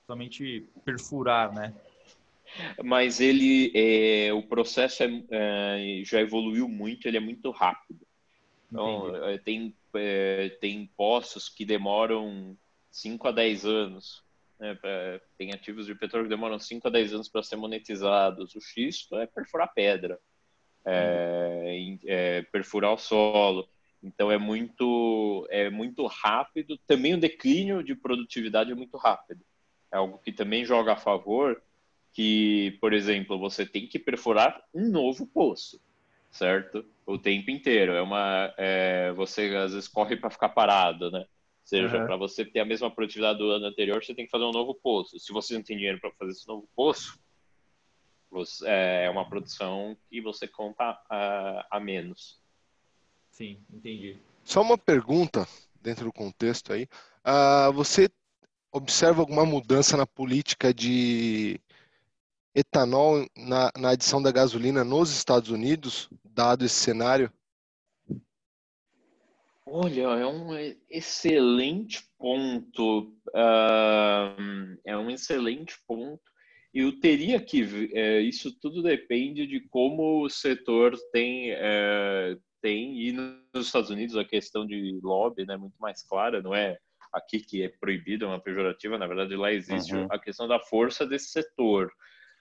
somente 0.07 0.67
perfurar, 0.83 1.53
né? 1.53 1.73
Mas 2.83 3.19
ele, 3.19 3.71
é, 3.75 4.33
o 4.33 4.43
processo 4.43 5.03
é, 5.03 5.23
é, 5.31 6.01
já 6.03 6.21
evoluiu 6.21 6.67
muito, 6.67 7.07
ele 7.07 7.17
é 7.17 7.21
muito 7.21 7.51
rápido. 7.51 8.05
Então, 8.71 9.15
é, 9.25 9.37
tem, 9.37 9.75
é, 9.95 10.49
tem 10.61 10.89
poços 10.97 11.49
que 11.49 11.65
demoram 11.65 12.57
5 12.91 13.27
a 13.27 13.31
10 13.31 13.65
anos. 13.65 14.25
Né, 14.59 14.73
pra, 14.73 15.21
tem 15.37 15.53
ativos 15.53 15.85
de 15.85 15.93
petróleo 15.93 16.25
que 16.25 16.35
demoram 16.35 16.57
5 16.57 16.87
a 16.87 16.91
10 16.91 17.13
anos 17.13 17.29
para 17.29 17.43
ser 17.43 17.55
monetizados. 17.55 18.55
O 18.55 18.61
xisto 18.61 19.15
é 19.17 19.27
perfurar 19.27 19.73
pedra, 19.73 20.19
é, 20.85 22.41
perfurar 22.51 22.93
o 22.93 22.97
solo. 22.97 23.69
Então 24.01 24.31
é 24.31 24.37
muito, 24.37 25.47
é 25.49 25.69
muito 25.69 26.05
rápido. 26.05 26.77
Também 26.87 27.13
o 27.13 27.19
declínio 27.19 27.83
de 27.83 27.95
produtividade 27.95 28.71
é 28.71 28.75
muito 28.75 28.97
rápido. 28.97 29.43
É 29.91 29.97
algo 29.97 30.17
que 30.19 30.31
também 30.31 30.65
joga 30.65 30.93
a 30.93 30.97
favor 30.97 31.61
que, 32.17 32.75
por 32.81 32.93
exemplo, 32.93 33.37
você 33.37 33.63
tem 33.63 33.85
que 33.85 33.99
perfurar 33.99 34.59
um 34.73 34.89
novo 34.89 35.27
poço, 35.27 35.79
certo? 36.31 36.83
O 37.05 37.15
tempo 37.15 37.51
inteiro. 37.51 37.91
É 37.91 38.01
uma, 38.01 38.51
é, 38.57 39.11
você 39.11 39.55
às 39.55 39.71
vezes 39.71 39.87
corre 39.87 40.17
para 40.17 40.31
ficar 40.31 40.49
parado, 40.49 41.11
né? 41.11 41.19
Ou 41.19 41.25
seja, 41.63 41.95
uhum. 41.99 42.07
para 42.07 42.15
você 42.15 42.43
ter 42.43 42.61
a 42.61 42.65
mesma 42.65 42.89
produtividade 42.89 43.37
do 43.37 43.51
ano 43.51 43.67
anterior, 43.67 44.03
você 44.03 44.15
tem 44.15 44.25
que 44.25 44.31
fazer 44.31 44.45
um 44.45 44.51
novo 44.51 44.73
poço. 44.73 45.19
Se 45.19 45.31
você 45.31 45.53
não 45.53 45.61
tem 45.61 45.77
dinheiro 45.77 45.99
para 46.01 46.09
fazer 46.13 46.31
esse 46.31 46.47
novo 46.47 46.67
poço, 46.75 47.19
você, 48.31 48.67
é, 48.67 49.05
é 49.05 49.09
uma 49.11 49.29
produção 49.29 49.95
que 50.09 50.19
você 50.19 50.47
conta 50.47 50.99
a, 51.07 51.67
a 51.69 51.79
menos. 51.79 52.39
Sim, 53.29 53.59
entendi. 53.71 54.17
Só 54.43 54.63
uma 54.63 54.77
pergunta 54.77 55.47
dentro 55.79 56.05
do 56.05 56.11
contexto 56.11 56.73
aí. 56.73 56.87
Uh, 57.23 57.71
você 57.73 58.09
observa 58.71 59.21
alguma 59.21 59.45
mudança 59.45 59.95
na 59.95 60.07
política 60.07 60.73
de 60.73 61.61
etanol 62.57 63.27
na, 63.37 63.71
na 63.77 63.89
adição 63.89 64.21
da 64.21 64.31
gasolina 64.31 64.83
nos 64.83 65.11
Estados 65.11 65.51
Unidos, 65.51 66.09
dado 66.25 66.65
esse 66.65 66.73
cenário? 66.73 67.31
Olha, 69.63 70.01
é 70.01 70.25
um 70.25 70.55
excelente 70.89 72.03
ponto. 72.17 73.13
Uh, 73.29 74.77
é 74.83 74.97
um 74.97 75.11
excelente 75.11 75.77
ponto. 75.85 76.23
Eu 76.73 76.99
teria 76.99 77.39
que. 77.39 77.91
É, 77.93 78.21
isso 78.21 78.57
tudo 78.59 78.81
depende 78.81 79.45
de 79.45 79.59
como 79.69 80.23
o 80.23 80.29
setor 80.29 80.97
tem, 81.11 81.51
é, 81.51 82.37
tem, 82.61 82.99
e 83.01 83.11
nos 83.11 83.67
Estados 83.67 83.89
Unidos 83.89 84.15
a 84.15 84.25
questão 84.25 84.65
de 84.65 84.99
lobby 85.03 85.45
né, 85.45 85.55
é 85.55 85.57
muito 85.57 85.77
mais 85.79 86.01
clara, 86.03 86.41
não 86.41 86.55
é 86.55 86.77
aqui 87.11 87.39
que 87.39 87.63
é 87.63 87.69
proibido, 87.69 88.25
é 88.25 88.27
uma 88.27 88.39
pejorativa, 88.39 88.97
na 88.97 89.07
verdade 89.07 89.35
lá 89.35 89.51
existe 89.51 89.95
uhum. 89.95 90.07
a 90.09 90.19
questão 90.19 90.47
da 90.47 90.59
força 90.59 91.05
desse 91.05 91.27
setor, 91.27 91.91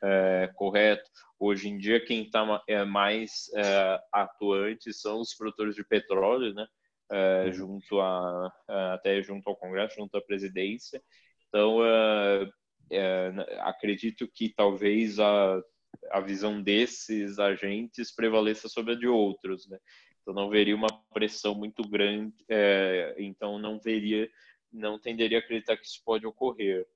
é, 0.06 0.50
correto? 0.54 1.08
Hoje 1.38 1.68
em 1.68 1.76
dia 1.76 2.04
quem 2.04 2.22
está 2.22 2.62
é, 2.66 2.84
mais 2.84 3.50
é, 3.54 4.00
atuante 4.12 4.92
são 4.92 5.20
os 5.20 5.34
produtores 5.34 5.74
de 5.74 5.84
petróleo, 5.84 6.54
né? 6.54 6.66
É, 7.10 7.44
uhum. 7.44 7.52
junto 7.52 8.00
a 8.00 8.52
até 8.94 9.22
junto 9.22 9.48
ao 9.48 9.56
Congresso, 9.56 9.96
junto 9.96 10.16
à 10.16 10.20
presidência. 10.20 11.00
Então 11.48 11.84
é, 11.84 12.50
é, 12.90 13.32
acredito 13.60 14.26
que 14.28 14.52
talvez 14.54 15.18
a 15.20 15.62
a 16.10 16.20
visão 16.20 16.62
desses 16.62 17.38
agentes 17.38 18.14
prevaleça 18.14 18.68
sobre 18.68 18.92
a 18.92 18.96
de 18.96 19.08
outros, 19.08 19.66
né? 19.68 19.78
Então 20.20 20.34
não 20.34 20.50
veria 20.50 20.74
uma 20.74 20.88
pressão 21.12 21.54
muito 21.54 21.82
grande, 21.88 22.34
é, 22.48 23.14
então 23.18 23.58
não 23.58 23.78
veria, 23.78 24.28
não 24.72 24.98
tenderia 24.98 25.38
a 25.38 25.40
acreditar 25.40 25.76
que 25.76 25.86
isso 25.86 26.02
pode 26.04 26.26
ocorrer. 26.26 26.86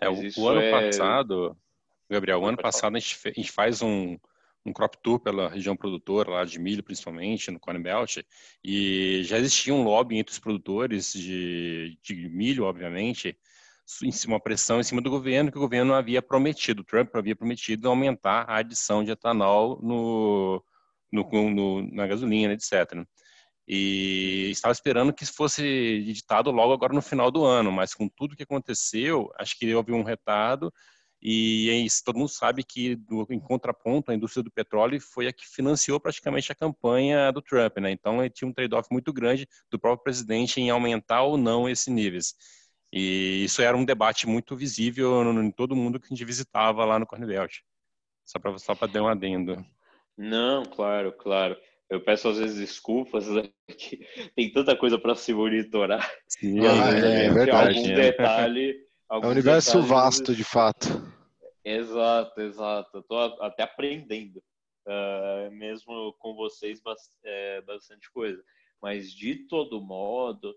É, 0.00 0.08
o, 0.08 0.14
o, 0.14 0.48
ano 0.48 0.60
é... 0.60 0.70
passado, 0.70 1.56
Gabriel, 2.12 2.40
o 2.40 2.46
ano 2.46 2.58
passado 2.58 2.96
a 2.96 2.98
gente, 3.00 3.18
a 3.24 3.32
gente 3.32 3.50
faz 3.50 3.82
um, 3.82 4.18
um 4.64 4.72
crop 4.72 4.96
tour 5.02 5.18
pela 5.18 5.48
região 5.48 5.76
produtora, 5.76 6.30
lá 6.30 6.44
de 6.44 6.58
milho 6.58 6.82
principalmente, 6.82 7.50
no 7.50 7.58
Corn 7.58 7.82
Belt, 7.82 8.18
e 8.64 9.22
já 9.24 9.38
existia 9.38 9.74
um 9.74 9.82
lobby 9.82 10.18
entre 10.18 10.32
os 10.32 10.38
produtores 10.38 11.12
de, 11.12 11.98
de 12.02 12.28
milho, 12.28 12.64
obviamente, 12.64 13.36
em 14.02 14.12
cima, 14.12 14.34
uma 14.34 14.40
pressão 14.40 14.80
em 14.80 14.84
cima 14.84 15.00
do 15.00 15.10
governo, 15.10 15.50
que 15.50 15.58
o 15.58 15.60
governo 15.60 15.94
havia 15.94 16.22
prometido, 16.22 16.84
Trump 16.84 17.14
havia 17.14 17.36
prometido 17.36 17.88
aumentar 17.88 18.44
a 18.48 18.56
adição 18.56 19.04
de 19.04 19.10
etanol 19.10 19.80
no, 19.82 20.64
no, 21.10 21.50
no, 21.50 21.94
na 21.94 22.06
gasolina, 22.06 22.54
etc. 22.54 23.04
E 23.66 24.48
estava 24.50 24.72
esperando 24.72 25.12
que 25.12 25.24
isso 25.24 25.34
fosse 25.34 25.62
editado 25.64 26.50
logo 26.50 26.72
agora 26.72 26.92
no 26.92 27.02
final 27.02 27.30
do 27.30 27.44
ano, 27.44 27.70
mas 27.70 27.94
com 27.94 28.08
tudo 28.08 28.36
que 28.36 28.42
aconteceu, 28.42 29.30
acho 29.38 29.58
que 29.58 29.74
houve 29.74 29.92
um 29.92 30.02
retardo 30.02 30.72
e 31.22 31.70
é 31.70 31.74
isso, 31.74 32.02
todo 32.04 32.18
mundo 32.18 32.28
sabe 32.28 32.64
que, 32.64 32.96
do, 32.96 33.24
em 33.30 33.38
contraponto, 33.38 34.10
a 34.10 34.14
indústria 34.14 34.42
do 34.42 34.50
petróleo 34.50 35.00
foi 35.00 35.28
a 35.28 35.32
que 35.32 35.46
financiou 35.48 36.00
praticamente 36.00 36.50
a 36.50 36.54
campanha 36.54 37.30
do 37.30 37.40
Trump, 37.40 37.78
né? 37.78 37.92
Então, 37.92 38.20
ele 38.20 38.30
tinha 38.30 38.48
um 38.48 38.52
trade-off 38.52 38.88
muito 38.90 39.12
grande 39.12 39.46
do 39.70 39.78
próprio 39.78 40.02
presidente 40.02 40.60
em 40.60 40.70
aumentar 40.70 41.22
ou 41.22 41.36
não 41.36 41.68
esses 41.68 41.86
níveis. 41.86 42.34
E 42.92 43.44
isso 43.44 43.62
era 43.62 43.76
um 43.76 43.84
debate 43.84 44.26
muito 44.26 44.56
visível 44.56 45.22
em 45.40 45.50
todo 45.52 45.76
mundo 45.76 46.00
que 46.00 46.06
a 46.06 46.08
gente 46.08 46.24
visitava 46.24 46.84
lá 46.84 46.98
no 46.98 47.06
Cornbelt. 47.06 47.60
Só 48.24 48.40
para 48.40 48.58
só 48.58 48.74
dar 48.74 49.02
um 49.02 49.08
adendo. 49.08 49.64
Não, 50.18 50.64
claro, 50.64 51.12
claro. 51.12 51.56
Eu 51.88 52.00
peço 52.00 52.28
às 52.28 52.38
vezes 52.38 52.58
desculpas, 52.58 53.28
né, 53.28 53.48
que 53.78 54.00
tem 54.34 54.50
tanta 54.50 54.76
coisa 54.76 54.98
para 54.98 55.14
se 55.14 55.32
monitorar. 55.32 56.10
Sim, 56.26 56.66
ah, 56.66 56.90
é, 56.94 57.26
é, 57.26 57.30
verdade. 57.30 57.78
Algum 57.78 57.94
detalhe. 57.94 58.76
É 59.10 59.16
um 59.18 59.28
universo 59.28 59.80
detalhes... 59.82 59.88
vasto, 59.88 60.34
de 60.34 60.42
fato. 60.42 61.11
Exato, 61.64 62.40
exato. 62.40 62.98
Estou 62.98 63.18
até 63.40 63.62
aprendendo, 63.62 64.42
uh, 64.86 65.50
mesmo 65.52 66.12
com 66.14 66.34
vocês, 66.34 66.80
é, 67.24 67.60
bastante 67.62 68.10
coisa. 68.10 68.42
Mas 68.80 69.12
de 69.12 69.46
todo 69.46 69.80
modo, 69.80 70.56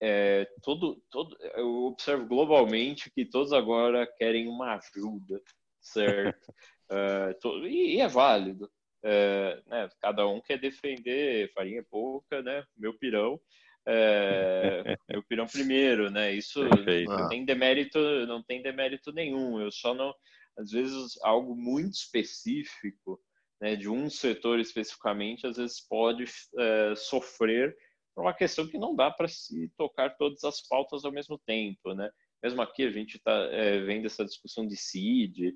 é, 0.00 0.44
todo, 0.62 1.02
todo, 1.10 1.36
eu 1.54 1.86
observo 1.86 2.26
globalmente 2.26 3.10
que 3.10 3.24
todos 3.24 3.52
agora 3.52 4.06
querem 4.18 4.46
uma 4.48 4.74
ajuda, 4.76 5.42
certo? 5.80 6.54
uh, 6.90 7.66
e, 7.66 7.96
e, 7.96 8.00
é 8.00 8.08
válido. 8.08 8.70
É, 9.02 9.62
né, 9.66 9.88
cada 10.00 10.26
um 10.26 10.40
quer 10.40 10.58
defender 10.58 11.52
farinha 11.54 11.84
pouca, 11.88 12.42
né? 12.42 12.64
Meu 12.76 12.92
pirão, 12.98 13.40
é, 13.88 14.96
meu 15.08 15.22
pirão 15.22 15.46
primeiro, 15.46 16.10
né? 16.10 16.32
Isso 16.34 16.60
Perfeito. 16.68 17.10
não 17.10 17.28
tem 17.28 17.44
demérito, 17.44 17.98
não 18.26 18.42
tem 18.42 18.62
demérito 18.62 19.10
nenhum. 19.12 19.60
Eu 19.60 19.72
só 19.72 19.94
não, 19.94 20.14
às 20.58 20.70
vezes, 20.70 21.18
algo 21.22 21.56
muito 21.56 21.94
específico, 21.94 23.18
né? 23.60 23.74
De 23.76 23.88
um 23.88 24.10
setor 24.10 24.60
especificamente, 24.60 25.46
às 25.46 25.56
vezes 25.56 25.80
pode 25.80 26.24
é, 26.58 26.94
sofrer 26.96 27.74
por 28.14 28.22
uma 28.22 28.34
questão 28.34 28.66
que 28.66 28.78
não 28.78 28.94
dá 28.94 29.10
para 29.10 29.28
se 29.28 29.72
tocar 29.76 30.16
todas 30.16 30.44
as 30.44 30.60
pautas 30.60 31.04
ao 31.04 31.12
mesmo 31.12 31.38
tempo, 31.46 31.94
né? 31.94 32.10
Mesmo 32.42 32.60
aqui 32.60 32.84
a 32.84 32.90
gente 32.90 33.16
está 33.16 33.32
é, 33.52 33.80
vendo 33.80 34.06
essa 34.06 34.24
discussão 34.24 34.66
de 34.66 34.76
CID, 34.76 35.54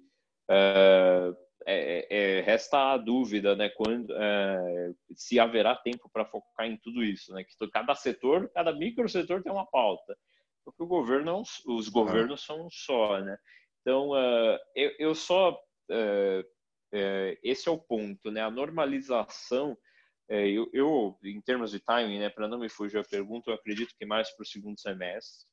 é, 0.51 1.35
é, 1.67 2.39
é, 2.39 2.41
resta 2.41 2.93
a 2.93 2.97
dúvida, 2.97 3.55
né, 3.55 3.69
quando, 3.71 4.13
é, 4.17 4.93
se 5.15 5.39
haverá 5.39 5.77
tempo 5.77 6.11
para 6.13 6.25
focar 6.25 6.67
em 6.67 6.77
tudo 6.77 7.03
isso, 7.03 7.33
né, 7.33 7.45
que 7.45 7.71
cada 7.71 7.95
setor, 7.95 8.51
cada 8.53 8.73
micro 8.73 9.09
setor 9.09 9.43
tem 9.43 9.53
uma 9.53 9.67
pauta, 9.67 10.17
porque 10.65 10.83
o 10.83 10.87
governo, 10.87 11.43
os 11.67 11.89
governos 11.89 12.45
são 12.45 12.67
um 12.67 12.71
só, 12.71 13.21
né, 13.21 13.37
então 13.81 14.11
uh, 14.11 14.59
eu, 14.75 14.93
eu, 14.99 15.15
só, 15.15 15.53
uh, 15.53 16.45
esse 17.43 17.69
é 17.69 17.73
o 17.73 17.79
ponto, 17.79 18.31
né, 18.31 18.41
a 18.41 18.51
normalização, 18.51 19.77
eu, 20.29 20.71
eu, 20.73 21.19
em 21.23 21.41
termos 21.43 21.73
de 21.73 21.81
timing, 21.81 22.19
né, 22.19 22.31
para 22.31 22.49
não 22.49 22.59
me 22.59 22.69
fugir 22.69 22.99
a 22.99 23.05
pergunta, 23.05 23.51
eu 23.51 23.55
acredito 23.55 23.95
que 23.99 24.07
mais 24.07 24.31
para 24.31 24.43
o 24.43 24.47
segundo 24.47 24.81
semestre, 24.81 25.47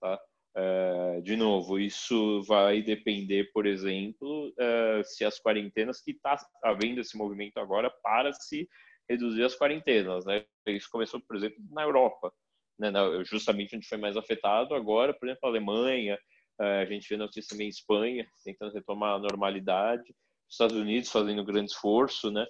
tá, 0.00 0.20
Uh, 0.56 1.20
de 1.20 1.36
novo, 1.36 1.78
isso 1.78 2.42
vai 2.44 2.80
depender, 2.80 3.52
por 3.52 3.66
exemplo, 3.66 4.48
uh, 4.48 5.04
se 5.04 5.22
as 5.22 5.38
quarentenas 5.38 6.00
que 6.00 6.12
está 6.12 6.34
havendo 6.64 6.98
esse 6.98 7.14
movimento 7.14 7.58
agora 7.58 7.90
para 8.02 8.32
se 8.32 8.66
reduzir 9.06 9.44
as 9.44 9.54
quarentenas, 9.54 10.24
né? 10.24 10.46
Isso 10.66 10.88
começou, 10.90 11.20
por 11.20 11.36
exemplo, 11.36 11.58
na 11.70 11.82
Europa, 11.82 12.32
né? 12.78 12.90
justamente 13.24 13.76
onde 13.76 13.86
foi 13.86 13.98
mais 13.98 14.16
afetado. 14.16 14.74
Agora, 14.74 15.12
por 15.12 15.28
exemplo, 15.28 15.46
a 15.46 15.48
Alemanha, 15.48 16.18
uh, 16.58 16.80
a 16.80 16.86
gente 16.86 17.06
vê 17.06 17.18
notícia 17.18 17.50
também 17.50 17.68
Espanha 17.68 18.26
tentando 18.42 18.72
retomar 18.72 19.16
a 19.16 19.18
normalidade, 19.18 20.10
os 20.48 20.54
Estados 20.54 20.76
Unidos 20.76 21.10
fazendo 21.10 21.44
grande 21.44 21.70
esforço, 21.70 22.30
né? 22.30 22.46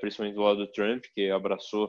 principalmente 0.00 0.34
do 0.34 0.40
lado 0.40 0.64
do 0.64 0.72
Trump, 0.72 1.04
que 1.14 1.28
abraçou 1.28 1.86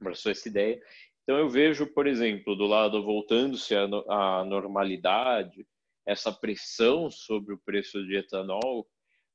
abraçou 0.00 0.32
essa 0.32 0.48
ideia. 0.48 0.80
Então 1.26 1.38
eu 1.38 1.48
vejo, 1.48 1.88
por 1.88 2.06
exemplo, 2.06 2.54
do 2.54 2.66
lado 2.66 3.02
voltando-se 3.02 3.74
à 3.74 4.44
normalidade, 4.44 5.66
essa 6.06 6.30
pressão 6.30 7.10
sobre 7.10 7.52
o 7.52 7.58
preço 7.58 8.06
de 8.06 8.16
etanol, 8.16 8.86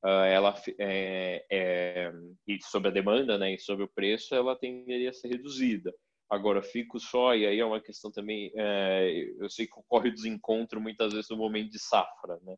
ah, 0.02 0.26
ela 0.26 0.56
é, 0.80 1.46
é, 1.52 2.14
e 2.48 2.58
sobre 2.64 2.88
a 2.88 2.94
demanda, 2.94 3.38
né, 3.38 3.56
e 3.56 3.60
sobre 3.60 3.84
o 3.84 3.90
preço, 3.90 4.34
ela 4.34 4.56
tenderia 4.56 5.10
a 5.10 5.14
ser 5.14 5.28
reduzida. 5.28 5.94
Agora, 6.30 6.64
fico 6.64 6.98
só, 6.98 7.36
e 7.36 7.46
aí 7.46 7.60
é 7.60 7.66
uma 7.66 7.82
questão 7.82 8.10
também, 8.10 8.54
é, 8.56 9.30
eu 9.38 9.50
sei 9.50 9.68
que 9.68 9.78
ocorre 9.78 10.10
desencontro 10.10 10.80
muitas 10.80 11.12
vezes 11.12 11.30
no 11.30 11.36
momento 11.36 11.72
de 11.72 11.80
safra, 11.80 12.40
né? 12.42 12.56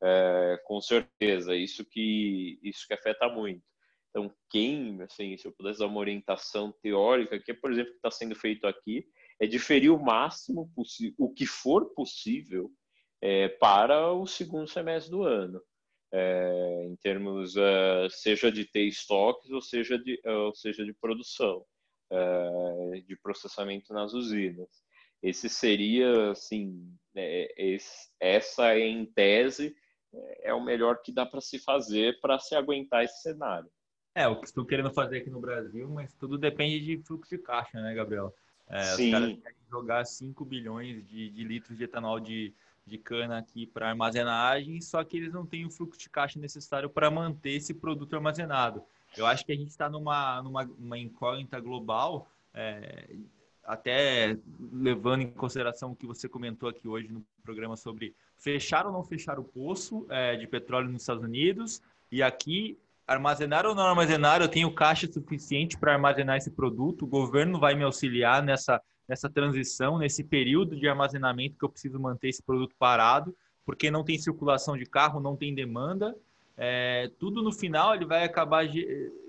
É, 0.00 0.60
com 0.64 0.80
certeza, 0.80 1.56
isso 1.56 1.84
que 1.84 2.56
isso 2.62 2.86
que 2.86 2.94
afeta 2.94 3.28
muito. 3.28 3.64
Então, 4.16 4.34
quem, 4.48 5.02
assim, 5.02 5.36
se 5.36 5.46
eu 5.46 5.52
pudesse 5.52 5.78
dar 5.78 5.88
uma 5.88 6.00
orientação 6.00 6.72
teórica, 6.80 7.38
que 7.38 7.50
é, 7.50 7.54
por 7.54 7.70
exemplo, 7.70 7.90
que 7.90 7.98
está 7.98 8.10
sendo 8.10 8.34
feito 8.34 8.66
aqui, 8.66 9.06
é 9.38 9.46
diferir 9.46 9.92
o 9.92 10.02
máximo 10.02 10.72
possível, 10.74 11.14
o 11.18 11.34
que 11.34 11.44
for 11.44 11.92
possível, 11.92 12.72
é, 13.20 13.48
para 13.48 14.10
o 14.14 14.26
segundo 14.26 14.68
semestre 14.68 15.10
do 15.10 15.22
ano, 15.22 15.60
é, 16.10 16.84
em 16.86 16.96
termos 16.96 17.56
uh, 17.56 18.08
seja 18.08 18.50
de 18.50 18.64
ter 18.64 18.84
estoques 18.84 19.50
ou 19.50 19.60
seja 19.60 19.98
de, 19.98 20.18
ou 20.24 20.54
seja 20.54 20.82
de 20.82 20.94
produção, 20.94 21.62
uh, 22.10 23.02
de 23.02 23.16
processamento 23.16 23.92
nas 23.92 24.14
usinas. 24.14 24.82
Esse 25.22 25.50
seria, 25.50 26.30
assim, 26.30 26.90
é, 27.14 27.52
esse, 27.58 28.08
essa 28.18 28.78
em 28.78 29.04
tese 29.04 29.76
é 30.40 30.54
o 30.54 30.64
melhor 30.64 31.02
que 31.02 31.12
dá 31.12 31.26
para 31.26 31.42
se 31.42 31.58
fazer 31.58 32.18
para 32.22 32.38
se 32.38 32.54
aguentar 32.54 33.04
esse 33.04 33.20
cenário. 33.20 33.70
É, 34.16 34.26
o 34.26 34.34
que 34.34 34.46
estou 34.46 34.64
querendo 34.64 34.90
fazer 34.90 35.18
aqui 35.18 35.28
no 35.28 35.38
Brasil, 35.38 35.86
mas 35.90 36.10
tudo 36.14 36.38
depende 36.38 36.80
de 36.80 36.96
fluxo 37.04 37.28
de 37.28 37.36
caixa, 37.36 37.78
né, 37.82 37.94
Gabriel? 37.94 38.34
É, 38.66 38.82
Sim. 38.82 39.04
Os 39.04 39.10
caras 39.10 39.38
querem 39.42 39.58
jogar 39.70 40.06
5 40.06 40.42
bilhões 40.42 41.06
de, 41.06 41.28
de, 41.28 41.44
litros 41.44 41.76
de 41.76 41.84
etanol 41.84 42.18
de, 42.18 42.50
de 42.86 42.96
cana 42.96 43.36
aqui 43.36 43.66
para 43.66 43.90
armazenagem, 43.90 44.80
só 44.80 45.04
que 45.04 45.18
eles 45.18 45.34
não 45.34 45.44
têm 45.44 45.66
o 45.66 45.70
fluxo 45.70 46.00
de 46.00 46.08
caixa 46.08 46.38
necessário 46.38 46.88
para 46.88 47.10
manter 47.10 47.50
esse 47.50 47.74
produto 47.74 48.16
armazenado. 48.16 48.82
Eu 49.18 49.26
acho 49.26 49.44
que 49.44 49.52
a 49.52 49.54
gente 49.54 49.68
está 49.68 49.90
numa, 49.90 50.40
numa 50.40 50.62
uma 50.78 50.96
incógnita 50.96 51.60
global, 51.60 52.26
é, 52.54 53.10
até 53.64 54.34
levando 54.72 55.24
em 55.24 55.30
consideração 55.30 55.92
o 55.92 55.96
que 55.96 56.06
você 56.06 56.26
comentou 56.26 56.70
aqui 56.70 56.88
hoje 56.88 57.12
no 57.12 57.22
programa 57.42 57.76
sobre 57.76 58.14
fechar 58.38 58.86
ou 58.86 58.92
não 58.92 59.04
fechar 59.04 59.38
o 59.38 59.44
poço 59.44 60.06
é, 60.08 60.36
de 60.36 60.46
petróleo 60.46 60.88
nos 60.88 61.02
Estados 61.02 61.22
Unidos, 61.22 61.82
e 62.10 62.22
aqui 62.22 62.78
armazenar 63.06 63.64
ou 63.66 63.74
não 63.74 63.86
armazenar, 63.86 64.40
eu 64.40 64.48
tenho 64.48 64.72
caixa 64.72 65.10
suficiente 65.10 65.78
para 65.78 65.92
armazenar 65.92 66.36
esse 66.36 66.50
produto, 66.50 67.04
o 67.04 67.08
governo 67.08 67.58
vai 67.58 67.74
me 67.74 67.84
auxiliar 67.84 68.42
nessa, 68.42 68.80
nessa 69.08 69.30
transição, 69.30 69.98
nesse 69.98 70.24
período 70.24 70.76
de 70.76 70.88
armazenamento 70.88 71.56
que 71.56 71.64
eu 71.64 71.68
preciso 71.68 72.00
manter 72.00 72.28
esse 72.28 72.42
produto 72.42 72.74
parado, 72.78 73.36
porque 73.64 73.90
não 73.90 74.04
tem 74.04 74.18
circulação 74.18 74.76
de 74.76 74.86
carro, 74.86 75.20
não 75.20 75.36
tem 75.36 75.54
demanda, 75.54 76.16
é, 76.56 77.10
tudo 77.18 77.42
no 77.42 77.52
final 77.52 77.94
ele 77.94 78.06
vai 78.06 78.24
acabar 78.24 78.64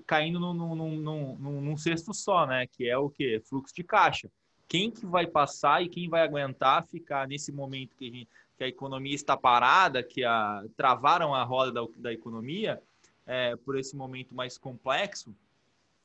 caindo 0.05 0.39
num, 0.39 0.53
num, 0.53 0.75
num, 0.75 1.35
num, 1.37 1.61
num 1.61 1.77
cesto 1.77 2.13
só, 2.13 2.45
né? 2.47 2.65
Que 2.65 2.89
é 2.89 2.97
o 2.97 3.09
que? 3.09 3.41
Fluxo 3.41 3.75
de 3.75 3.83
caixa. 3.83 4.31
Quem 4.67 4.89
que 4.89 5.05
vai 5.05 5.27
passar 5.27 5.83
e 5.83 5.89
quem 5.89 6.09
vai 6.09 6.21
aguentar 6.21 6.87
ficar 6.87 7.27
nesse 7.27 7.51
momento 7.51 7.95
que 7.95 8.07
a, 8.07 8.11
gente, 8.11 8.29
que 8.57 8.63
a 8.63 8.67
economia 8.67 9.13
está 9.13 9.35
parada, 9.35 10.01
que 10.01 10.23
a, 10.23 10.63
travaram 10.77 11.33
a 11.35 11.43
roda 11.43 11.71
da, 11.71 11.87
da 11.97 12.13
economia, 12.13 12.81
é, 13.27 13.55
por 13.57 13.77
esse 13.77 13.95
momento 13.95 14.33
mais 14.33 14.57
complexo 14.57 15.35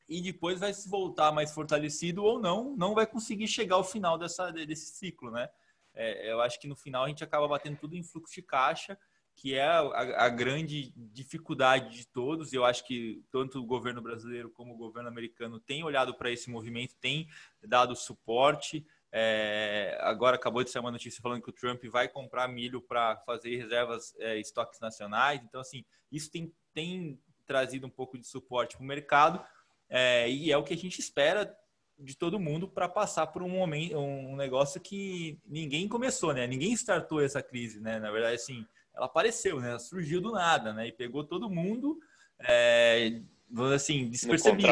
e 0.07 0.21
depois 0.21 0.59
vai 0.59 0.73
se 0.73 0.89
voltar 0.89 1.31
mais 1.31 1.51
fortalecido 1.53 2.23
ou 2.23 2.39
não, 2.39 2.75
não 2.75 2.93
vai 2.93 3.07
conseguir 3.07 3.47
chegar 3.47 3.77
ao 3.77 3.83
final 3.83 4.17
dessa, 4.17 4.51
desse 4.51 4.87
ciclo, 4.87 5.31
né? 5.31 5.49
É, 5.95 6.31
eu 6.31 6.41
acho 6.41 6.59
que 6.59 6.67
no 6.67 6.75
final 6.75 7.05
a 7.05 7.07
gente 7.07 7.23
acaba 7.23 7.47
batendo 7.47 7.77
tudo 7.77 7.95
em 7.95 8.03
fluxo 8.03 8.33
de 8.35 8.41
caixa, 8.41 8.97
que 9.35 9.55
é 9.55 9.65
a, 9.65 10.25
a 10.25 10.29
grande 10.29 10.91
dificuldade 10.95 11.95
de 11.95 12.07
todos. 12.07 12.51
Eu 12.51 12.65
acho 12.65 12.85
que 12.85 13.23
tanto 13.31 13.59
o 13.59 13.65
governo 13.65 14.01
brasileiro 14.01 14.49
como 14.49 14.73
o 14.73 14.77
governo 14.77 15.09
americano 15.09 15.59
têm 15.59 15.83
olhado 15.83 16.13
para 16.13 16.31
esse 16.31 16.49
movimento, 16.49 16.95
têm 16.99 17.27
dado 17.63 17.95
suporte. 17.95 18.85
É, 19.15 19.95
agora 20.01 20.35
acabou 20.35 20.63
de 20.63 20.71
sair 20.71 20.81
uma 20.81 20.91
notícia 20.91 21.21
falando 21.21 21.41
que 21.41 21.49
o 21.49 21.53
Trump 21.53 21.83
vai 21.85 22.07
comprar 22.07 22.47
milho 22.47 22.81
para 22.81 23.17
fazer 23.17 23.55
reservas, 23.55 24.15
é, 24.17 24.39
estoques 24.39 24.79
nacionais. 24.79 25.39
Então, 25.43 25.61
assim, 25.61 25.85
isso 26.11 26.31
tem 26.31 26.51
tem 26.73 27.19
trazido 27.45 27.85
um 27.85 27.89
pouco 27.89 28.17
de 28.17 28.25
suporte 28.25 28.75
para 28.75 28.83
o 28.83 28.87
mercado 28.87 29.43
é, 29.89 30.29
e 30.29 30.51
é 30.51 30.57
o 30.57 30.63
que 30.63 30.73
a 30.73 30.77
gente 30.77 30.99
espera 30.99 31.55
de 31.99 32.17
todo 32.17 32.39
mundo 32.39 32.67
para 32.67 32.89
passar 32.89 33.27
por 33.27 33.43
um 33.43 33.49
momento, 33.49 33.97
um 33.97 34.35
negócio 34.35 34.81
que 34.81 35.39
ninguém 35.45 35.87
começou, 35.87 36.33
né? 36.33 36.47
Ninguém 36.47 36.73
startou 36.73 37.21
essa 37.21 37.43
crise, 37.43 37.79
né? 37.79 37.99
Na 37.99 38.11
verdade, 38.11 38.35
assim, 38.35 38.65
ela 38.95 39.05
apareceu, 39.05 39.59
né? 39.59 39.69
Ela 39.69 39.79
surgiu 39.79 40.19
do 40.19 40.31
nada, 40.31 40.73
né? 40.73 40.87
E 40.87 40.91
pegou 40.91 41.23
todo 41.23 41.49
mundo, 41.49 41.99
é, 42.39 43.21
assim, 43.75 44.09
despercebido. 44.09 44.67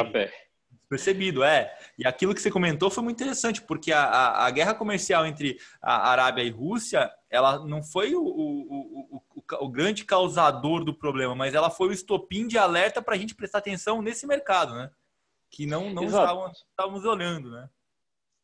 Percebido, 0.92 1.42
é. 1.42 1.74
E 1.98 2.06
aquilo 2.06 2.36
que 2.36 2.42
você 2.42 2.52
comentou 2.52 2.92
foi 2.92 3.02
muito 3.02 3.16
interessante, 3.16 3.62
porque 3.62 3.94
a, 3.94 4.04
a, 4.04 4.46
a 4.48 4.52
guerra 4.52 4.76
comercial 4.76 5.26
entre 5.26 5.58
a 5.82 6.12
Arábia 6.12 6.44
e 6.44 6.50
Rússia, 6.50 7.10
ela 7.30 7.66
não 7.66 7.82
foi 7.82 8.14
o, 8.14 8.22
o, 8.22 9.16
o, 9.16 9.22
o, 9.62 9.70
grande 9.70 10.04
causador 10.04 10.84
do 10.84 10.94
problema, 10.94 11.34
mas 11.34 11.54
ela 11.54 11.70
foi 11.70 11.88
o 11.88 11.94
estopim 11.94 12.46
de 12.46 12.58
alerta 12.58 13.02
para 13.02 13.16
a 13.16 13.18
gente 13.18 13.34
prestar 13.34 13.60
atenção 13.60 14.02
nesse 14.02 14.28
mercado, 14.28 14.74
né? 14.74 14.92
Que 15.50 15.66
não, 15.66 15.94
não 15.94 16.04
estávamos, 16.04 16.66
estávamos 16.70 17.06
olhando, 17.06 17.52
né? 17.52 17.70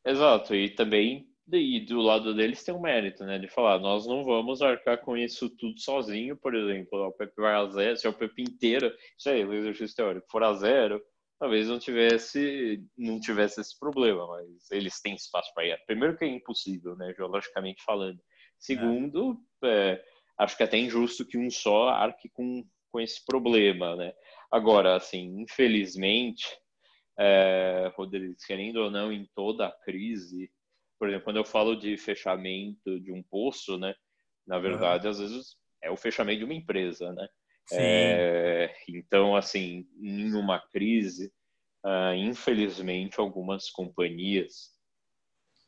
Exato, 0.06 0.56
e 0.56 0.70
também 0.70 1.28
e 1.52 1.82
do 1.82 2.00
lado 2.00 2.34
deles 2.34 2.64
tem 2.64 2.74
um 2.74 2.80
mérito, 2.80 3.26
né? 3.26 3.38
De 3.38 3.50
falar, 3.50 3.78
nós 3.80 4.08
não 4.08 4.24
vamos 4.24 4.62
arcar 4.62 5.00
com 5.00 5.18
isso 5.18 5.50
tudo 5.50 5.78
sozinho, 5.82 6.38
por 6.38 6.56
exemplo, 6.56 7.08
o 7.08 7.12
PEP 7.12 7.34
vai 7.36 7.56
a 7.56 7.66
zero, 7.66 7.98
se 7.98 8.08
o 8.08 8.14
PEP 8.14 8.42
inteiro, 8.42 8.90
isso 9.18 9.30
aí, 9.30 9.44
o 9.44 9.54
exercício 9.54 9.98
teórico, 9.98 10.28
for 10.32 10.46
a 10.46 10.54
zero, 10.54 11.04
talvez 11.40 11.68
não 11.68 11.80
tivesse 11.80 12.84
não 12.98 13.20
tivesse 13.20 13.62
esse 13.62 13.78
problema, 13.78 14.28
mas 14.28 14.72
eles 14.72 15.02
têm 15.02 15.16
espaço 15.16 15.54
para 15.54 15.66
ir. 15.66 15.78
Primeiro 15.86 16.18
que 16.18 16.26
é 16.26 16.28
impossível, 16.28 16.96
né, 16.96 17.14
geologicamente 17.16 17.84
falando. 17.84 18.20
Segundo, 18.60 19.40
é. 19.64 19.68
É, 19.68 20.04
acho 20.38 20.58
que 20.58 20.64
é 20.64 20.66
até 20.66 20.78
injusto 20.78 21.26
que 21.26 21.38
um 21.38 21.50
só 21.50 21.90
arque 21.90 22.30
com, 22.30 22.66
com 22.92 23.00
esse 23.00 23.24
problema, 23.26 23.96
né? 23.96 24.14
Agora, 24.52 24.96
assim, 24.96 25.42
infelizmente, 25.42 26.46
é, 27.20 27.92
Rodrigo, 27.96 28.36
querendo 28.46 28.78
ou 28.78 28.92
não, 28.92 29.12
em 29.12 29.28
toda 29.36 29.68
a 29.68 29.72
crise, 29.72 30.50
por 30.98 31.08
exemplo, 31.08 31.26
quando 31.26 31.38
eu 31.38 31.46
falo 31.46 31.76
de 31.76 31.98
fechamento 31.98 33.00
de 33.00 33.12
um 33.12 33.22
poço, 33.22 33.78
né, 33.78 33.94
na 34.46 34.58
verdade, 34.58 35.06
uhum. 35.06 35.12
às 35.12 35.20
vezes 35.20 35.56
é 35.84 35.92
o 35.92 35.98
fechamento 35.98 36.40
de 36.40 36.46
uma 36.46 36.54
empresa, 36.54 37.12
né? 37.14 37.28
É, 37.72 38.74
então, 38.88 39.36
assim, 39.36 39.88
em 40.00 40.34
uma 40.34 40.60
crise, 40.60 41.32
uh, 41.84 42.14
infelizmente, 42.16 43.20
algumas 43.20 43.70
companhias 43.70 44.74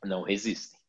não 0.04 0.22
resistem. 0.22 0.80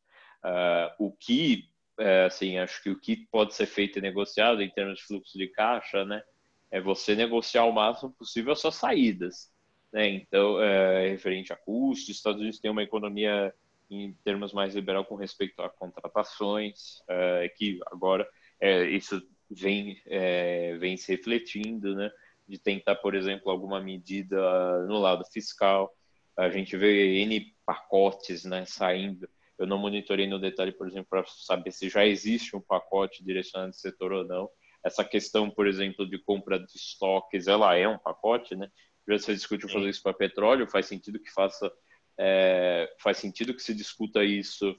Uh, 0.44 1.06
o 1.06 1.12
que, 1.12 1.68
uh, 1.98 2.26
assim, 2.26 2.58
acho 2.58 2.82
que 2.82 2.90
o 2.90 2.98
que 2.98 3.16
pode 3.30 3.54
ser 3.54 3.66
feito 3.66 3.98
e 3.98 4.02
negociado 4.02 4.62
em 4.62 4.70
termos 4.70 4.98
de 4.98 5.04
fluxo 5.04 5.36
de 5.36 5.48
caixa, 5.48 6.04
né, 6.04 6.22
é 6.70 6.80
você 6.80 7.14
negociar 7.16 7.64
o 7.64 7.72
máximo 7.72 8.12
possível 8.12 8.52
as 8.52 8.60
suas 8.60 8.76
saídas. 8.76 9.52
Né? 9.92 10.08
Então, 10.08 10.62
é, 10.62 11.08
referente 11.08 11.52
a 11.52 11.56
custos, 11.56 12.08
os 12.08 12.16
Estados 12.16 12.40
Unidos 12.40 12.60
tem 12.60 12.70
uma 12.70 12.82
economia 12.82 13.52
em 13.90 14.12
termos 14.24 14.52
mais 14.52 14.74
liberal 14.74 15.04
com 15.04 15.16
respeito 15.16 15.60
a 15.60 15.68
contratações, 15.68 17.02
é, 17.08 17.48
que 17.56 17.80
agora 17.86 18.28
é, 18.60 18.84
isso 18.84 19.20
vem, 19.50 20.00
é, 20.06 20.76
vem 20.78 20.96
se 20.96 21.12
refletindo, 21.12 21.94
né? 21.94 22.10
De 22.46 22.58
tentar, 22.58 22.96
por 22.96 23.14
exemplo, 23.14 23.50
alguma 23.50 23.80
medida 23.80 24.86
no 24.86 24.98
lado 24.98 25.24
fiscal. 25.32 25.92
A 26.36 26.48
gente 26.48 26.76
vê 26.76 27.22
N 27.22 27.54
pacotes 27.66 28.44
né, 28.44 28.64
saindo. 28.64 29.28
Eu 29.58 29.66
não 29.66 29.78
monitorei 29.78 30.26
no 30.26 30.38
detalhe, 30.38 30.72
por 30.72 30.88
exemplo, 30.88 31.08
para 31.10 31.24
saber 31.26 31.72
se 31.72 31.88
já 31.88 32.06
existe 32.06 32.56
um 32.56 32.60
pacote 32.60 33.22
direcionado 33.24 33.70
ao 33.70 33.74
setor 33.74 34.12
ou 34.12 34.24
não. 34.24 34.48
Essa 34.82 35.04
questão, 35.04 35.50
por 35.50 35.66
exemplo, 35.66 36.08
de 36.08 36.18
compra 36.18 36.58
de 36.58 36.74
estoques, 36.74 37.46
ela 37.46 37.76
é 37.76 37.86
um 37.86 37.98
pacote, 37.98 38.56
né? 38.56 38.70
Já 39.06 39.18
se 39.18 39.34
discutiu 39.34 39.68
fazer 39.68 39.88
isso 39.88 40.02
para 40.02 40.14
petróleo, 40.14 40.70
faz 40.70 40.86
sentido 40.86 41.20
que 41.20 41.30
faça, 41.30 41.70
é, 42.18 42.90
faz 42.98 43.18
sentido 43.18 43.54
que 43.54 43.62
se 43.62 43.74
discuta 43.74 44.24
isso 44.24 44.74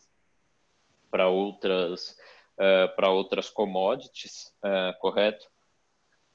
para 1.12 1.28
outras 1.28 2.16
uh, 2.62 2.96
para 2.96 3.10
outras 3.10 3.50
commodities, 3.50 4.54
uh, 4.64 4.98
correto? 5.00 5.46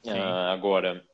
Uh, 0.04 0.50
agora, 0.50 1.04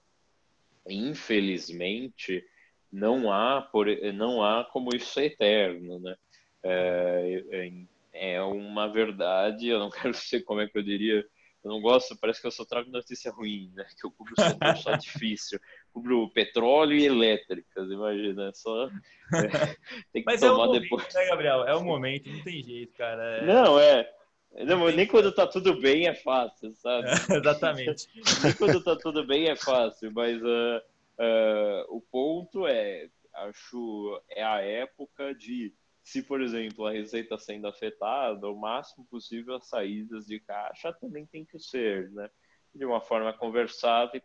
infelizmente, 0.89 2.45
não 2.91 3.31
há, 3.31 3.61
por, 3.61 3.87
não 4.15 4.43
há 4.43 4.65
como 4.65 4.95
isso 4.95 5.13
ser 5.13 5.25
eterno, 5.25 5.99
né? 6.01 6.17
É, 6.65 7.45
é, 7.51 8.35
é 8.35 8.43
uma 8.43 8.87
verdade, 8.87 9.69
eu 9.69 9.79
não 9.79 9.91
quero 9.91 10.15
ser, 10.15 10.43
como 10.43 10.61
é 10.61 10.69
que 10.69 10.77
eu 10.77 10.83
diria, 10.83 11.25
eu 11.65 11.71
não 11.71 11.81
gosto, 11.81 12.19
parece 12.19 12.41
que 12.41 12.47
eu 12.47 12.51
só 12.51 12.65
trago 12.65 12.91
notícia 12.91 13.31
ruim, 13.31 13.71
né? 13.75 13.87
Que 13.99 14.07
eu 14.07 14.11
cubro 14.11 14.35
só, 14.37 14.75
só 14.77 14.97
difícil. 14.99 15.61
Cubro 15.93 16.29
petróleo 16.31 16.97
e 16.97 17.07
elétricas, 17.07 17.89
imagina. 17.89 18.53
Só, 18.53 18.87
é, 18.87 18.91
tem 20.13 20.23
que 20.23 20.27
Mas 20.27 20.41
tomar 20.41 20.53
é 20.53 20.55
o 20.55 20.67
momento, 20.67 20.83
depois. 20.83 21.15
né, 21.15 21.27
Gabriel? 21.27 21.65
É 21.65 21.75
o 21.75 21.85
momento, 21.85 22.29
não 22.29 22.43
tem 22.43 22.63
jeito, 22.63 22.93
cara. 22.97 23.39
É... 23.39 23.47
Não, 23.47 23.79
é. 23.79 24.13
Não, 24.55 24.91
nem 24.91 25.07
quando 25.07 25.33
tá 25.33 25.47
tudo 25.47 25.81
bem 25.81 26.07
é 26.07 26.15
fácil, 26.15 26.75
sabe? 26.75 27.09
É, 27.09 27.37
exatamente. 27.37 28.09
nem 28.45 28.53
quando 28.55 28.83
tá 28.83 28.97
tudo 28.97 29.27
bem 29.27 29.49
é 29.49 29.57
fácil, 29.57 30.13
mas 30.13 30.41
uh, 30.43 30.79
uh, 31.19 31.97
o 31.97 32.01
ponto 32.01 32.67
é, 32.67 33.09
acho, 33.35 34.23
é 34.29 34.43
a 34.43 34.61
época 34.61 35.35
de, 35.35 35.73
se 36.03 36.23
por 36.23 36.43
exemplo 36.43 36.87
a 36.87 36.93
receita 36.93 37.39
sendo 37.39 37.67
afetada, 37.67 38.47
o 38.49 38.57
máximo 38.57 39.07
possível 39.07 39.55
as 39.55 39.69
saídas 39.69 40.27
de 40.27 40.39
caixa 40.41 40.93
também 40.93 41.25
tem 41.25 41.45
que 41.45 41.59
ser, 41.59 42.11
né? 42.11 42.29
de 42.75 42.87
uma 42.87 43.01
forma 43.01 43.33
conversada 43.33 44.13
e, 44.17 44.23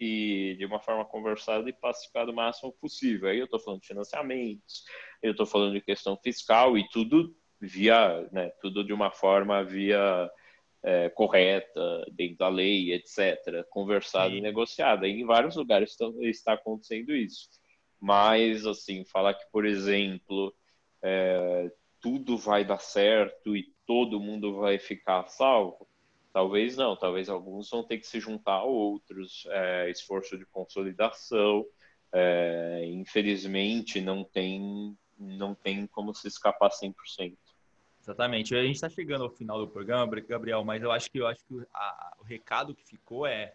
e 0.00 0.56
de 0.56 0.64
uma 0.64 0.80
forma 0.80 1.04
conversada 1.04 1.68
e 1.68 1.72
pacificada 1.72 2.30
o 2.30 2.34
máximo 2.34 2.72
possível. 2.72 3.28
Aí 3.28 3.38
eu 3.38 3.44
estou 3.44 3.60
falando 3.60 3.80
de 3.80 3.86
financiamentos, 3.86 4.84
eu 5.22 5.32
estou 5.32 5.44
falando 5.44 5.74
de 5.74 5.82
questão 5.82 6.16
fiscal 6.16 6.78
e 6.78 6.88
tudo 6.88 7.34
via, 7.60 8.28
né, 8.32 8.50
tudo 8.60 8.82
de 8.82 8.92
uma 8.92 9.10
forma 9.10 9.62
via 9.62 10.30
é, 10.82 11.08
correta, 11.10 12.04
dentro 12.12 12.38
da 12.38 12.48
lei, 12.48 12.92
etc., 12.92 13.64
conversado 13.68 14.30
Sim. 14.30 14.38
e 14.38 14.40
negociado. 14.40 15.04
em 15.04 15.24
vários 15.24 15.56
lugares 15.56 15.90
está, 15.90 16.06
está 16.22 16.52
acontecendo 16.54 17.14
isso. 17.14 17.48
Mas, 18.00 18.66
assim, 18.66 19.04
falar 19.04 19.34
que, 19.34 19.44
por 19.52 19.66
exemplo, 19.66 20.54
é, 21.02 21.70
tudo 22.00 22.38
vai 22.38 22.64
dar 22.64 22.78
certo 22.78 23.54
e 23.54 23.74
todo 23.86 24.20
mundo 24.20 24.56
vai 24.56 24.78
ficar 24.78 25.26
salvo, 25.28 25.86
talvez 26.32 26.76
não. 26.76 26.96
Talvez 26.96 27.28
alguns 27.28 27.68
vão 27.68 27.82
ter 27.84 27.98
que 27.98 28.06
se 28.06 28.18
juntar 28.18 28.54
a 28.54 28.64
outros, 28.64 29.44
é, 29.50 29.90
esforço 29.90 30.38
de 30.38 30.46
consolidação. 30.46 31.66
É, 32.12 32.84
infelizmente, 32.86 34.00
não 34.00 34.24
tem, 34.24 34.96
não 35.18 35.54
tem 35.54 35.86
como 35.86 36.14
se 36.14 36.26
escapar 36.26 36.70
100%. 36.70 37.36
Exatamente. 38.00 38.54
A 38.54 38.62
gente 38.62 38.76
está 38.76 38.88
chegando 38.88 39.24
ao 39.24 39.30
final 39.30 39.58
do 39.58 39.68
programa, 39.68 40.10
Gabriel, 40.20 40.64
mas 40.64 40.82
eu 40.82 40.90
acho 40.90 41.10
que 41.10 41.18
eu 41.18 41.26
acho 41.26 41.44
que 41.44 41.62
a, 41.74 42.16
o 42.18 42.24
recado 42.24 42.74
que 42.74 42.82
ficou 42.82 43.26
é 43.26 43.52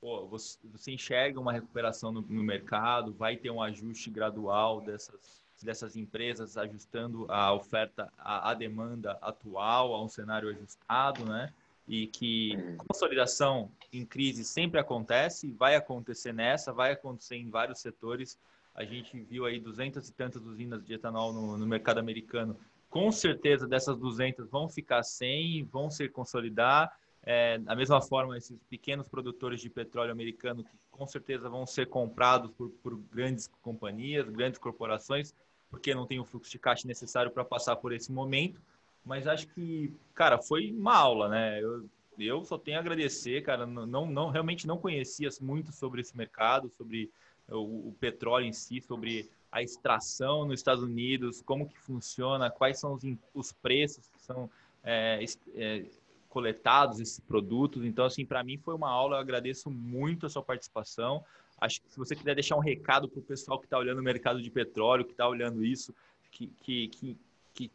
pô, 0.00 0.26
você, 0.26 0.58
você 0.64 0.92
enxerga 0.92 1.40
uma 1.40 1.52
recuperação 1.52 2.12
no, 2.12 2.22
no, 2.22 2.42
mercado, 2.42 3.12
vai 3.12 3.36
ter 3.36 3.50
um 3.50 3.60
ajuste 3.60 4.08
gradual 4.10 4.80
dessas, 4.80 5.44
dessas 5.62 5.96
empresas 5.96 6.56
ajustando 6.56 7.26
a 7.28 7.52
oferta 7.52 8.12
à, 8.16 8.50
à 8.50 8.54
demanda 8.54 9.18
atual, 9.20 9.94
a 9.94 10.02
um 10.02 10.08
cenário 10.08 10.48
ajustado, 10.48 11.24
né? 11.24 11.52
E 11.86 12.06
que 12.06 12.56
consolidação 12.86 13.70
em 13.92 14.04
crise 14.04 14.44
sempre 14.44 14.78
acontece, 14.78 15.50
vai 15.52 15.74
acontecer 15.74 16.32
nessa, 16.32 16.72
vai 16.72 16.92
acontecer 16.92 17.36
em 17.36 17.48
vários 17.48 17.80
setores. 17.80 18.38
A 18.74 18.84
gente 18.84 19.18
viu 19.22 19.46
aí 19.46 19.58
duzentas 19.58 20.08
e 20.08 20.12
tantas 20.12 20.44
usinas 20.44 20.84
de 20.84 20.94
etanol 20.94 21.32
no, 21.32 21.56
no 21.56 21.66
mercado 21.66 21.98
americano 21.98 22.56
com 22.88 23.12
certeza 23.12 23.66
dessas 23.66 23.96
200 23.98 24.48
vão 24.48 24.68
ficar 24.68 25.02
sem, 25.02 25.64
vão 25.64 25.90
se 25.90 26.08
consolidar. 26.08 26.96
É, 27.22 27.58
da 27.58 27.76
mesma 27.76 28.00
forma, 28.00 28.36
esses 28.38 28.58
pequenos 28.70 29.08
produtores 29.08 29.60
de 29.60 29.68
petróleo 29.68 30.12
americano 30.12 30.64
que 30.64 30.70
com 30.90 31.06
certeza 31.06 31.48
vão 31.48 31.66
ser 31.66 31.86
comprados 31.86 32.50
por, 32.52 32.70
por 32.82 32.96
grandes 32.96 33.48
companhias, 33.60 34.28
grandes 34.30 34.58
corporações, 34.58 35.34
porque 35.70 35.94
não 35.94 36.06
tem 36.06 36.18
o 36.18 36.24
fluxo 36.24 36.50
de 36.50 36.58
caixa 36.58 36.88
necessário 36.88 37.30
para 37.30 37.44
passar 37.44 37.76
por 37.76 37.92
esse 37.92 38.10
momento. 38.10 38.60
Mas 39.04 39.26
acho 39.26 39.46
que, 39.48 39.92
cara, 40.14 40.38
foi 40.38 40.72
uma 40.72 40.96
aula, 40.96 41.28
né? 41.28 41.62
Eu, 41.62 41.88
eu 42.18 42.44
só 42.44 42.58
tenho 42.58 42.78
a 42.78 42.80
agradecer, 42.80 43.42
cara. 43.42 43.66
Não, 43.66 44.06
não, 44.06 44.30
realmente 44.30 44.66
não 44.66 44.78
conhecia 44.78 45.28
muito 45.40 45.72
sobre 45.72 46.00
esse 46.00 46.16
mercado, 46.16 46.70
sobre 46.76 47.10
o, 47.48 47.88
o 47.88 47.96
petróleo 48.00 48.46
em 48.46 48.52
si, 48.52 48.80
sobre 48.80 49.30
a 49.50 49.62
extração 49.62 50.44
nos 50.44 50.60
Estados 50.60 50.82
Unidos, 50.82 51.42
como 51.42 51.68
que 51.68 51.78
funciona, 51.78 52.50
quais 52.50 52.78
são 52.78 52.92
os, 52.92 53.02
os 53.34 53.52
preços 53.52 54.08
que 54.08 54.20
são 54.20 54.50
é, 54.84 55.24
é, 55.54 55.84
coletados 56.28 57.00
esses 57.00 57.20
produtos. 57.20 57.84
Então, 57.84 58.04
assim, 58.04 58.24
para 58.24 58.44
mim 58.44 58.58
foi 58.58 58.74
uma 58.74 58.90
aula, 58.90 59.16
eu 59.16 59.20
agradeço 59.20 59.70
muito 59.70 60.26
a 60.26 60.28
sua 60.28 60.42
participação. 60.42 61.24
Acho 61.60 61.80
que 61.80 61.90
se 61.90 61.98
você 61.98 62.14
quiser 62.14 62.34
deixar 62.34 62.56
um 62.56 62.60
recado 62.60 63.08
para 63.08 63.18
o 63.18 63.22
pessoal 63.22 63.58
que 63.58 63.66
está 63.66 63.78
olhando 63.78 63.98
o 63.98 64.02
mercado 64.02 64.40
de 64.40 64.50
petróleo, 64.50 65.04
que 65.04 65.12
está 65.12 65.26
olhando 65.26 65.64
isso, 65.64 65.94
que, 66.30 66.46
que, 66.62 66.88
que, 66.88 67.16
que, 67.54 67.70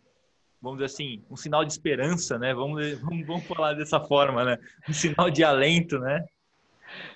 vamos 0.61 0.77
dizer 0.77 0.85
assim, 0.85 1.21
um 1.29 1.35
sinal 1.35 1.65
de 1.65 1.73
esperança, 1.73 2.37
né? 2.37 2.53
Vamos, 2.53 2.99
vamos, 2.99 3.27
vamos 3.27 3.43
falar 3.45 3.73
dessa 3.73 3.99
forma, 3.99 4.45
né? 4.45 4.59
Um 4.87 4.93
sinal 4.93 5.29
de 5.29 5.43
alento, 5.43 5.99
né? 5.99 6.25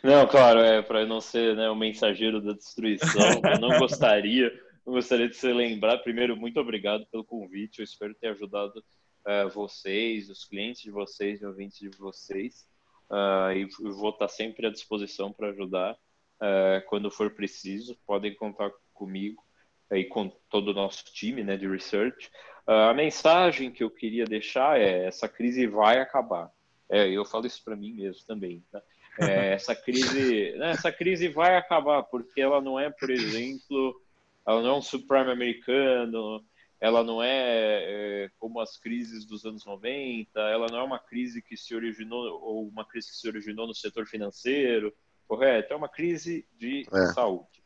Não, 0.04 0.28
claro, 0.28 0.60
é 0.60 0.82
para 0.82 1.06
não 1.06 1.20
ser 1.20 1.56
né, 1.56 1.70
o 1.70 1.76
mensageiro 1.76 2.42
da 2.42 2.54
destruição. 2.54 3.42
Eu 3.44 3.60
não 3.60 3.80
gostaria, 3.80 4.52
não 4.86 4.94
gostaria 4.94 5.28
de 5.28 5.36
se 5.36 5.52
lembrar. 5.52 5.98
Primeiro, 6.00 6.38
muito 6.38 6.60
obrigado 6.60 7.06
pelo 7.08 7.26
convite. 7.26 7.80
Eu 7.80 7.84
espero 7.84 8.14
ter 8.16 8.28
ajudado 8.30 8.84
uh, 9.28 9.50
vocês, 9.50 10.30
os 10.30 10.46
clientes 10.46 10.82
de 10.82 10.92
vocês, 10.92 11.42
e 11.42 11.46
ouvintes 11.46 11.80
de 11.80 11.90
vocês. 11.98 12.66
Uh, 13.10 13.52
e 13.54 13.66
vou 13.94 14.10
estar 14.10 14.28
sempre 14.28 14.68
à 14.68 14.70
disposição 14.70 15.32
para 15.32 15.50
ajudar 15.50 15.94
uh, 15.94 16.86
quando 16.88 17.12
for 17.12 17.32
preciso. 17.32 17.98
Podem 18.06 18.34
contar 18.36 18.72
comigo 18.94 19.44
e 19.92 20.04
com 20.04 20.30
todo 20.50 20.70
o 20.70 20.74
nosso 20.74 21.06
time 21.14 21.44
né, 21.44 21.56
de 21.56 21.68
research. 21.68 22.30
a 22.66 22.94
mensagem 22.94 23.72
que 23.72 23.84
eu 23.84 23.90
queria 23.90 24.26
deixar 24.26 24.80
é: 24.80 25.06
essa 25.06 25.28
crise 25.28 25.66
vai 25.66 26.00
acabar. 26.00 26.52
É, 26.90 27.10
eu 27.10 27.26
falo 27.26 27.46
isso 27.46 27.64
para 27.64 27.76
mim 27.76 27.94
mesmo 27.94 28.26
também. 28.26 28.64
Tá? 28.72 28.82
É, 29.20 29.54
essa 29.54 29.76
crise, 29.76 30.54
né, 30.58 30.72
essa 30.72 30.92
crise 30.92 31.28
vai 31.28 31.56
acabar 31.56 32.04
porque 32.04 32.40
ela 32.42 32.62
não 32.62 32.80
é, 32.80 32.90
por 32.90 33.10
exemplo, 33.10 34.02
ela 34.46 34.62
não 34.62 34.70
é 34.70 34.78
um 34.78 34.82
subprime 34.82 35.32
americano, 35.32 36.44
ela 36.80 37.04
não 37.04 37.24
é, 37.24 37.34
é, 37.34 38.32
como 38.38 38.60
as 38.60 38.78
crises 38.78 39.26
dos 39.26 39.46
anos 39.46 39.66
90, 39.66 40.40
ela 40.40 40.68
não 40.68 40.80
é 40.80 40.84
uma 40.84 41.00
crise 41.00 41.42
que 41.42 41.58
se 41.58 41.76
originou 41.76 42.40
ou 42.42 42.68
uma 42.68 42.86
crise 42.86 43.10
que 43.10 43.18
se 43.18 43.28
originou 43.28 43.66
no 43.66 43.74
setor 43.74 44.06
financeiro, 44.06 44.94
correto? 45.28 45.74
É 45.74 45.76
uma 45.76 45.90
crise 45.90 46.46
de 46.58 46.86
é. 46.94 47.06
saúde. 47.14 47.64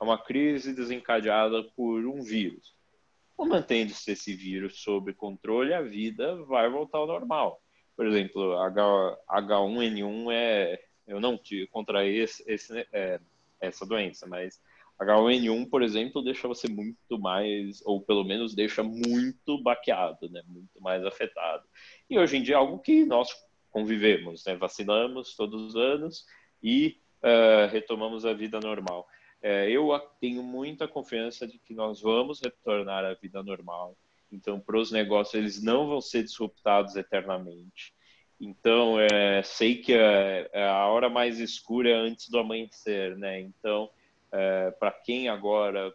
É 0.00 0.04
uma 0.04 0.18
crise 0.18 0.74
desencadeada 0.74 1.62
por 1.74 2.04
um 2.06 2.22
vírus. 2.22 2.74
Mantendo-se 3.38 4.12
esse 4.12 4.34
vírus 4.34 4.82
sob 4.82 5.14
controle, 5.14 5.72
a 5.72 5.80
vida 5.80 6.36
vai 6.44 6.68
voltar 6.68 6.98
ao 6.98 7.06
normal. 7.06 7.62
Por 7.96 8.06
exemplo, 8.06 8.58
H, 8.58 9.18
H1N1 9.28 10.32
é, 10.32 10.82
eu 11.10 11.20
não 11.20 11.36
tive 11.36 11.66
contra 11.66 12.06
esse, 12.06 12.42
esse 12.46 12.86
é, 12.92 13.20
essa 13.60 13.84
doença, 13.84 14.26
mas 14.26 14.60
H1N1, 15.00 15.68
por 15.68 15.82
exemplo, 15.82 16.22
deixa 16.22 16.46
você 16.46 16.68
muito 16.68 17.18
mais, 17.18 17.82
ou 17.84 18.02
pelo 18.02 18.22
menos 18.22 18.54
deixa 18.54 18.82
muito 18.82 19.62
baqueado, 19.62 20.28
né? 20.30 20.42
muito 20.46 20.80
mais 20.80 21.04
afetado. 21.04 21.64
E 22.08 22.18
hoje 22.18 22.36
em 22.36 22.42
dia 22.42 22.54
é 22.54 22.58
algo 22.58 22.78
que 22.78 23.04
nós 23.04 23.28
convivemos, 23.70 24.44
né? 24.44 24.56
vacinamos 24.56 25.34
todos 25.34 25.62
os 25.62 25.76
anos 25.76 26.26
e 26.62 26.98
uh, 27.22 27.70
retomamos 27.70 28.26
a 28.26 28.32
vida 28.32 28.60
normal. 28.60 29.06
Uh, 29.42 29.68
eu 29.68 29.98
tenho 30.20 30.42
muita 30.42 30.86
confiança 30.86 31.46
de 31.46 31.58
que 31.58 31.72
nós 31.72 32.02
vamos 32.02 32.40
retornar 32.40 33.04
à 33.04 33.14
vida 33.14 33.42
normal. 33.42 33.96
Então, 34.30 34.60
para 34.60 34.78
os 34.78 34.92
negócios, 34.92 35.34
eles 35.34 35.62
não 35.62 35.88
vão 35.88 36.00
ser 36.00 36.22
disruptados 36.22 36.94
eternamente. 36.94 37.94
Então, 38.40 38.98
é, 38.98 39.42
sei 39.42 39.76
que 39.76 39.92
é, 39.92 40.48
é, 40.50 40.66
a 40.66 40.86
hora 40.86 41.10
mais 41.10 41.38
escura 41.38 41.90
é 41.90 41.94
antes 41.94 42.30
do 42.30 42.38
amanhecer, 42.38 43.14
né? 43.18 43.38
Então, 43.38 43.90
é, 44.32 44.70
para 44.70 44.90
quem 44.90 45.28
agora 45.28 45.94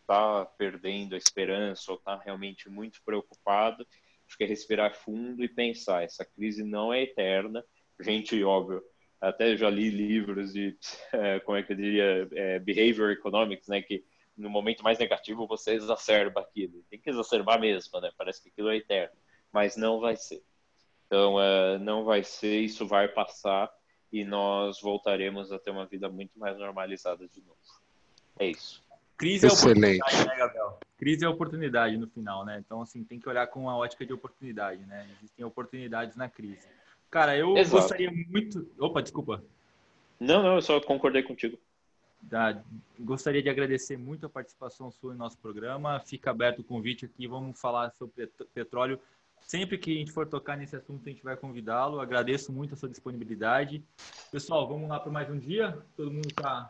está 0.00 0.46
perdendo 0.46 1.14
a 1.14 1.18
esperança 1.18 1.92
ou 1.92 1.98
está 1.98 2.16
realmente 2.16 2.70
muito 2.70 3.02
preocupado, 3.04 3.86
acho 4.26 4.38
que 4.38 4.44
é 4.44 4.46
respirar 4.46 4.94
fundo 4.94 5.44
e 5.44 5.48
pensar: 5.48 6.02
essa 6.02 6.24
crise 6.24 6.64
não 6.64 6.90
é 6.90 7.02
eterna. 7.02 7.62
Gente, 8.00 8.42
óbvio, 8.42 8.82
até 9.20 9.54
já 9.54 9.68
li 9.68 9.90
livros 9.90 10.54
de, 10.54 10.74
é, 11.12 11.38
como 11.40 11.58
é 11.58 11.62
que 11.62 11.72
eu 11.72 11.76
diria, 11.76 12.28
é, 12.32 12.58
behavior 12.58 13.10
economics, 13.10 13.68
né? 13.68 13.82
Que 13.82 14.02
no 14.34 14.48
momento 14.48 14.82
mais 14.82 14.98
negativo 14.98 15.46
você 15.46 15.72
exacerba 15.72 16.40
aquilo. 16.40 16.82
Tem 16.88 16.98
que 16.98 17.10
exacerbar 17.10 17.60
mesmo, 17.60 18.00
né? 18.00 18.10
Parece 18.16 18.42
que 18.42 18.48
aquilo 18.48 18.70
é 18.70 18.76
eterno, 18.76 19.16
mas 19.52 19.76
não 19.76 20.00
vai 20.00 20.16
ser. 20.16 20.42
Então, 21.08 21.36
uh, 21.36 21.78
não 21.80 22.04
vai 22.04 22.22
ser, 22.22 22.60
isso 22.60 22.86
vai 22.86 23.08
passar 23.08 23.70
e 24.12 24.24
nós 24.24 24.80
voltaremos 24.80 25.50
a 25.50 25.58
ter 25.58 25.70
uma 25.70 25.86
vida 25.86 26.08
muito 26.10 26.38
mais 26.38 26.56
normalizada 26.58 27.26
de 27.26 27.40
novo. 27.40 27.58
É 28.38 28.46
isso. 28.46 28.84
Crise 29.16 29.46
é 29.46 29.48
oportunidade, 29.48 30.26
né, 30.26 30.36
Gabriel? 30.36 30.78
Crise 30.98 31.24
é 31.24 31.28
oportunidade 31.28 31.96
no 31.96 32.06
final, 32.06 32.44
né? 32.44 32.62
Então, 32.64 32.82
assim, 32.82 33.02
tem 33.02 33.18
que 33.18 33.28
olhar 33.28 33.46
com 33.46 33.68
a 33.68 33.76
ótica 33.76 34.04
de 34.04 34.12
oportunidade, 34.12 34.84
né? 34.84 35.08
Existem 35.18 35.44
oportunidades 35.44 36.14
na 36.14 36.28
crise. 36.28 36.68
Cara, 37.10 37.36
eu 37.36 37.56
Exato. 37.56 37.80
gostaria 37.80 38.12
muito. 38.12 38.70
Opa, 38.78 39.02
desculpa. 39.02 39.42
Não, 40.20 40.42
não, 40.42 40.56
eu 40.56 40.62
só 40.62 40.78
concordei 40.80 41.22
contigo. 41.22 41.58
Tá. 42.28 42.62
Gostaria 42.98 43.42
de 43.42 43.48
agradecer 43.48 43.96
muito 43.96 44.26
a 44.26 44.28
participação 44.28 44.90
sua 44.90 45.14
em 45.14 45.16
nosso 45.16 45.38
programa. 45.38 46.00
Fica 46.00 46.30
aberto 46.30 46.60
o 46.60 46.64
convite 46.64 47.06
aqui. 47.06 47.26
Vamos 47.26 47.58
falar 47.58 47.90
sobre 47.92 48.26
petróleo 48.52 49.00
Sempre 49.40 49.78
que 49.78 49.92
a 49.92 49.98
gente 49.98 50.12
for 50.12 50.26
tocar 50.26 50.56
nesse 50.56 50.76
assunto, 50.76 51.02
a 51.06 51.10
gente 51.10 51.22
vai 51.22 51.36
convidá-lo. 51.36 52.00
Agradeço 52.00 52.52
muito 52.52 52.74
a 52.74 52.76
sua 52.76 52.88
disponibilidade. 52.88 53.82
Pessoal, 54.30 54.68
vamos 54.68 54.88
lá 54.88 55.00
para 55.00 55.10
mais 55.10 55.30
um 55.30 55.38
dia? 55.38 55.78
Todo 55.96 56.10
mundo 56.10 56.28
está. 56.28 56.68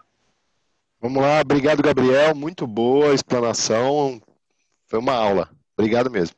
Vamos 1.01 1.23
lá, 1.23 1.41
obrigado, 1.41 1.83
Gabriel. 1.83 2.35
Muito 2.35 2.67
boa 2.67 3.11
a 3.11 3.15
explanação. 3.15 4.21
Foi 4.87 4.99
uma 4.99 5.15
aula. 5.15 5.51
Obrigado 5.77 6.11
mesmo. 6.11 6.37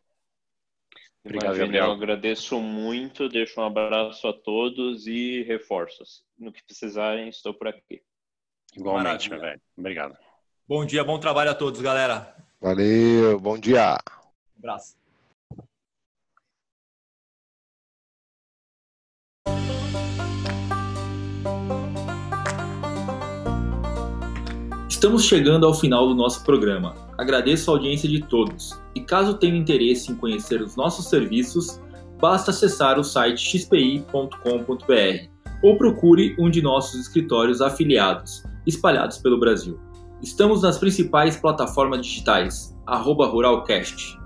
Obrigado, 1.24 1.59
Gabriel. 1.59 1.87
Eu 1.87 1.93
agradeço 1.93 2.61
muito, 2.61 3.28
deixo 3.28 3.61
um 3.61 3.64
abraço 3.64 4.26
a 4.26 4.33
todos 4.33 5.07
e 5.07 5.43
reforços. 5.43 6.24
No 6.39 6.53
que 6.53 6.62
precisarem, 6.64 7.28
estou 7.28 7.53
por 7.53 7.68
aqui. 7.68 8.03
Igualmente, 8.74 9.28
meu 9.28 9.41
velho. 9.41 9.61
Obrigado. 9.76 10.16
Bom 10.66 10.85
dia, 10.85 11.05
bom 11.05 11.18
trabalho 11.18 11.51
a 11.51 11.55
todos, 11.55 11.81
galera. 11.81 12.35
Valeu, 12.61 13.39
bom 13.41 13.59
dia. 13.59 13.99
Um 14.57 14.59
abraço. 14.59 15.00
Estamos 25.01 25.25
chegando 25.25 25.65
ao 25.65 25.73
final 25.73 26.07
do 26.07 26.15
nosso 26.15 26.45
programa. 26.45 26.95
Agradeço 27.17 27.71
a 27.71 27.75
audiência 27.75 28.07
de 28.07 28.21
todos. 28.21 28.79
E 28.95 29.01
caso 29.01 29.33
tenha 29.33 29.57
interesse 29.57 30.13
em 30.13 30.15
conhecer 30.15 30.61
os 30.61 30.77
nossos 30.77 31.07
serviços, 31.07 31.81
basta 32.21 32.51
acessar 32.51 32.99
o 32.99 33.03
site 33.03 33.41
xpi.com.br 33.41 34.35
ou 35.63 35.79
procure 35.79 36.37
um 36.39 36.51
de 36.51 36.61
nossos 36.61 37.01
escritórios 37.01 37.63
afiliados, 37.63 38.45
espalhados 38.67 39.17
pelo 39.17 39.41
Brasil. 39.41 39.81
Estamos 40.23 40.61
nas 40.61 40.77
principais 40.77 41.35
plataformas 41.35 42.05
digitais, 42.05 42.77
arroba 42.87 43.27
Ruralcast. 43.27 44.20